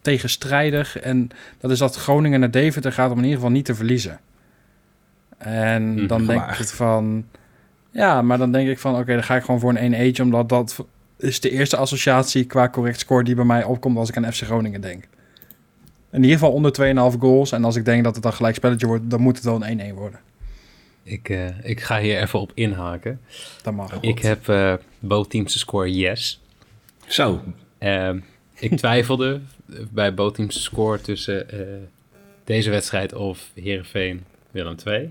tegenstrijdig. 0.02 0.98
En 0.98 1.28
dat 1.60 1.70
is 1.70 1.78
dat 1.78 1.96
Groningen 1.96 2.40
naar 2.40 2.50
Deventer 2.50 2.92
gaat 2.92 3.10
om 3.10 3.16
in 3.18 3.22
ieder 3.22 3.38
geval 3.38 3.52
niet 3.52 3.64
te 3.64 3.74
verliezen. 3.74 4.20
En 5.38 5.98
Hm, 5.98 6.06
dan 6.06 6.26
denk 6.26 6.40
gewaagd. 6.40 6.60
ik 6.60 6.66
van... 6.76 7.24
Ja, 7.90 8.22
maar 8.22 8.38
dan 8.38 8.52
denk 8.52 8.68
ik 8.68 8.78
van, 8.78 8.96
oké, 8.96 9.12
dan 9.12 9.22
ga 9.24 9.36
ik 9.36 9.44
gewoon 9.44 9.60
voor 9.60 9.70
een 9.70 9.76
1 9.76 9.92
eentje, 9.94 10.22
omdat 10.22 10.48
dat 10.48 10.84
is 11.18 11.40
de 11.40 11.50
eerste 11.50 11.76
associatie 11.76 12.44
qua 12.44 12.68
correct 12.68 12.98
score 13.00 13.24
die 13.24 13.34
bij 13.34 13.44
mij 13.44 13.64
opkomt 13.64 13.96
als 13.96 14.08
ik 14.08 14.16
aan 14.16 14.32
FC 14.32 14.42
Groningen 14.42 14.80
denk. 14.80 15.04
In 16.10 16.22
ieder 16.22 16.38
geval 16.38 16.52
onder 16.52 16.72
2,5 17.14 17.18
goals. 17.18 17.52
En 17.52 17.64
als 17.64 17.76
ik 17.76 17.84
denk 17.84 18.04
dat 18.04 18.14
het 18.14 18.22
dan 18.22 18.32
gelijk 18.32 18.54
spelletje 18.54 18.86
wordt, 18.86 19.10
dan 19.10 19.20
moet 19.20 19.36
het 19.36 19.44
wel 19.44 19.64
een 19.64 19.92
1-1 19.92 19.94
worden. 19.94 20.20
Ik, 21.02 21.28
eh, 21.28 21.46
ik 21.62 21.80
ga 21.80 22.00
hier 22.00 22.20
even 22.20 22.40
op 22.40 22.50
inhaken. 22.54 23.20
Dat 23.62 23.74
mag. 23.74 23.98
Ik 24.00 24.18
heb 24.18 24.48
eh 24.48 24.74
both 24.98 25.30
teams 25.30 25.52
te 25.52 25.58
score 25.58 25.94
yes. 25.94 26.40
Zo, 27.06 27.40
Ehm, 27.78 28.18
ik 28.54 28.76
twijfelde 28.76 29.40
bij 29.90 30.14
both 30.14 30.34
teams 30.34 30.54
te 30.54 30.60
score 30.60 31.00
tussen 31.00 31.50
eh, 31.50 31.58
deze 32.44 32.70
wedstrijd 32.70 33.14
of 33.14 33.50
Heerenveen 33.54 34.24
Willem 34.50 34.76
2. 34.76 35.10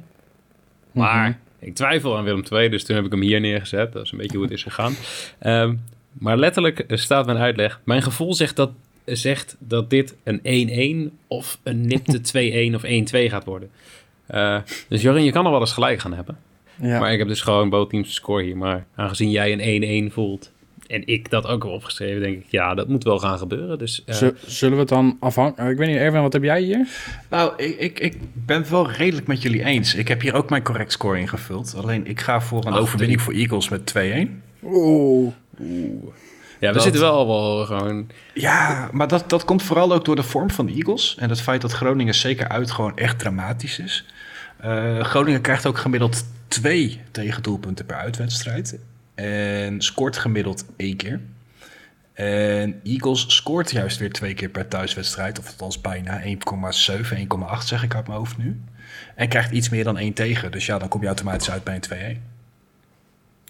Maar 0.91 1.29
Mhm. 1.29 1.37
ik 1.59 1.75
twijfel 1.75 2.17
aan 2.17 2.23
Willem 2.23 2.43
2, 2.43 2.69
dus 2.69 2.83
toen 2.83 2.95
heb 2.95 3.05
ik 3.05 3.11
hem 3.11 3.21
hier 3.21 3.39
neergezet. 3.39 3.93
Dat 3.93 4.05
is 4.05 4.11
een 4.11 4.17
beetje 4.17 4.37
hoe 4.37 4.45
het 4.45 4.55
is 4.55 4.63
gegaan. 4.63 4.93
Ehm, 5.39 5.75
Maar 6.13 6.37
letterlijk 6.37 6.79
eh, 6.79 6.97
staat 6.97 7.25
mijn 7.25 7.37
uitleg. 7.37 7.81
Mijn 7.83 8.01
gevoel 8.01 8.33
zegt 8.33 8.55
dat, 8.55 8.71
zegt 9.05 9.55
dat 9.59 9.89
dit 9.89 10.15
een 10.23 10.39
1-1 10.43 11.17
of 11.27 11.59
een 11.63 11.87
nipte 11.87 12.21
2-1 12.71 12.75
of 12.75 12.83
1-2 12.83 13.29
gaat 13.29 13.45
worden. 13.45 13.69
Uh, 14.31 14.57
dus 14.87 15.01
Jorin, 15.01 15.23
je 15.23 15.31
kan 15.31 15.45
er 15.45 15.51
wel 15.51 15.59
eens 15.59 15.73
gelijk 15.73 15.99
gaan 15.99 16.13
hebben. 16.13 16.37
Ja. 16.81 16.99
Maar 16.99 17.11
ik 17.13 17.19
heb 17.19 17.27
dus 17.27 17.41
gewoon 17.41 17.69
bootteams 17.69 18.13
score 18.13 18.43
hier. 18.43 18.57
Maar 18.57 18.85
aangezien 18.95 19.31
jij 19.31 19.51
een 19.59 20.09
1-1 20.09 20.13
voelt 20.13 20.51
en 20.91 21.07
ik 21.07 21.29
dat 21.29 21.47
ook 21.47 21.63
heb 21.63 21.71
opgeschreven, 21.71 22.21
denk 22.21 22.37
ik, 22.37 22.45
ja, 22.49 22.73
dat 22.73 22.87
moet 22.87 23.03
wel 23.03 23.19
gaan 23.19 23.37
gebeuren. 23.37 23.77
Dus, 23.77 24.03
uh... 24.05 24.15
Zullen 24.45 24.73
we 24.73 24.79
het 24.79 24.89
dan 24.89 25.17
afhangen? 25.19 25.69
Ik 25.69 25.77
weet 25.77 25.87
niet, 25.87 25.97
Erwin, 25.97 26.21
wat 26.21 26.33
heb 26.33 26.43
jij 26.43 26.61
hier? 26.61 26.87
Nou, 27.29 27.53
ik, 27.57 27.77
ik, 27.79 27.99
ik 27.99 28.17
ben 28.33 28.57
het 28.57 28.69
wel 28.69 28.91
redelijk 28.91 29.27
met 29.27 29.41
jullie 29.41 29.63
eens. 29.63 29.95
Ik 29.95 30.07
heb 30.07 30.21
hier 30.21 30.33
ook 30.33 30.49
mijn 30.49 30.63
correct 30.63 30.91
score 30.91 31.19
ingevuld. 31.19 31.75
Alleen 31.77 32.07
ik 32.07 32.19
ga 32.19 32.41
voor 32.41 32.65
een 32.65 32.73
Ach, 32.73 32.79
overwinning 32.79 33.21
voor 33.21 33.33
Eagles 33.33 33.69
met 33.69 33.93
2-1. 33.97 34.29
Oeh. 34.63 35.31
Ja, 36.59 36.67
we 36.67 36.73
Dat- 36.73 36.83
zitten 36.83 37.01
wel 37.01 37.27
wel 37.27 37.65
gewoon... 37.65 38.09
Ja, 38.33 38.89
maar 38.91 39.07
dat, 39.07 39.29
dat 39.29 39.45
komt 39.45 39.63
vooral 39.63 39.93
ook 39.93 40.05
door 40.05 40.15
de 40.15 40.23
vorm 40.23 40.49
van 40.51 40.65
de 40.65 40.73
Eagles. 40.73 41.15
En 41.19 41.29
het 41.29 41.41
feit 41.41 41.61
dat 41.61 41.71
Groningen 41.71 42.15
zeker 42.15 42.47
uit 42.47 42.71
gewoon 42.71 42.97
echt 42.97 43.19
dramatisch 43.19 43.79
is. 43.79 44.05
Eh, 44.57 44.99
Groningen 44.99 45.41
krijgt 45.41 45.65
ook 45.65 45.77
gemiddeld 45.77 46.25
twee 46.47 47.01
tegendoelpunten 47.11 47.85
per 47.85 47.95
uitwedstrijd. 47.95 48.79
En 49.21 49.81
scoort 49.81 50.17
gemiddeld 50.17 50.65
één 50.75 50.95
keer. 50.95 51.19
En 52.13 52.79
Eagles 52.83 53.35
scoort 53.35 53.71
juist 53.71 53.97
weer 53.97 54.11
twee 54.11 54.33
keer 54.33 54.49
per 54.49 54.67
thuiswedstrijd. 54.67 55.39
Of 55.39 55.47
althans 55.47 55.81
bijna 55.81 56.21
1,7, 56.23 56.29
1,8 56.29 56.37
zeg 57.65 57.83
ik 57.83 57.95
uit 57.95 58.07
mijn 58.07 58.19
hoofd 58.19 58.37
nu. 58.37 58.61
En 59.15 59.29
krijgt 59.29 59.51
iets 59.51 59.69
meer 59.69 59.83
dan 59.83 59.97
één 59.97 60.13
tegen. 60.13 60.51
Dus 60.51 60.65
ja, 60.65 60.77
dan 60.77 60.87
kom 60.87 61.01
je 61.01 61.07
automatisch 61.07 61.51
uit 61.51 61.63
bij 61.63 61.79
een 61.89 62.17
2-1. 62.17 62.21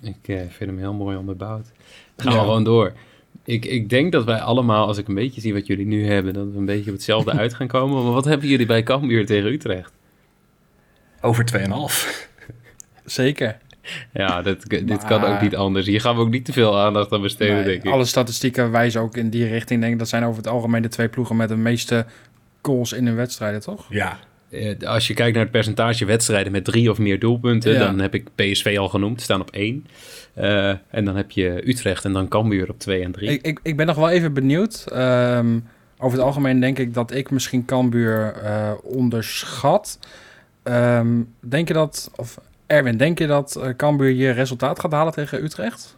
Ik 0.03 0.27
eh, 0.27 0.37
vind 0.37 0.69
hem 0.69 0.77
heel 0.77 0.93
mooi 0.93 1.17
onderbouwd. 1.17 1.65
Dan 2.15 2.25
gaan 2.25 2.33
Ja. 2.33 2.39
we 2.39 2.45
gewoon 2.45 2.63
door. 2.63 2.93
Ik, 3.43 3.65
ik 3.65 3.89
denk 3.89 4.11
dat 4.11 4.25
wij 4.25 4.39
allemaal, 4.39 4.87
als 4.87 4.97
ik 4.97 5.07
een 5.07 5.15
beetje 5.15 5.41
zie 5.41 5.53
wat 5.53 5.67
jullie 5.67 5.85
nu 5.85 6.07
hebben, 6.07 6.33
dat 6.33 6.51
we 6.51 6.57
een 6.57 6.65
beetje 6.65 6.89
op 6.89 6.95
hetzelfde 6.95 7.31
uit 7.41 7.53
gaan 7.53 7.67
komen. 7.67 8.03
Maar 8.03 8.13
wat 8.13 8.25
hebben 8.25 8.47
jullie 8.47 8.65
bij 8.65 8.83
Cambuur 8.83 9.25
tegen 9.25 9.51
Utrecht? 9.51 9.91
Over 11.21 11.45
2,5. 11.45 12.29
Zeker. 13.05 13.57
Ja, 14.13 14.41
dit, 14.41 14.69
dit 14.87 15.05
kan 15.05 15.23
ook 15.23 15.41
niet 15.41 15.55
anders. 15.55 15.85
Hier 15.85 16.01
gaan 16.01 16.15
we 16.15 16.21
ook 16.21 16.29
niet 16.29 16.45
te 16.45 16.53
veel 16.53 16.79
aandacht 16.79 17.11
aan 17.11 17.21
besteden, 17.21 17.55
Nee, 17.55 17.63
denk 17.63 17.83
ik. 17.83 17.91
alle 17.91 18.05
statistieken 18.05 18.71
wijzen 18.71 19.01
ook 19.01 19.17
in 19.17 19.29
die 19.29 19.47
richting. 19.47 19.79
Ik 19.81 19.85
denk 19.87 19.99
dat 19.99 20.09
zijn 20.09 20.23
over 20.23 20.37
het 20.37 20.47
algemeen 20.47 20.81
de 20.81 20.87
twee 20.87 21.07
ploegen 21.09 21.35
met 21.35 21.49
de 21.49 21.55
meeste 21.57 22.05
goals 22.61 22.93
in 22.93 23.05
hun 23.05 23.15
wedstrijden, 23.15 23.61
toch? 23.61 23.85
Ja, 23.89 24.19
Eh, 24.51 24.75
Als 24.87 25.07
je 25.07 25.13
kijkt 25.13 25.33
naar 25.33 25.43
het 25.43 25.51
percentage 25.51 26.05
wedstrijden 26.05 26.51
met 26.51 26.63
drie 26.65 26.89
of 26.91 26.97
meer 26.97 27.19
doelpunten, 27.19 27.73
Ja. 27.73 27.79
dan 27.79 27.99
heb 27.99 28.13
ik 28.15 28.27
PSV 28.35 28.75
al 28.79 28.89
genoemd, 28.89 29.21
staan 29.21 29.41
op 29.41 29.49
één. 29.51 29.85
Eh, 30.33 30.69
en 30.69 31.05
dan 31.05 31.15
heb 31.15 31.31
je 31.31 31.69
Utrecht 31.69 32.05
en 32.05 32.13
dan 32.13 32.27
Cambuur 32.27 32.69
op 32.69 32.79
twee 32.79 33.03
en 33.03 33.11
drie. 33.11 33.29
Ik, 33.29 33.41
ik, 33.45 33.59
ik 33.63 33.77
ben 33.77 33.85
nog 33.85 33.95
wel 33.95 34.09
even 34.09 34.33
benieuwd. 34.33 34.85
Ehm, 34.93 35.59
over 35.97 36.17
het 36.17 36.25
algemeen 36.27 36.59
denk 36.59 36.79
ik 36.79 36.93
dat 36.93 37.13
ik 37.13 37.31
misschien 37.31 37.65
Cambuur 37.65 38.33
eh 38.43 38.71
onderschat. 38.83 39.99
Ehm, 40.63 41.07
denk 41.39 41.67
je 41.67 41.73
dat, 41.73 42.11
of 42.15 42.37
Erwin, 42.71 42.97
denk 42.97 43.19
je 43.19 43.27
dat 43.27 43.55
eh, 43.55 43.69
Cambuur 43.77 44.11
hier 44.13 44.33
resultaat 44.33 44.79
gaat 44.79 44.91
halen 44.91 45.13
tegen 45.13 45.43
Utrecht? 45.43 45.95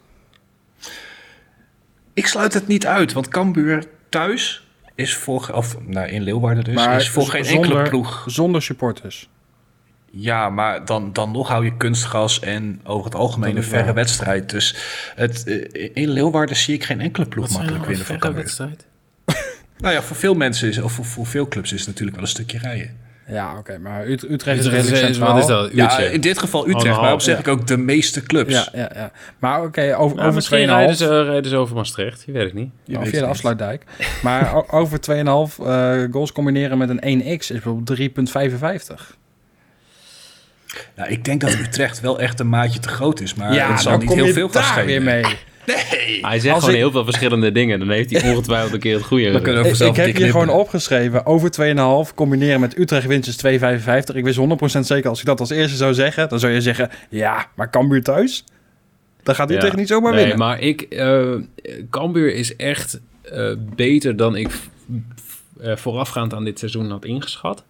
Ik 2.14 2.28
sluit 2.28 2.54
het 2.54 2.68
niet 2.68 2.86
uit, 2.88 3.14
want 3.14 3.28
Cambuur 3.28 3.84
thuis 4.10 4.68
is 4.96 5.16
voor, 5.16 5.50
of 5.54 5.78
nou, 5.86 6.08
in 6.08 6.22
Leeuwarden 6.22 6.64
dus, 6.64 6.74
Maar 6.74 6.96
is 6.96 7.10
voor 7.10 7.26
geen 7.28 7.46
zonder- 7.46 7.70
enkele 7.72 7.90
ploeg. 7.90 8.24
Zonder 8.28 8.62
supporters. 8.62 9.30
Ja, 10.12 10.50
maar 10.50 10.86
dan, 10.86 11.14
dan 11.14 11.32
nog 11.32 11.48
hou 11.48 11.66
je 11.66 11.78
kunstgas 11.78 12.40
en 12.40 12.80
over 12.84 13.06
het 13.06 13.16
algemeen 13.16 13.58
een 13.58 13.64
verre 13.64 13.84
waar. 13.86 13.94
wedstrijd. 13.94 14.50
Dus 14.50 14.76
het, 15.16 15.44
eh, 15.48 15.90
in 15.94 16.10
Leeuwarden 16.10 16.56
zie 16.56 16.74
ik 16.74 16.84
geen 16.84 17.02
enkele 17.02 17.26
ploeg 17.26 17.50
makkelijk 17.50 17.86
winnen 17.86 18.06
van 18.06 18.18
Cambuur. 18.20 18.42
wedstrijd? 18.42 18.86
Nou 19.78 19.94
ja, 19.96 20.02
voor 20.02 20.16
veel 20.16 20.34
mensen, 20.34 20.68
is, 20.70 20.78
of 20.78 20.92
voor, 20.92 21.06
voor 21.06 21.26
veel 21.26 21.48
clubs 21.48 21.72
is 21.74 21.80
het 21.80 21.88
natuurlijk 21.88 22.16
wel 22.16 22.26
een 22.26 22.32
stukje 22.32 22.58
rijden. 22.58 22.98
Ja, 23.28 23.58
oké, 23.58 23.78
maar 23.78 24.06
Ut- 24.08 24.24
Utrecht 24.30 24.60
is 24.60 24.66
Utrecht 24.66 24.84
redelijk 24.86 25.10
is, 25.10 25.16
centraal. 25.16 25.34
wat 25.34 25.42
is 25.42 25.48
dat? 25.48 25.70
Ja, 25.74 25.84
Uurtje. 25.84 26.14
in 26.14 26.22
dit 26.22 26.38
geval 26.40 26.68
Utrecht, 26.70 27.02
maar 27.02 27.14
op 27.14 27.22
zeg 27.22 27.34
ja. 27.36 27.40
ik 27.42 27.48
ook 27.48 27.68
de 27.68 27.78
meeste 27.78 28.24
clubs. 28.24 28.54
Ja, 28.54 28.68
ja, 28.74 28.92
ja. 28.96 29.12
Maar 29.40 29.62
oké, 29.64 29.82
over, 29.98 29.98
Nou, 29.98 30.28
over 30.28 30.30
2,5. 30.30 30.34
misschien 30.36 30.66
rijden 30.66 30.96
ze, 30.96 31.24
rijden 31.24 31.50
ze 31.50 31.58
over 31.58 31.76
Maastricht, 31.76 32.24
je 32.26 32.32
weet 32.32 32.44
het 32.44 32.54
niet. 32.54 32.70
Je 32.84 32.92
Nou, 32.92 33.04
weet 33.04 33.14
via 33.14 33.22
de 33.22 33.28
afsluitdijk. 33.28 33.84
Maar 34.24 34.54
over 34.80 35.00
2,5 35.00 35.66
eh, 35.66 36.04
goals 36.12 36.32
combineren 36.32 36.78
met 36.78 36.90
een 36.90 37.22
1x 37.22 37.38
is 37.40 37.48
bijvoorbeeld 37.50 38.00
3,55. 38.00 39.18
Nou, 40.96 41.10
ik 41.10 41.26
denk 41.26 41.42
dat 41.42 41.54
Utrecht 41.54 42.00
wel 42.02 42.20
echt 42.20 42.40
een 42.40 42.50
maatje 42.50 42.80
te 42.80 42.88
groot 42.90 43.20
is, 43.22 43.34
maar 43.34 43.54
ja, 43.54 43.72
het 43.72 43.82
zal 43.82 43.92
dan 43.92 44.00
niet 44.00 44.10
kom 44.10 44.18
heel 44.18 44.28
je 44.28 44.34
veel 44.34 44.50
gaan 44.50 44.62
daar 44.62 44.64
schelen. 44.72 44.86
weer 44.86 45.02
mee. 45.02 45.38
Hij 45.66 46.40
zegt 46.40 46.54
Als 46.54 46.64
gewoon 46.64 46.70
ik- 46.70 46.76
heel 46.82 46.92
veel 46.92 47.04
verschillende 47.04 47.52
dingen. 47.52 47.80
Dan 47.80 47.90
heeft 47.90 48.12
hij 48.22 48.32
ongetwijfeld 48.32 48.74
een 48.74 48.80
keer 48.80 48.96
het 48.96 49.04
goede 49.06 49.32
Dan 49.32 49.42
kunnen 49.42 49.64
we 49.64 49.70
Ik, 49.70 49.76
ik 49.76 49.80
heb 49.86 49.96
hier 49.96 50.04
knippen. 50.14 50.32
gewoon 50.32 50.50
opgeschreven. 50.60 51.26
Over 51.26 51.52
2,5 52.08 52.14
combineren 52.16 52.60
met 52.60 52.78
Utrecht 52.80 53.08
winst 53.08 53.28
is 53.28 53.36
2,55. 53.38 54.16
Ik 54.16 54.24
wist 54.24 54.38
100% 54.38 54.80
zeker 54.80 55.10
als 55.10 55.20
ik 55.20 55.26
dat 55.26 55.40
als 55.40 55.50
eerste 55.50 55.78
zou 55.78 55.94
zeggen. 55.94 56.30
Dan 56.30 56.40
zou 56.40 56.54
je 56.54 56.62
zeggen, 56.62 56.90
ja, 57.10 57.48
maar 57.56 57.70
Cambuur 57.70 58.04
thuis? 58.04 58.44
Dan 59.24 59.36
gaat 59.36 59.52
Utrecht 59.52 59.74
Ja. 59.74 59.80
niet 59.80 59.88
zomaar 59.88 60.12
nee, 60.12 60.20
winnen. 60.20 60.38
maar 60.38 60.60
ik... 60.60 60.82
eh 60.82 61.32
Cambuur 61.90 62.34
is 62.34 62.56
echt 62.56 63.00
eh, 63.22 63.52
beter 63.76 64.16
dan 64.16 64.36
ik 64.36 64.50
eh, 65.62 65.76
voorafgaand 65.76 66.34
aan 66.34 66.44
dit 66.44 66.60
seizoen 66.60 66.90
had 66.92 67.06
ingeschat. 67.06 67.64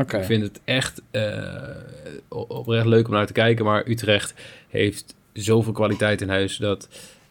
Oké. 0.00 0.18
Ik 0.18 0.24
vind 0.24 0.42
het 0.42 0.60
echt 0.64 1.02
eh, 1.10 1.32
oprecht 2.28 2.86
leuk 2.86 3.08
om 3.08 3.14
naar 3.14 3.26
te 3.26 3.32
kijken. 3.32 3.64
Maar 3.64 3.82
Utrecht 3.86 4.34
heeft 4.68 5.14
zoveel 5.32 5.72
kwaliteit 5.72 6.20
in 6.20 6.28
huis 6.28 6.56
dat... 6.56 6.88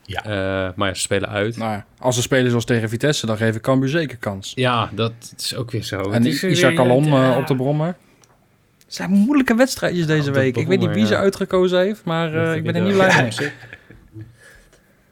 Ja. 0.08 0.24
eh, 0.24 0.74
maar 0.76 0.88
ja, 0.88 0.94
ze 0.94 1.02
spelen 1.02 1.30
uit. 1.30 1.58
Nou, 1.58 1.72
ja, 1.72 1.86
als 2.00 2.16
ze 2.16 2.22
spelen 2.22 2.50
zoals 2.50 2.66
tegen 2.66 2.90
Vitesse, 2.90 3.26
dan 3.26 3.38
geven 3.38 3.62
Cambuur 3.62 3.90
zeker 3.90 4.18
kans. 4.18 4.52
Ja, 4.56 4.90
dat 4.94 5.14
is 5.38 5.56
ook 5.56 5.72
weer 5.72 5.84
zo. 5.84 6.02
En 6.12 6.26
Isaac 6.26 6.78
Alon 6.80 7.06
ja. 7.06 7.32
eh, 7.32 7.38
op 7.38 7.48
de 7.48 7.56
brommer. 7.56 7.96
Het 8.86 8.96
zijn 8.96 9.10
moeilijke 9.10 9.56
wedstrijdjes 9.56 10.06
deze 10.06 10.32
week. 10.32 10.58
Ik 10.58 10.68
weet 10.68 10.80
niet 10.80 10.92
wie 10.94 11.06
ze 11.06 11.14
ja. 11.14 11.20
uitgekozen 11.20 11.80
heeft, 11.80 12.04
maar 12.04 12.34
eh, 12.50 12.56
ik 12.56 12.64
ben 12.64 12.76
er 12.76 12.82
niet 12.82 12.94
blij 12.94 13.08
Ja. 13.10 13.22
mee. 13.22 13.52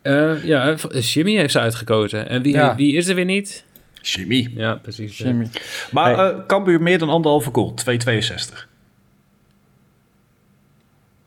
Eh, 0.02 0.44
ja, 0.44 0.76
Jimmy 1.00 1.36
heeft 1.36 1.52
ze 1.52 1.60
uitgekozen. 1.60 2.30
En 2.30 2.42
wie, 2.42 2.54
Ja. 2.54 2.76
wie 2.76 2.96
is 2.96 3.08
er 3.08 3.16
weer 3.16 3.26
niet? 3.26 3.66
Chemie. 4.02 4.54
Ja, 4.56 4.76
precies. 4.76 5.18
Jimmy. 5.18 5.48
Maar 5.92 6.16
Hey. 6.18 6.30
eh 6.32 6.46
Cambuur 6.48 6.82
meer 6.82 6.98
dan 7.00 7.10
anderhalve 7.10 7.50
goal, 7.54 7.74
2,62. 7.74 8.68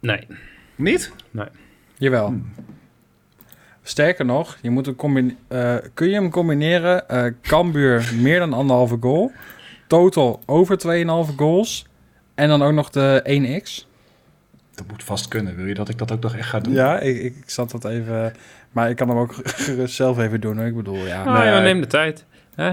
Nee. 0.00 0.26
Niet? 0.76 1.12
Jawel. 1.96 2.26
Hmm. 2.26 2.52
Sterker 3.88 4.24
nog, 4.24 4.56
je 4.62 4.70
moet 4.70 4.86
hem 4.86 4.96
combine- 4.96 5.34
eh, 5.48 5.74
kun 5.94 6.08
je 6.08 6.14
hem 6.14 6.30
combineren? 6.30 7.08
eh 7.08 7.32
Cambuur 7.42 8.12
meer 8.20 8.38
dan 8.38 8.52
anderhalve 8.52 8.96
goal. 9.00 9.32
Total 9.86 10.40
over 10.46 10.78
2,5 10.78 11.34
goals. 11.36 11.86
En 12.34 12.48
dan 12.48 12.62
ook 12.62 12.72
nog 12.72 12.90
de 12.90 13.20
1x. 13.24 13.88
Dat 14.74 14.86
moet 14.88 15.04
vast 15.04 15.28
kunnen. 15.28 15.56
Wil 15.56 15.66
je 15.66 15.74
dat 15.74 15.88
ik 15.88 15.98
dat 15.98 16.12
ook 16.12 16.22
nog 16.22 16.34
echt 16.36 16.48
ga 16.48 16.60
doen? 16.60 16.72
Ja, 16.72 16.98
ik, 17.00 17.22
ik 17.22 17.50
zat 17.50 17.70
dat 17.70 17.84
even... 17.84 18.32
Maar 18.72 18.90
ik 18.90 18.96
kan 18.96 19.08
hem 19.08 19.18
ook 19.18 19.34
gerust 19.66 19.94
zelf 19.94 20.18
even 20.18 20.40
doen. 20.40 20.56
Hoor. 20.56 20.66
Ik 20.66 20.76
bedoel, 20.76 21.06
ja. 21.06 21.24
Nou 21.24 21.44
ja, 21.44 21.54
Nee. 21.54 21.62
neem 21.62 21.80
de 21.80 21.86
tijd. 21.86 22.24
Hè? 22.54 22.70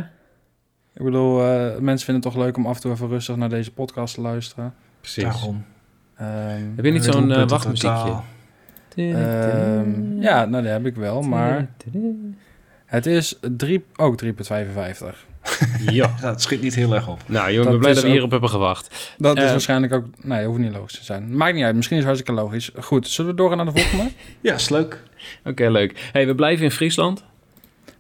Ik 0.93 1.04
bedoel, 1.04 1.41
eh, 1.41 1.78
mensen 1.80 2.06
vinden 2.06 2.23
het 2.23 2.34
toch 2.34 2.43
leuk 2.43 2.58
om 2.58 2.65
af 2.65 2.75
en 2.75 2.82
toe 2.82 2.91
even 2.91 3.08
rustig 3.08 3.36
naar 3.36 3.49
deze 3.49 3.71
podcast 3.71 4.13
te 4.15 4.21
luisteren. 4.21 4.73
Precies. 5.01 5.23
Daarom. 5.23 5.65
Ehm, 6.17 6.28
Heb 6.75 6.86
je 6.86 6.91
niet 6.91 7.04
zo'n 7.04 7.47
wachtmuziekje? 7.47 8.15
Ehm, 8.95 10.21
ja, 10.21 10.45
nou 10.45 10.63
dat 10.63 10.71
heb 10.71 10.86
ik 10.86 10.95
wel. 10.95 11.21
Maar 11.21 11.69
het 12.86 13.05
is 13.05 13.39
3, 13.58 13.84
ook 13.95 14.15
3,55. 14.23 14.27
Ja. 14.99 15.13
Ja, 15.91 16.15
het 16.15 16.41
schiet 16.41 16.62
niet 16.62 16.75
heel 16.75 16.93
erg 16.93 17.08
op. 17.08 17.19
Nou, 17.25 17.51
jongen, 17.51 17.58
ik 17.58 17.63
Dat 17.63 17.71
ben 17.71 17.79
blij 17.79 17.91
dat 17.93 18.01
we 18.01 18.08
ook- 18.08 18.13
hierop 18.13 18.31
hebben 18.31 18.49
gewacht. 18.49 19.13
Dat 19.17 19.38
is 19.38 19.43
Eh, 19.43 19.49
waarschijnlijk 19.49 19.93
ook... 19.93 20.05
Nee, 20.21 20.38
dat 20.39 20.47
hoeft 20.47 20.60
niet 20.60 20.73
logisch 20.73 20.97
te 20.97 21.03
zijn. 21.03 21.38
Maakt 21.38 21.53
niet 21.55 21.63
uit. 21.63 21.75
Misschien 21.75 21.97
is 21.97 22.03
het 22.03 22.13
hartstikke 22.13 22.41
logisch. 22.41 22.71
Goed, 22.79 23.08
zullen 23.08 23.31
we 23.31 23.38
doorgaan 23.38 23.58
naar 23.65 23.73
de 23.73 23.79
volgende? 23.81 24.12
Ja, 24.41 24.53
is 24.53 24.69
leuk. 24.69 25.03
Oké, 25.45 25.67
leuk. 25.69 26.10
hey, 26.12 26.27
we 26.27 26.36
blijven 26.36 26.63
in 26.65 26.71
Friesland. 26.71 27.23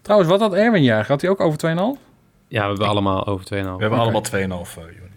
Trouwens, 0.01 0.29
wat 0.31 0.39
had 0.39 0.53
Erwin 0.53 0.83
jaar? 0.83 1.05
Gaat 1.05 1.21
hij 1.21 1.29
ook 1.29 1.39
over 1.39 1.59
2,5? 1.97 2.01
Ja, 2.47 2.61
we 2.61 2.67
hebben 2.67 2.87
allemaal 2.87 3.27
over 3.27 3.45
2,5. 3.45 3.49
We 3.49 3.81
hebben 3.81 3.99
allemaal 3.99 4.23
2,5 4.31 4.77
uh, 4.77 4.83
juni. 4.83 5.09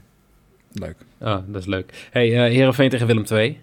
Leuk. 0.73 0.97
Ah, 1.21 1.39
dat 1.47 1.61
is 1.61 1.67
leuk. 1.67 2.09
hey, 2.11 2.33
eh 2.33 2.53
Heerenveen 2.53 2.89
tegen 2.91 3.07
Willem 3.07 3.25
2. 3.25 3.61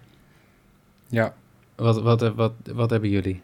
Ja. 1.10 1.34
Wat, 1.76 2.02
wat, 2.02 2.34
wat, 2.36 2.54
wat, 2.74 2.90
hebben 2.90 3.10
jullie? 3.10 3.42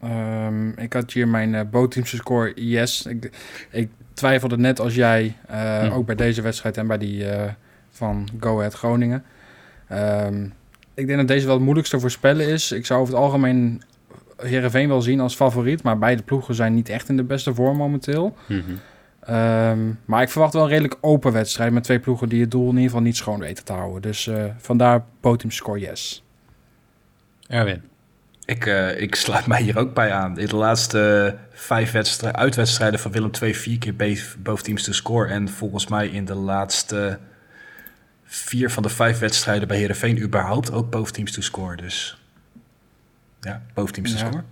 Ehm, 0.00 0.68
ik 0.68 0.92
had 0.92 1.12
hier 1.12 1.28
mijn 1.28 1.52
uh, 1.52 1.60
bootteamse 1.70 2.16
score 2.16 2.52
yes. 2.54 3.06
Ik, 3.06 3.30
ik 3.70 3.90
twijfelde 4.14 4.56
net 4.58 4.80
als 4.80 4.94
jij, 4.94 5.36
eh, 5.46 5.78
Hm. 5.78 5.92
ook 5.92 6.06
bij 6.06 6.14
deze 6.14 6.42
wedstrijd 6.42 6.76
en 6.76 6.86
bij 6.86 6.98
die 6.98 7.28
eh, 7.28 7.52
van 7.90 8.28
Go 8.40 8.58
Ahead 8.58 8.74
Groningen. 8.74 9.24
Ehm, 9.88 10.44
ik 10.94 11.06
denk 11.06 11.18
dat 11.18 11.28
deze 11.28 11.44
wel 11.44 11.54
het 11.54 11.64
moeilijkste 11.64 12.00
voorspellen 12.00 12.48
is. 12.48 12.72
Ik 12.72 12.86
zou 12.86 13.00
over 13.00 13.14
het 13.14 13.22
algemeen 13.22 13.82
Heerenveen 14.36 14.88
wel 14.88 15.02
zien 15.02 15.20
als 15.20 15.34
favoriet, 15.34 15.82
maar 15.82 15.98
beide 15.98 16.22
ploegen 16.22 16.54
zijn 16.54 16.74
niet 16.74 16.88
echt 16.88 17.08
in 17.08 17.16
de 17.16 17.22
beste 17.24 17.54
vorm 17.54 17.76
momenteel. 17.76 18.36
Mhm. 18.46 18.60
Ehm, 19.20 19.78
maar 20.04 20.22
ik 20.22 20.28
verwacht 20.28 20.52
wel 20.52 20.62
een 20.62 20.68
redelijk 20.68 20.96
open 21.00 21.32
wedstrijd 21.32 21.72
met 21.72 21.82
twee 21.82 21.98
ploegen 21.98 22.28
die 22.28 22.40
het 22.40 22.50
doel 22.50 22.62
in 22.62 22.68
ieder 22.68 22.84
geval 22.84 23.00
niet 23.00 23.16
schoon 23.16 23.38
weten 23.38 23.64
te 23.64 23.72
houden. 23.72 24.02
Dus 24.02 24.26
eh, 24.26 24.44
vandaar 24.58 25.04
bootteam 25.20 25.50
score 25.50 25.78
yes. 25.78 26.24
Erwin. 27.50 27.82
Ik, 28.44 28.66
eh, 28.66 29.00
ik 29.00 29.14
sluit 29.14 29.46
mij 29.46 29.62
hier 29.62 29.78
ook 29.78 29.94
bij 29.94 30.12
aan. 30.12 30.38
In 30.38 30.46
de 30.46 30.56
laatste 30.56 31.36
vijf 31.52 31.92
wedstrijden, 31.92 32.40
uitwedstrijden 32.40 33.00
van 33.00 33.12
Willem 33.12 33.30
II 33.42 33.54
vier 33.54 33.78
keer 33.78 33.96
boven 34.38 34.64
teams 34.64 34.82
te 34.82 34.92
scoren. 34.92 35.30
En 35.30 35.48
volgens 35.48 35.86
mij 35.86 36.08
in 36.08 36.24
de 36.24 36.34
laatste 36.34 37.18
vier 38.24 38.70
van 38.70 38.82
de 38.82 38.88
vijf 38.88 39.18
wedstrijden 39.18 39.68
bij 39.68 39.76
Heerenveen 39.76 40.22
überhaupt 40.22 40.72
ook 40.72 40.90
boven 40.90 41.12
teams 41.12 41.32
to 41.32 41.40
score. 41.40 41.76
Dus 41.76 42.18
ja, 43.40 43.62
boven 43.74 43.92
teams 43.94 44.10
to 44.12 44.18
Ja. 44.18 44.26
score. 44.26 44.44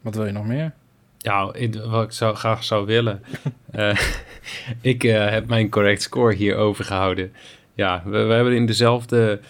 Wat 0.00 0.14
wil 0.14 0.26
je 0.26 0.32
nog 0.32 0.46
meer? 0.46 0.72
Ja, 1.18 1.44
wat 1.88 2.04
ik 2.04 2.12
zou, 2.12 2.36
graag 2.36 2.64
zou 2.64 2.86
willen. 2.86 3.22
Eh, 3.74 3.98
ik 4.80 5.04
eh, 5.04 5.30
heb 5.30 5.46
mijn 5.46 5.70
correct 5.70 6.02
score 6.02 6.34
hier 6.34 6.56
overgehouden. 6.56 7.32
Ja, 7.74 8.02
we, 8.04 8.18
we 8.18 8.32
hebben 8.34 8.54
in 8.54 8.66
dezelfde 8.66 9.40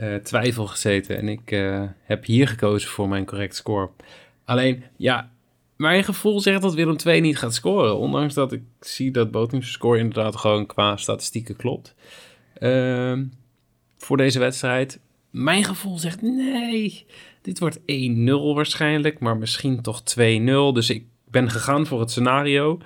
eh, 0.00 0.14
twijfel 0.14 0.66
gezeten. 0.66 1.16
En 1.16 1.28
ik 1.28 1.50
eh, 1.50 1.82
heb 2.02 2.24
hier 2.24 2.48
gekozen 2.48 2.90
voor 2.90 3.08
mijn 3.08 3.24
correct 3.24 3.56
score. 3.56 3.90
Alleen, 4.44 4.82
ja, 4.96 5.30
mijn 5.76 6.04
gevoel 6.04 6.40
zegt 6.40 6.62
dat 6.62 6.74
Willem 6.74 6.96
II 7.06 7.20
niet 7.20 7.38
gaat 7.38 7.54
scoren. 7.54 7.96
Ondanks 7.96 8.34
dat 8.34 8.52
ik 8.52 8.62
zie 8.80 9.10
dat 9.10 9.30
Botems 9.30 9.72
score 9.72 9.98
inderdaad 9.98 10.36
gewoon 10.36 10.66
qua 10.66 10.96
statistieken 10.96 11.56
klopt. 11.56 11.94
Ehm, 12.54 13.24
voor 13.98 14.16
deze 14.16 14.38
wedstrijd. 14.38 15.00
Mijn 15.30 15.64
gevoel 15.64 15.98
zegt 15.98 16.22
nee. 16.22 17.06
Dit 17.42 17.58
wordt 17.58 17.80
1-0 17.86 18.54
waarschijnlijk, 18.54 19.18
maar 19.18 19.36
misschien 19.36 19.82
toch 19.82 20.02
2-0. 20.02 20.72
Dus 20.72 20.90
ik 20.90 21.04
ben 21.30 21.50
gegaan 21.50 21.86
voor 21.86 22.00
het 22.00 22.10
scenario 22.10 22.78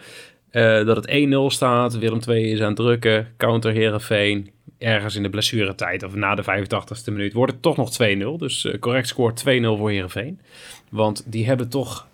eh, 0.50 0.86
dat 0.86 0.96
het 0.96 1.08
1-0 1.08 1.50
staat. 1.50 1.98
Willem 1.98 2.20
II 2.28 2.50
is 2.50 2.60
aan 2.60 2.66
het 2.66 2.76
drukken. 2.76 3.32
Counter 3.36 3.72
Herenveen. 3.72 4.53
Ergens 4.78 5.14
in 5.14 5.22
de 5.22 5.30
blessuretijd 5.30 6.02
of 6.02 6.14
na 6.14 6.34
de 6.34 6.42
85ste 6.42 7.04
minuut 7.12 7.32
wordt 7.32 7.52
het 7.52 7.62
toch 7.62 7.76
nog 7.76 7.92
2-0. 7.92 8.38
Dus 8.38 8.64
eh, 8.64 8.78
correct 8.78 9.08
score 9.08 9.32
2-0 9.32 9.78
voor 9.78 9.90
Herenveen. 9.90 10.40
Want 10.90 11.22
die 11.26 11.46
hebben 11.46 11.68
toch, 11.68 12.06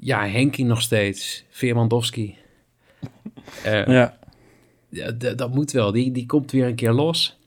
ja, 0.00 0.26
Henkie 0.28 0.64
nog 0.64 0.80
steeds. 0.82 1.44
Veermandowski. 1.50 2.36
Eh, 3.64 3.86
Ja. 4.90 5.10
dat 5.36 5.54
moet 5.54 5.70
wel. 5.72 5.92
Die, 5.92 6.12
die 6.12 6.26
komt 6.26 6.50
weer 6.52 6.66
een 6.66 6.74
keer 6.74 6.92
los. 6.92 7.38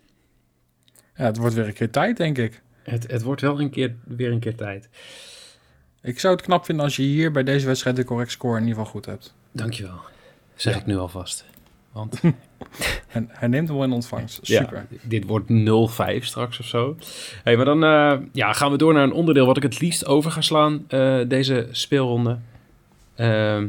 ja, 1.16 1.24
het 1.26 1.38
wordt 1.38 1.56
weer 1.56 1.68
een 1.68 1.74
keer 1.74 1.92
tijd, 1.92 2.18
denk 2.18 2.38
ik. 2.38 2.62
Het, 2.84 3.12
het 3.12 3.22
wordt 3.22 3.42
wel 3.42 3.60
een 3.60 3.70
keer, 3.70 3.96
weer 4.06 4.32
een 4.32 4.40
keer 4.40 4.56
tijd. 4.56 4.90
Ik 6.02 6.20
zou 6.20 6.36
het 6.36 6.44
knap 6.44 6.66
vinden 6.66 6.86
als 6.86 6.96
je 6.96 7.02
hier 7.04 7.32
bij 7.32 7.44
deze 7.44 7.66
wedstrijd 7.66 7.96
de 7.96 8.04
correct 8.04 8.32
score 8.32 8.56
in 8.60 8.62
ieder 8.68 8.76
geval 8.78 8.92
goed 8.92 9.06
hebt. 9.06 9.34
Dankjewel. 9.52 10.00
Zeg 10.56 10.74
Ja. 10.74 10.80
ik 10.80 10.86
nu 10.86 10.98
alvast. 10.98 11.46
Want 11.92 12.22
En 13.08 13.30
hij 13.32 13.48
neemt 13.48 13.68
hem 13.68 13.78
wel 13.78 13.86
in 13.86 13.92
ontvangst. 13.92 14.40
Ja, 14.48 14.62
Super. 14.62 14.86
dit 15.02 15.26
wordt 15.26 15.50
0-5 15.50 16.24
straks 16.24 16.60
of 16.60 16.66
zo. 16.66 16.96
Hey, 17.44 17.56
maar 17.56 17.66
dan 17.66 17.84
eh, 17.84 18.14
ja, 18.32 18.54
gaan 18.54 18.72
we 18.72 18.78
door 18.78 18.94
naar 18.94 19.04
een 19.04 19.14
onderdeel 19.14 19.46
wat 19.46 19.58
ik 19.58 19.64
het 19.64 19.80
liefst 19.80 20.06
over 20.06 20.32
ga 20.32 20.42
slaan 20.42 20.86
eh, 20.88 21.20
deze 21.28 21.68
speelronde. 21.72 22.38
Ehm, 23.16 23.68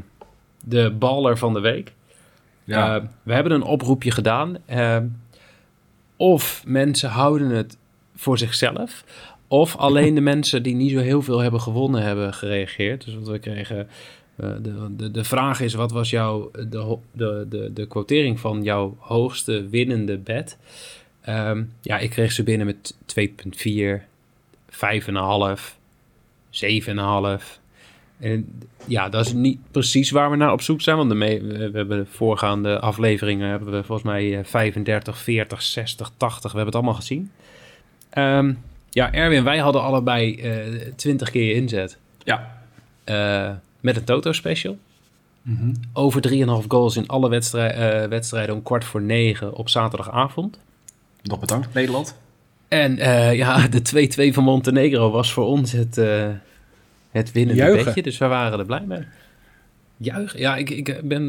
de 0.64 0.90
baller 0.98 1.38
van 1.38 1.52
de 1.52 1.60
week. 1.60 1.92
Ja, 2.64 2.96
Eh, 2.96 3.02
we 3.22 3.32
hebben 3.34 3.52
een 3.52 3.62
oproepje 3.62 4.10
gedaan. 4.10 4.56
Ehm, 4.66 5.06
of 6.16 6.62
mensen 6.66 7.10
houden 7.10 7.48
het 7.48 7.76
voor 8.16 8.38
zichzelf. 8.38 9.04
Of 9.48 9.76
alleen 9.76 10.14
de 10.14 10.20
mensen 10.32 10.62
die 10.62 10.74
niet 10.74 10.90
zo 10.90 10.98
heel 10.98 11.22
veel 11.22 11.38
hebben 11.38 11.60
gewonnen 11.60 12.02
hebben 12.02 12.34
gereageerd. 12.34 13.04
Dus 13.04 13.14
wat 13.14 13.28
we 13.28 13.38
kregen. 13.38 13.88
Eh, 14.36 14.50
de, 14.62 14.96
de, 14.96 15.10
de 15.10 15.24
vraag 15.24 15.60
is: 15.60 15.74
wat 15.74 15.92
was 15.92 16.10
jouw 16.10 16.50
de, 16.50 16.96
de, 17.12 17.46
de, 17.48 17.72
de 17.72 17.86
quotering 17.86 18.40
van 18.40 18.62
jouw 18.62 18.96
hoogste 18.98 19.68
winnende 19.68 20.18
bet? 20.18 20.58
Ehm, 21.20 21.62
ja, 21.80 21.98
ik 21.98 22.10
kreeg 22.10 22.32
ze 22.32 22.42
binnen 22.42 22.66
met 22.66 22.94
2,4, 23.06 24.02
5,5, 24.70 25.76
7,5. 26.50 27.60
En 28.18 28.62
ja, 28.86 29.08
dat 29.08 29.26
is 29.26 29.32
niet 29.32 29.58
precies 29.70 30.10
waar 30.10 30.30
we 30.30 30.36
naar 30.36 30.52
op 30.52 30.60
zoek 30.60 30.80
zijn. 30.80 30.96
Want 30.96 31.10
de 31.10 31.16
we, 31.16 31.70
we 31.70 31.78
hebben 31.78 31.98
de 31.98 32.06
voorgaande 32.06 32.80
afleveringen 32.80 33.48
hebben 33.48 33.72
we 33.72 33.82
volgens 33.84 34.08
mij 34.08 34.38
eh, 34.38 34.44
35, 34.44 35.18
40, 35.18 35.62
60, 35.62 36.10
80. 36.16 36.40
We 36.40 36.56
hebben 36.56 36.66
het 36.66 36.74
allemaal 36.74 36.94
gezien. 37.00 37.30
Ehm, 38.10 38.52
ja, 38.90 39.12
Erwin, 39.12 39.44
wij 39.44 39.58
hadden 39.58 39.82
allebei 39.82 40.40
eh 40.40 40.92
20 40.96 41.30
keer 41.30 41.44
je 41.44 41.54
inzet. 41.54 41.98
ja. 42.24 42.62
eh, 43.04 43.50
met 43.82 43.96
een 43.96 44.04
Toto 44.04 44.32
special. 44.32 44.78
Mhm. 45.42 45.72
Over 45.92 46.20
3,5 46.20 46.64
goals 46.68 46.96
in 46.96 47.06
alle 47.08 47.28
wedstrij- 47.28 47.74
eh, 48.02 48.08
wedstrijden 48.08 48.54
om 48.54 48.62
kwart 48.62 48.84
voor 48.84 49.02
negen 49.02 49.54
op 49.54 49.68
zaterdagavond. 49.68 50.58
Nog 51.22 51.38
bedankt, 51.40 51.74
Nederland. 51.74 52.18
En 52.68 52.98
eh, 52.98 53.34
ja, 53.34 53.68
de 53.68 53.82
2-2 53.82 54.32
van 54.34 54.44
Montenegro 54.44 55.10
was 55.10 55.32
voor 55.32 55.44
ons 55.44 55.72
het, 55.72 55.98
eh, 55.98 56.28
het 57.10 57.32
winnende 57.32 57.62
Juichen. 57.62 57.84
bedje. 57.84 58.02
Dus 58.02 58.18
we 58.18 58.26
waren 58.26 58.58
er 58.58 58.66
blij 58.66 58.84
mee. 58.86 59.04
Juichen? 59.96 60.38
Ja, 60.40 60.56
ik, 60.56 60.70
ik 60.70 61.00
ben... 61.08 61.22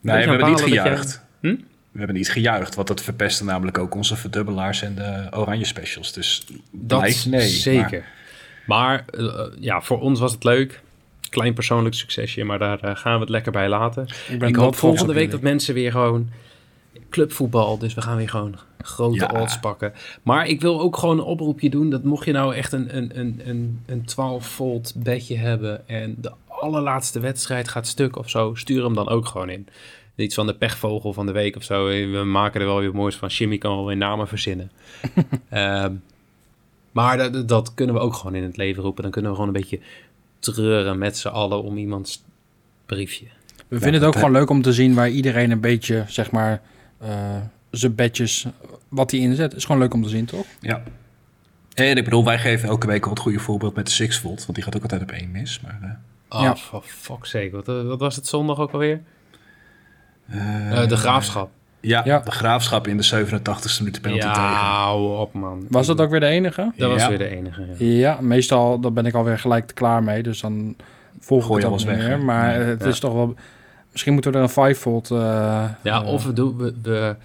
Nee, 0.00 0.24
we 0.24 0.30
hebben 0.30 0.48
niet 0.50 0.58
jij- 0.58 0.68
gejuicht. 0.68 1.22
Hm? 1.40 1.54
We 1.90 1.98
hebben 1.98 2.16
niet 2.16 2.30
gejuicht, 2.30 2.74
want 2.74 2.88
dat 2.88 3.02
verpestte 3.02 3.44
namelijk 3.44 3.78
ook 3.78 3.94
onze 3.94 4.16
verdubbelaars 4.16 4.82
en 4.82 4.94
de 4.94 5.26
oranje 5.30 5.64
specials. 5.64 6.12
Dus 6.12 6.46
Dat 6.70 7.24
nee. 7.28 7.40
zeker. 7.48 8.04
Maar, 8.66 9.04
eh, 9.10 9.34
ja, 9.60 9.80
voor 9.80 10.00
ons 10.00 10.20
was 10.20 10.32
het 10.32 10.44
leuk. 10.44 10.82
Klein 11.32 11.54
persoonlijk 11.54 11.94
succesje, 11.94 12.44
maar 12.44 12.58
daar 12.58 12.80
eh, 12.80 12.96
gaan 12.96 13.14
we 13.14 13.20
het 13.20 13.28
lekker 13.28 13.52
bij 13.52 13.68
laten. 13.68 14.06
Ik 14.40 14.56
hoop 14.56 14.74
volgende 14.74 15.12
week 15.12 15.30
dat 15.30 15.40
mensen 15.40 15.74
weer 15.74 15.90
gewoon 15.90 16.28
clubvoetbal, 17.10 17.78
dus 17.78 17.94
we 17.94 18.00
gaan 18.02 18.16
weer 18.16 18.28
gewoon 18.28 18.54
grote 18.78 19.28
Ja. 19.32 19.40
odds 19.40 19.58
pakken. 19.60 19.92
Maar 20.22 20.46
ik 20.46 20.60
wil 20.60 20.80
ook 20.80 20.96
gewoon 20.96 21.18
een 21.18 21.24
oproepje 21.24 21.70
doen, 21.70 21.90
dat 21.90 22.02
mocht 22.04 22.24
je 22.24 22.32
nou 22.32 22.54
echt 22.54 22.72
een, 22.72 22.96
een, 22.96 23.18
een, 23.18 23.40
een, 23.44 23.82
een 23.86 24.04
12-volt 24.10 24.92
bedje 24.96 25.36
hebben 25.36 25.88
en 25.88 26.14
de 26.20 26.32
allerlaatste 26.46 27.20
wedstrijd 27.20 27.68
gaat 27.68 27.86
stuk 27.86 28.16
of 28.16 28.30
zo, 28.30 28.54
stuur 28.54 28.84
hem 28.84 28.94
dan 28.94 29.08
ook 29.08 29.26
gewoon 29.26 29.50
in. 29.50 29.68
Iets 30.16 30.34
van 30.34 30.46
de 30.46 30.54
pechvogel 30.54 31.12
van 31.12 31.26
de 31.26 31.32
week 31.32 31.56
of 31.56 31.62
zo. 31.62 31.86
We 31.86 32.22
maken 32.24 32.60
er 32.60 32.66
wel 32.66 32.78
weer 32.78 32.94
moois 32.94 33.16
van. 33.16 33.28
Jimmy 33.28 33.58
kan 33.58 33.76
wel 33.76 33.86
weer 33.86 33.96
namen 33.96 34.28
verzinnen. 34.28 34.70
Ehm, 35.48 35.92
maar 36.92 37.16
dat, 37.18 37.48
dat 37.48 37.74
kunnen 37.74 37.94
we 37.94 38.00
ook 38.00 38.14
gewoon 38.14 38.34
in 38.34 38.42
het 38.42 38.56
leven 38.56 38.82
roepen. 38.82 39.02
Dan 39.02 39.12
kunnen 39.12 39.30
we 39.30 39.36
gewoon 39.36 39.54
een 39.54 39.60
beetje 39.60 39.80
treuren 40.42 40.98
met 40.98 41.16
z'n 41.18 41.28
allen 41.28 41.62
om 41.62 41.76
iemands 41.76 42.24
briefje. 42.86 43.26
We 43.68 43.78
vinden 43.78 44.00
het 44.00 44.04
ook 44.08 44.14
gewoon 44.14 44.32
leuk 44.32 44.50
om 44.50 44.62
te 44.62 44.72
zien 44.72 44.94
waar 44.94 45.08
iedereen 45.10 45.50
een 45.50 45.60
beetje, 45.60 46.04
zeg 46.08 46.30
maar, 46.30 46.60
eh, 46.98 47.36
zijn 47.70 47.94
bedjes, 47.94 48.46
wat 48.88 49.10
hij 49.10 49.20
inzet. 49.20 49.54
Is 49.54 49.64
gewoon 49.64 49.80
leuk 49.80 49.94
om 49.94 50.02
te 50.02 50.08
zien, 50.08 50.24
toch? 50.24 50.46
Ja. 50.60 50.82
En 51.74 51.96
ik 51.96 52.04
bedoel, 52.04 52.24
wij 52.24 52.38
geven 52.38 52.68
elke 52.68 52.86
week 52.86 53.04
al 53.04 53.10
het 53.10 53.18
goede 53.18 53.38
voorbeeld 53.38 53.74
met 53.74 53.86
de 53.86 53.92
Six 53.92 54.18
Volt, 54.18 54.40
want 54.40 54.54
die 54.54 54.64
gaat 54.64 54.76
ook 54.76 54.82
altijd 54.82 55.02
op 55.02 55.10
één 55.10 55.30
mis. 55.30 55.60
Maar, 55.60 55.78
eh, 55.82 55.90
Oh, 56.28 56.42
Ja. 56.42 56.56
for 56.56 56.82
fuck's 56.82 57.30
sake. 57.30 57.50
Wat, 57.50 57.68
eh, 57.68 57.82
wat 57.82 58.00
was 58.00 58.16
het 58.16 58.26
zondag 58.26 58.58
ook 58.58 58.72
alweer? 58.72 59.00
de 60.88 60.96
graafschap. 60.96 61.50
Ja, 61.82 62.02
Ja. 62.04 62.18
de 62.18 62.30
graafschap 62.30 62.86
in 62.86 62.96
de 62.96 63.02
87e 63.02 63.78
minuut 63.78 64.00
penalty 64.00 64.24
Ja, 64.26 64.32
tegen. 64.32 64.48
hou 64.48 65.18
op 65.18 65.32
man. 65.32 65.66
Was 65.68 65.86
dat 65.86 66.00
ook 66.00 66.10
weer 66.10 66.20
de 66.20 66.26
enige? 66.26 66.72
Dat 66.76 66.90
was 66.90 67.00
Ja. 67.02 67.08
weer 67.08 67.18
de 67.18 67.28
enige. 67.28 67.66
Ja. 67.66 67.74
Ja, 67.86 68.18
meestal 68.20 68.80
dan 68.80 68.94
ben 68.94 69.06
ik 69.06 69.14
alweer 69.14 69.38
gelijk 69.38 69.70
klaar 69.74 70.02
mee. 70.02 70.22
Dus 70.22 70.40
dan 70.40 70.76
volg 71.20 71.40
ik 71.42 71.46
Gooi 71.46 71.62
het 71.64 71.70
niet 71.72 71.84
weg, 71.84 72.06
meer. 72.08 72.18
Maar 72.20 72.54
het 72.54 72.80
ja. 72.82 72.86
is 72.86 72.98
toch 73.00 73.12
wel... 73.12 73.34
Misschien 73.90 74.12
moeten 74.12 74.30
we 74.32 74.36
er 74.36 74.42
een 74.42 74.50
5 74.50 74.78
volt... 74.78 75.10
eh, 75.10 75.18
Ja, 75.82 76.02
eh, 76.02 76.06
of 76.06 76.24
we, 76.24 76.32
doen, 76.32 76.56
we, 76.56 76.74
we 76.82 77.16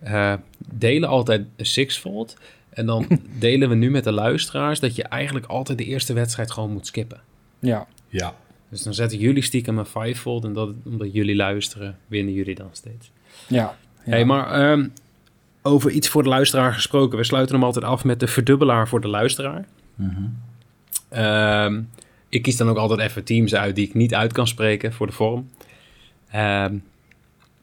eh, 0.00 0.32
delen 0.58 1.08
altijd 1.08 1.42
een 1.56 1.66
sixfold. 1.66 2.36
En 2.70 2.86
dan 2.86 3.06
delen 3.38 3.68
we 3.68 3.74
nu 3.74 3.90
met 3.90 4.04
de 4.04 4.12
luisteraars 4.12 4.80
dat 4.80 4.96
je 4.96 5.02
eigenlijk 5.02 5.46
altijd 5.46 5.78
de 5.78 5.84
eerste 5.84 6.12
wedstrijd 6.12 6.50
gewoon 6.50 6.70
moet 6.72 6.86
skippen. 6.86 7.20
Ja, 7.58 7.86
Ja. 8.08 8.34
Dus 8.68 8.82
dan 8.82 8.94
zetten 8.94 9.18
jullie 9.18 9.42
stiekem 9.42 9.78
een 9.78 9.84
fivefold. 9.86 10.44
En 10.44 10.52
dat, 10.52 10.70
omdat 10.84 11.12
jullie 11.12 11.36
luisteren, 11.36 11.96
winnen 12.06 12.34
jullie 12.34 12.54
dan 12.54 12.68
steeds. 12.72 13.10
ja. 13.46 13.74
Ja. 14.04 14.10
Hey, 14.10 14.24
maar 14.24 14.50
ehm, 14.50 14.88
over 15.62 15.90
iets 15.90 16.08
voor 16.08 16.22
de 16.22 16.28
luisteraar 16.28 16.72
gesproken. 16.72 17.18
We 17.18 17.24
sluiten 17.24 17.54
hem 17.54 17.64
altijd 17.64 17.84
af 17.84 18.04
met 18.04 18.20
de 18.20 18.26
verdubbelaar 18.26 18.88
voor 18.88 19.00
de 19.00 19.08
luisteraar. 19.08 19.64
Mhm. 19.94 20.22
Ehm, 21.08 21.82
ik 22.28 22.42
kies 22.42 22.56
dan 22.56 22.68
ook 22.68 22.76
altijd 22.76 23.00
even 23.00 23.24
teams 23.24 23.54
uit 23.54 23.74
die 23.74 23.86
ik 23.86 23.94
niet 23.94 24.14
uit 24.14 24.32
kan 24.32 24.46
spreken 24.46 24.92
voor 24.92 25.06
de 25.06 25.12
vorm. 25.12 25.50
Ehm, 26.30 26.74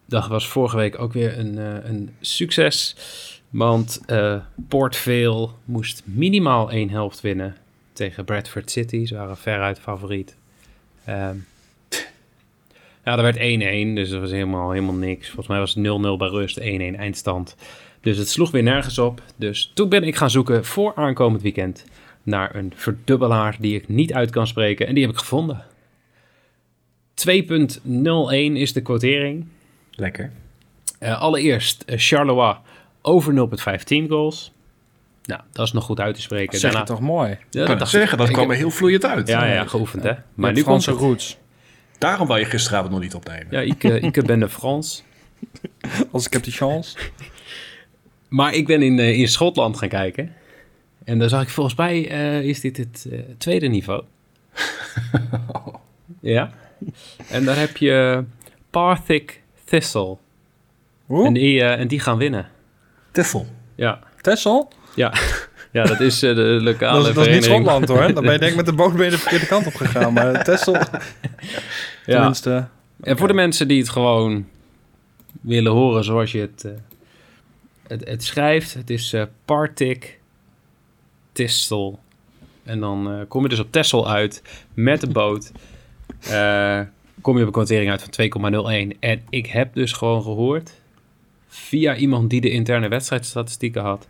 dat 0.06 0.28
was 0.28 0.48
vorige 0.48 0.78
week 0.78 1.00
ook 1.00 1.14
weer 1.14 1.40
een, 1.40 1.58
eh, 1.58 1.90
een 1.90 2.10
succes. 2.22 2.96
Want 3.50 4.02
eh 4.06 4.36
Port 4.68 4.98
Vale 4.98 5.50
moest 5.66 6.02
minimaal 6.06 6.72
één 6.72 6.90
helft 6.90 7.22
winnen 7.22 7.56
tegen 7.94 8.26
Bradford 8.26 8.72
City. 8.72 9.06
Ze 9.06 9.16
waren 9.16 9.38
veruit 9.38 9.80
favoriet. 9.80 10.36
Ehm, 11.06 11.36
ja, 13.06 13.16
dat 13.16 13.24
werd 13.24 13.38
1-1, 13.38 13.40
dus 13.96 14.10
dat 14.10 14.20
was 14.20 14.32
helemaal, 14.32 14.72
helemaal 14.72 14.96
niks. 14.96 15.26
Volgens 15.28 15.48
mij 15.48 15.60
was 15.60 15.74
het 15.74 15.84
0-0 15.86 16.18
bij 16.18 16.28
rust, 16.28 16.60
1-1 16.60 16.64
eindstand. 16.98 17.56
Dus 18.02 18.18
het 18.18 18.30
sloeg 18.30 18.52
weer 18.52 18.64
nergens 18.64 18.98
op. 19.00 19.22
Dus 19.36 19.72
toen 19.74 19.90
ben 19.90 20.04
ik 20.04 20.16
gaan 20.16 20.30
zoeken 20.30 20.66
voor 20.66 20.96
aankomend 20.96 21.42
weekend 21.42 21.86
naar 22.24 22.56
een 22.56 22.74
verdubbelaar 22.76 23.56
die 23.60 23.76
ik 23.76 23.88
niet 23.88 24.14
uit 24.14 24.30
kan 24.30 24.48
spreken. 24.48 24.88
En 24.88 24.94
die 24.94 25.04
heb 25.04 25.14
ik 25.14 25.20
gevonden. 25.20 25.64
2.01 27.28 28.54
is 28.54 28.74
de 28.74 28.82
quotering. 28.82 29.46
Lekker. 29.92 30.32
Eh, 31.00 31.22
allereerst 31.22 31.84
Charleroi 31.88 32.56
over 33.02 33.34
0.15 33.34 34.08
goals. 34.10 34.52
Nou, 35.24 35.42
dat 35.52 35.66
is 35.66 35.72
nog 35.72 35.84
goed 35.84 36.00
uit 36.00 36.16
te 36.16 36.22
spreken. 36.22 36.60
Zeg 36.60 36.72
je 36.72 36.78
Daarna- 36.78 36.94
toch 36.96 37.00
mooi. 37.06 37.30
Ja, 37.30 37.36
Ik 37.36 37.50
kan 37.52 37.68
het 37.70 37.80
dacht 37.80 37.92
zeggen, 37.92 38.18
dat 38.18 38.28
ik. 38.28 38.34
kwam 38.34 38.46
Ik 38.46 38.52
er 38.52 38.58
heel 38.58 38.70
vloeiend 38.72 39.06
uit. 39.06 39.28
Ja, 39.28 39.46
ja, 39.46 39.66
geoefend, 39.66 40.04
hè. 40.04 40.14
Maar 40.34 40.54
nu 40.54 40.64
komt 40.64 40.86
het. 40.86 40.96
roots. 40.98 41.38
Daarom 42.02 42.28
wou 42.28 42.40
je 42.40 42.46
gisteravond 42.46 42.92
nog 42.92 43.02
niet 43.02 43.16
opnemen. 43.16 43.48
Ja, 43.50 43.60
ik, 43.60 43.84
eh, 43.84 44.04
ik 44.04 44.26
ben 44.26 44.40
de 44.40 44.50
Frans. 44.50 45.04
Als 46.12 46.26
ik 46.26 46.34
heb 46.34 46.44
die 46.44 46.54
chance. 46.54 46.98
Maar 48.28 48.54
ik 48.54 48.68
ben 48.68 48.82
in, 48.82 49.00
eh, 49.00 49.20
in 49.20 49.28
Schotland 49.28 49.78
gaan 49.78 49.90
kijken. 49.90 50.34
En 51.04 51.20
daar 51.20 51.30
zag 51.30 51.42
ik 51.42 51.50
volgens 51.50 51.76
mij, 51.76 52.10
eh, 52.10 52.42
is 52.42 52.60
dit 52.60 52.78
het 52.78 53.08
eh, 53.12 53.20
tweede 53.38 53.68
niveau. 53.68 54.04
ja. 56.20 56.52
En 57.30 57.46
daar 57.46 57.58
heb 57.58 57.78
je 57.78 58.24
Partick 58.70 59.42
Thistle. 59.64 60.18
Hoe? 61.06 61.26
En 61.26 61.34
die, 61.34 61.62
eh, 61.62 61.80
en 61.80 61.88
die 61.88 62.00
gaan 62.00 62.18
winnen. 62.18 62.48
Teffel. 63.12 63.48
Ja. 63.76 64.00
Texel? 64.22 64.72
Ja. 64.96 65.14
ja, 65.72 65.84
dat 65.84 66.00
is 66.00 66.24
eh, 66.24 66.36
de 66.36 66.42
lokale 66.42 66.98
Dat 67.00 67.08
is, 67.08 67.14
dat 67.14 67.28
is 67.28 67.34
niet. 67.34 67.44
Schotland 67.44 67.88
hoor. 67.88 68.14
Dan 68.14 68.24
ben 68.24 68.34
je 68.34 68.40
denk 68.40 68.52
ik 68.52 68.58
met 68.58 68.66
de 68.66 68.74
boot 68.74 68.96
ben 68.96 69.06
je 69.06 69.12
de 69.12 69.18
verkeerde 69.18 69.46
kant 69.46 69.66
op 69.66 69.76
gegaan. 69.76 70.14
Maar 70.14 70.44
Texel, 70.44 70.78
Ja. 72.06 72.16
tenminste... 72.16 72.68
En 73.02 73.18
voor 73.18 73.28
de 73.28 73.34
mensen 73.34 73.68
die 73.68 73.80
het 73.80 73.90
gewoon 73.90 74.48
willen 75.42 75.72
horen 75.72 76.04
zoals 76.04 76.32
je 76.32 76.40
het, 76.40 76.66
eh, 76.66 76.72
het, 77.88 78.08
het 78.08 78.24
schrijft, 78.24 78.74
het 78.74 78.90
is 78.90 79.14
eh 79.14 79.24
Partick 79.46 80.20
Thistle. 81.32 81.96
En 82.64 82.80
dan 82.80 83.12
eh, 83.12 83.20
kom 83.28 83.44
je 83.44 83.50
dus 83.50 83.60
op 83.60 83.72
Texel 83.72 84.10
uit 84.10 84.42
met 84.74 85.02
de 85.02 85.10
boot. 85.10 85.52
Kom 87.22 87.36
je 87.36 87.42
op 87.42 87.48
een 87.48 87.54
kwartering 87.54 87.92
uit 87.92 88.04
van 88.04 88.94
2,01. 88.94 88.98
En 89.00 89.22
ik 89.30 89.46
heb 89.46 89.74
dus 89.74 89.92
gewoon 89.94 90.24
gehoord, 90.24 90.74
via 91.48 91.96
iemand 91.96 92.30
die 92.30 92.42
de 92.42 92.50
interne 92.50 92.88
wedstrijdstatistieken 92.88 93.82
had, 93.82 94.08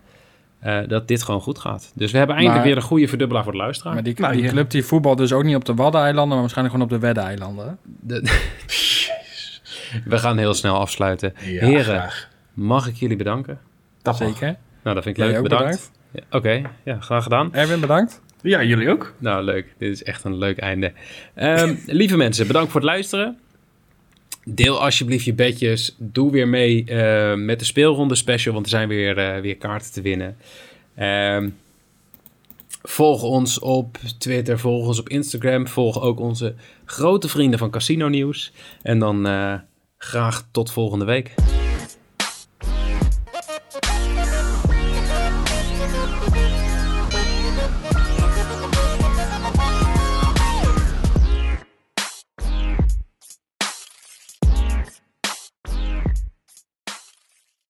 eh, 0.61 0.79
dat 0.87 1.07
dit 1.07 1.23
gewoon 1.23 1.41
goed 1.41 1.59
gaat. 1.59 1.91
Dus 1.95 2.11
we 2.11 2.17
hebben 2.17 2.35
eindelijk 2.35 2.63
Maar- 2.65 2.73
weer 2.73 2.83
een 2.83 2.87
goede 2.89 3.07
verdubbelaar 3.07 3.43
voor 3.43 3.51
de 3.51 3.57
luisteraar. 3.57 3.93
Maar 3.93 4.03
die, 4.03 4.19
Nou, 4.19 4.33
die 4.33 4.43
ja. 4.43 4.49
club 4.49 4.69
die 4.69 4.83
voetbal 4.83 5.15
dus 5.15 5.33
ook 5.33 5.43
niet 5.43 5.55
op 5.55 5.65
de 5.65 5.73
Waddeneilanden, 5.73 6.27
maar 6.27 6.39
waarschijnlijk 6.39 6.75
gewoon 6.75 6.91
op 6.93 7.01
de 7.01 7.07
Weddeneilanden. 7.07 7.77
we 10.05 10.17
gaan 10.17 10.37
heel 10.37 10.53
snel 10.53 10.75
afsluiten. 10.79 11.33
Ja, 11.39 11.65
Heren, 11.65 11.83
graag. 11.83 12.29
mag 12.53 12.87
ik 12.87 12.95
jullie 12.95 13.17
bedanken? 13.17 13.59
Dat 14.01 14.19
mag. 14.19 14.29
Zeker. 14.29 14.55
Nou, 14.83 14.95
dat 14.95 15.03
vind 15.03 15.17
ik 15.17 15.23
Jij 15.23 15.27
leuk. 15.27 15.37
ook 15.37 15.43
Bedankt. 15.49 15.91
Ja, 16.11 16.21
Oké, 16.31 16.61
ja, 16.83 16.97
graag 16.99 17.23
gedaan. 17.23 17.53
Erwin, 17.53 17.79
bedankt. 17.79 18.21
Ja, 18.41 18.63
jullie 18.63 18.89
ook. 18.89 19.13
Nou, 19.17 19.43
leuk. 19.43 19.73
Dit 19.77 19.91
is 19.91 20.03
echt 20.03 20.23
een 20.23 20.37
leuk 20.37 20.57
einde. 20.57 20.93
Ehm, 21.33 21.75
lieve 21.85 22.17
mensen, 22.17 22.47
bedankt 22.47 22.71
voor 22.71 22.81
het 22.81 22.89
luisteren. 22.89 23.39
Deel 24.45 24.81
alsjeblieft 24.81 25.25
je 25.25 25.33
bedjes. 25.33 25.95
Doe 25.97 26.31
weer 26.31 26.47
mee 26.47 26.85
eh, 26.85 27.33
met 27.33 27.59
de 27.59 27.65
speelronde 27.65 28.15
special, 28.15 28.53
want 28.53 28.65
er 28.65 28.71
zijn 28.71 28.87
weer, 28.87 29.17
eh, 29.17 29.41
weer 29.41 29.57
kaarten 29.57 29.91
te 29.91 30.01
winnen. 30.01 30.37
Ehm, 30.95 31.49
volg 32.81 33.23
ons 33.23 33.59
op 33.59 33.97
Twitter, 34.17 34.59
volg 34.59 34.87
ons 34.87 34.99
op 34.99 35.09
Instagram. 35.09 35.67
Volg 35.67 36.01
ook 36.01 36.19
onze 36.19 36.55
grote 36.85 37.29
vrienden 37.29 37.59
van 37.59 37.69
Casino 37.69 38.07
Nieuws. 38.07 38.51
En 38.81 38.99
dan 38.99 39.27
eh, 39.27 39.53
graag 39.97 40.47
tot 40.51 40.71
volgende 40.71 41.05
week. 41.05 41.33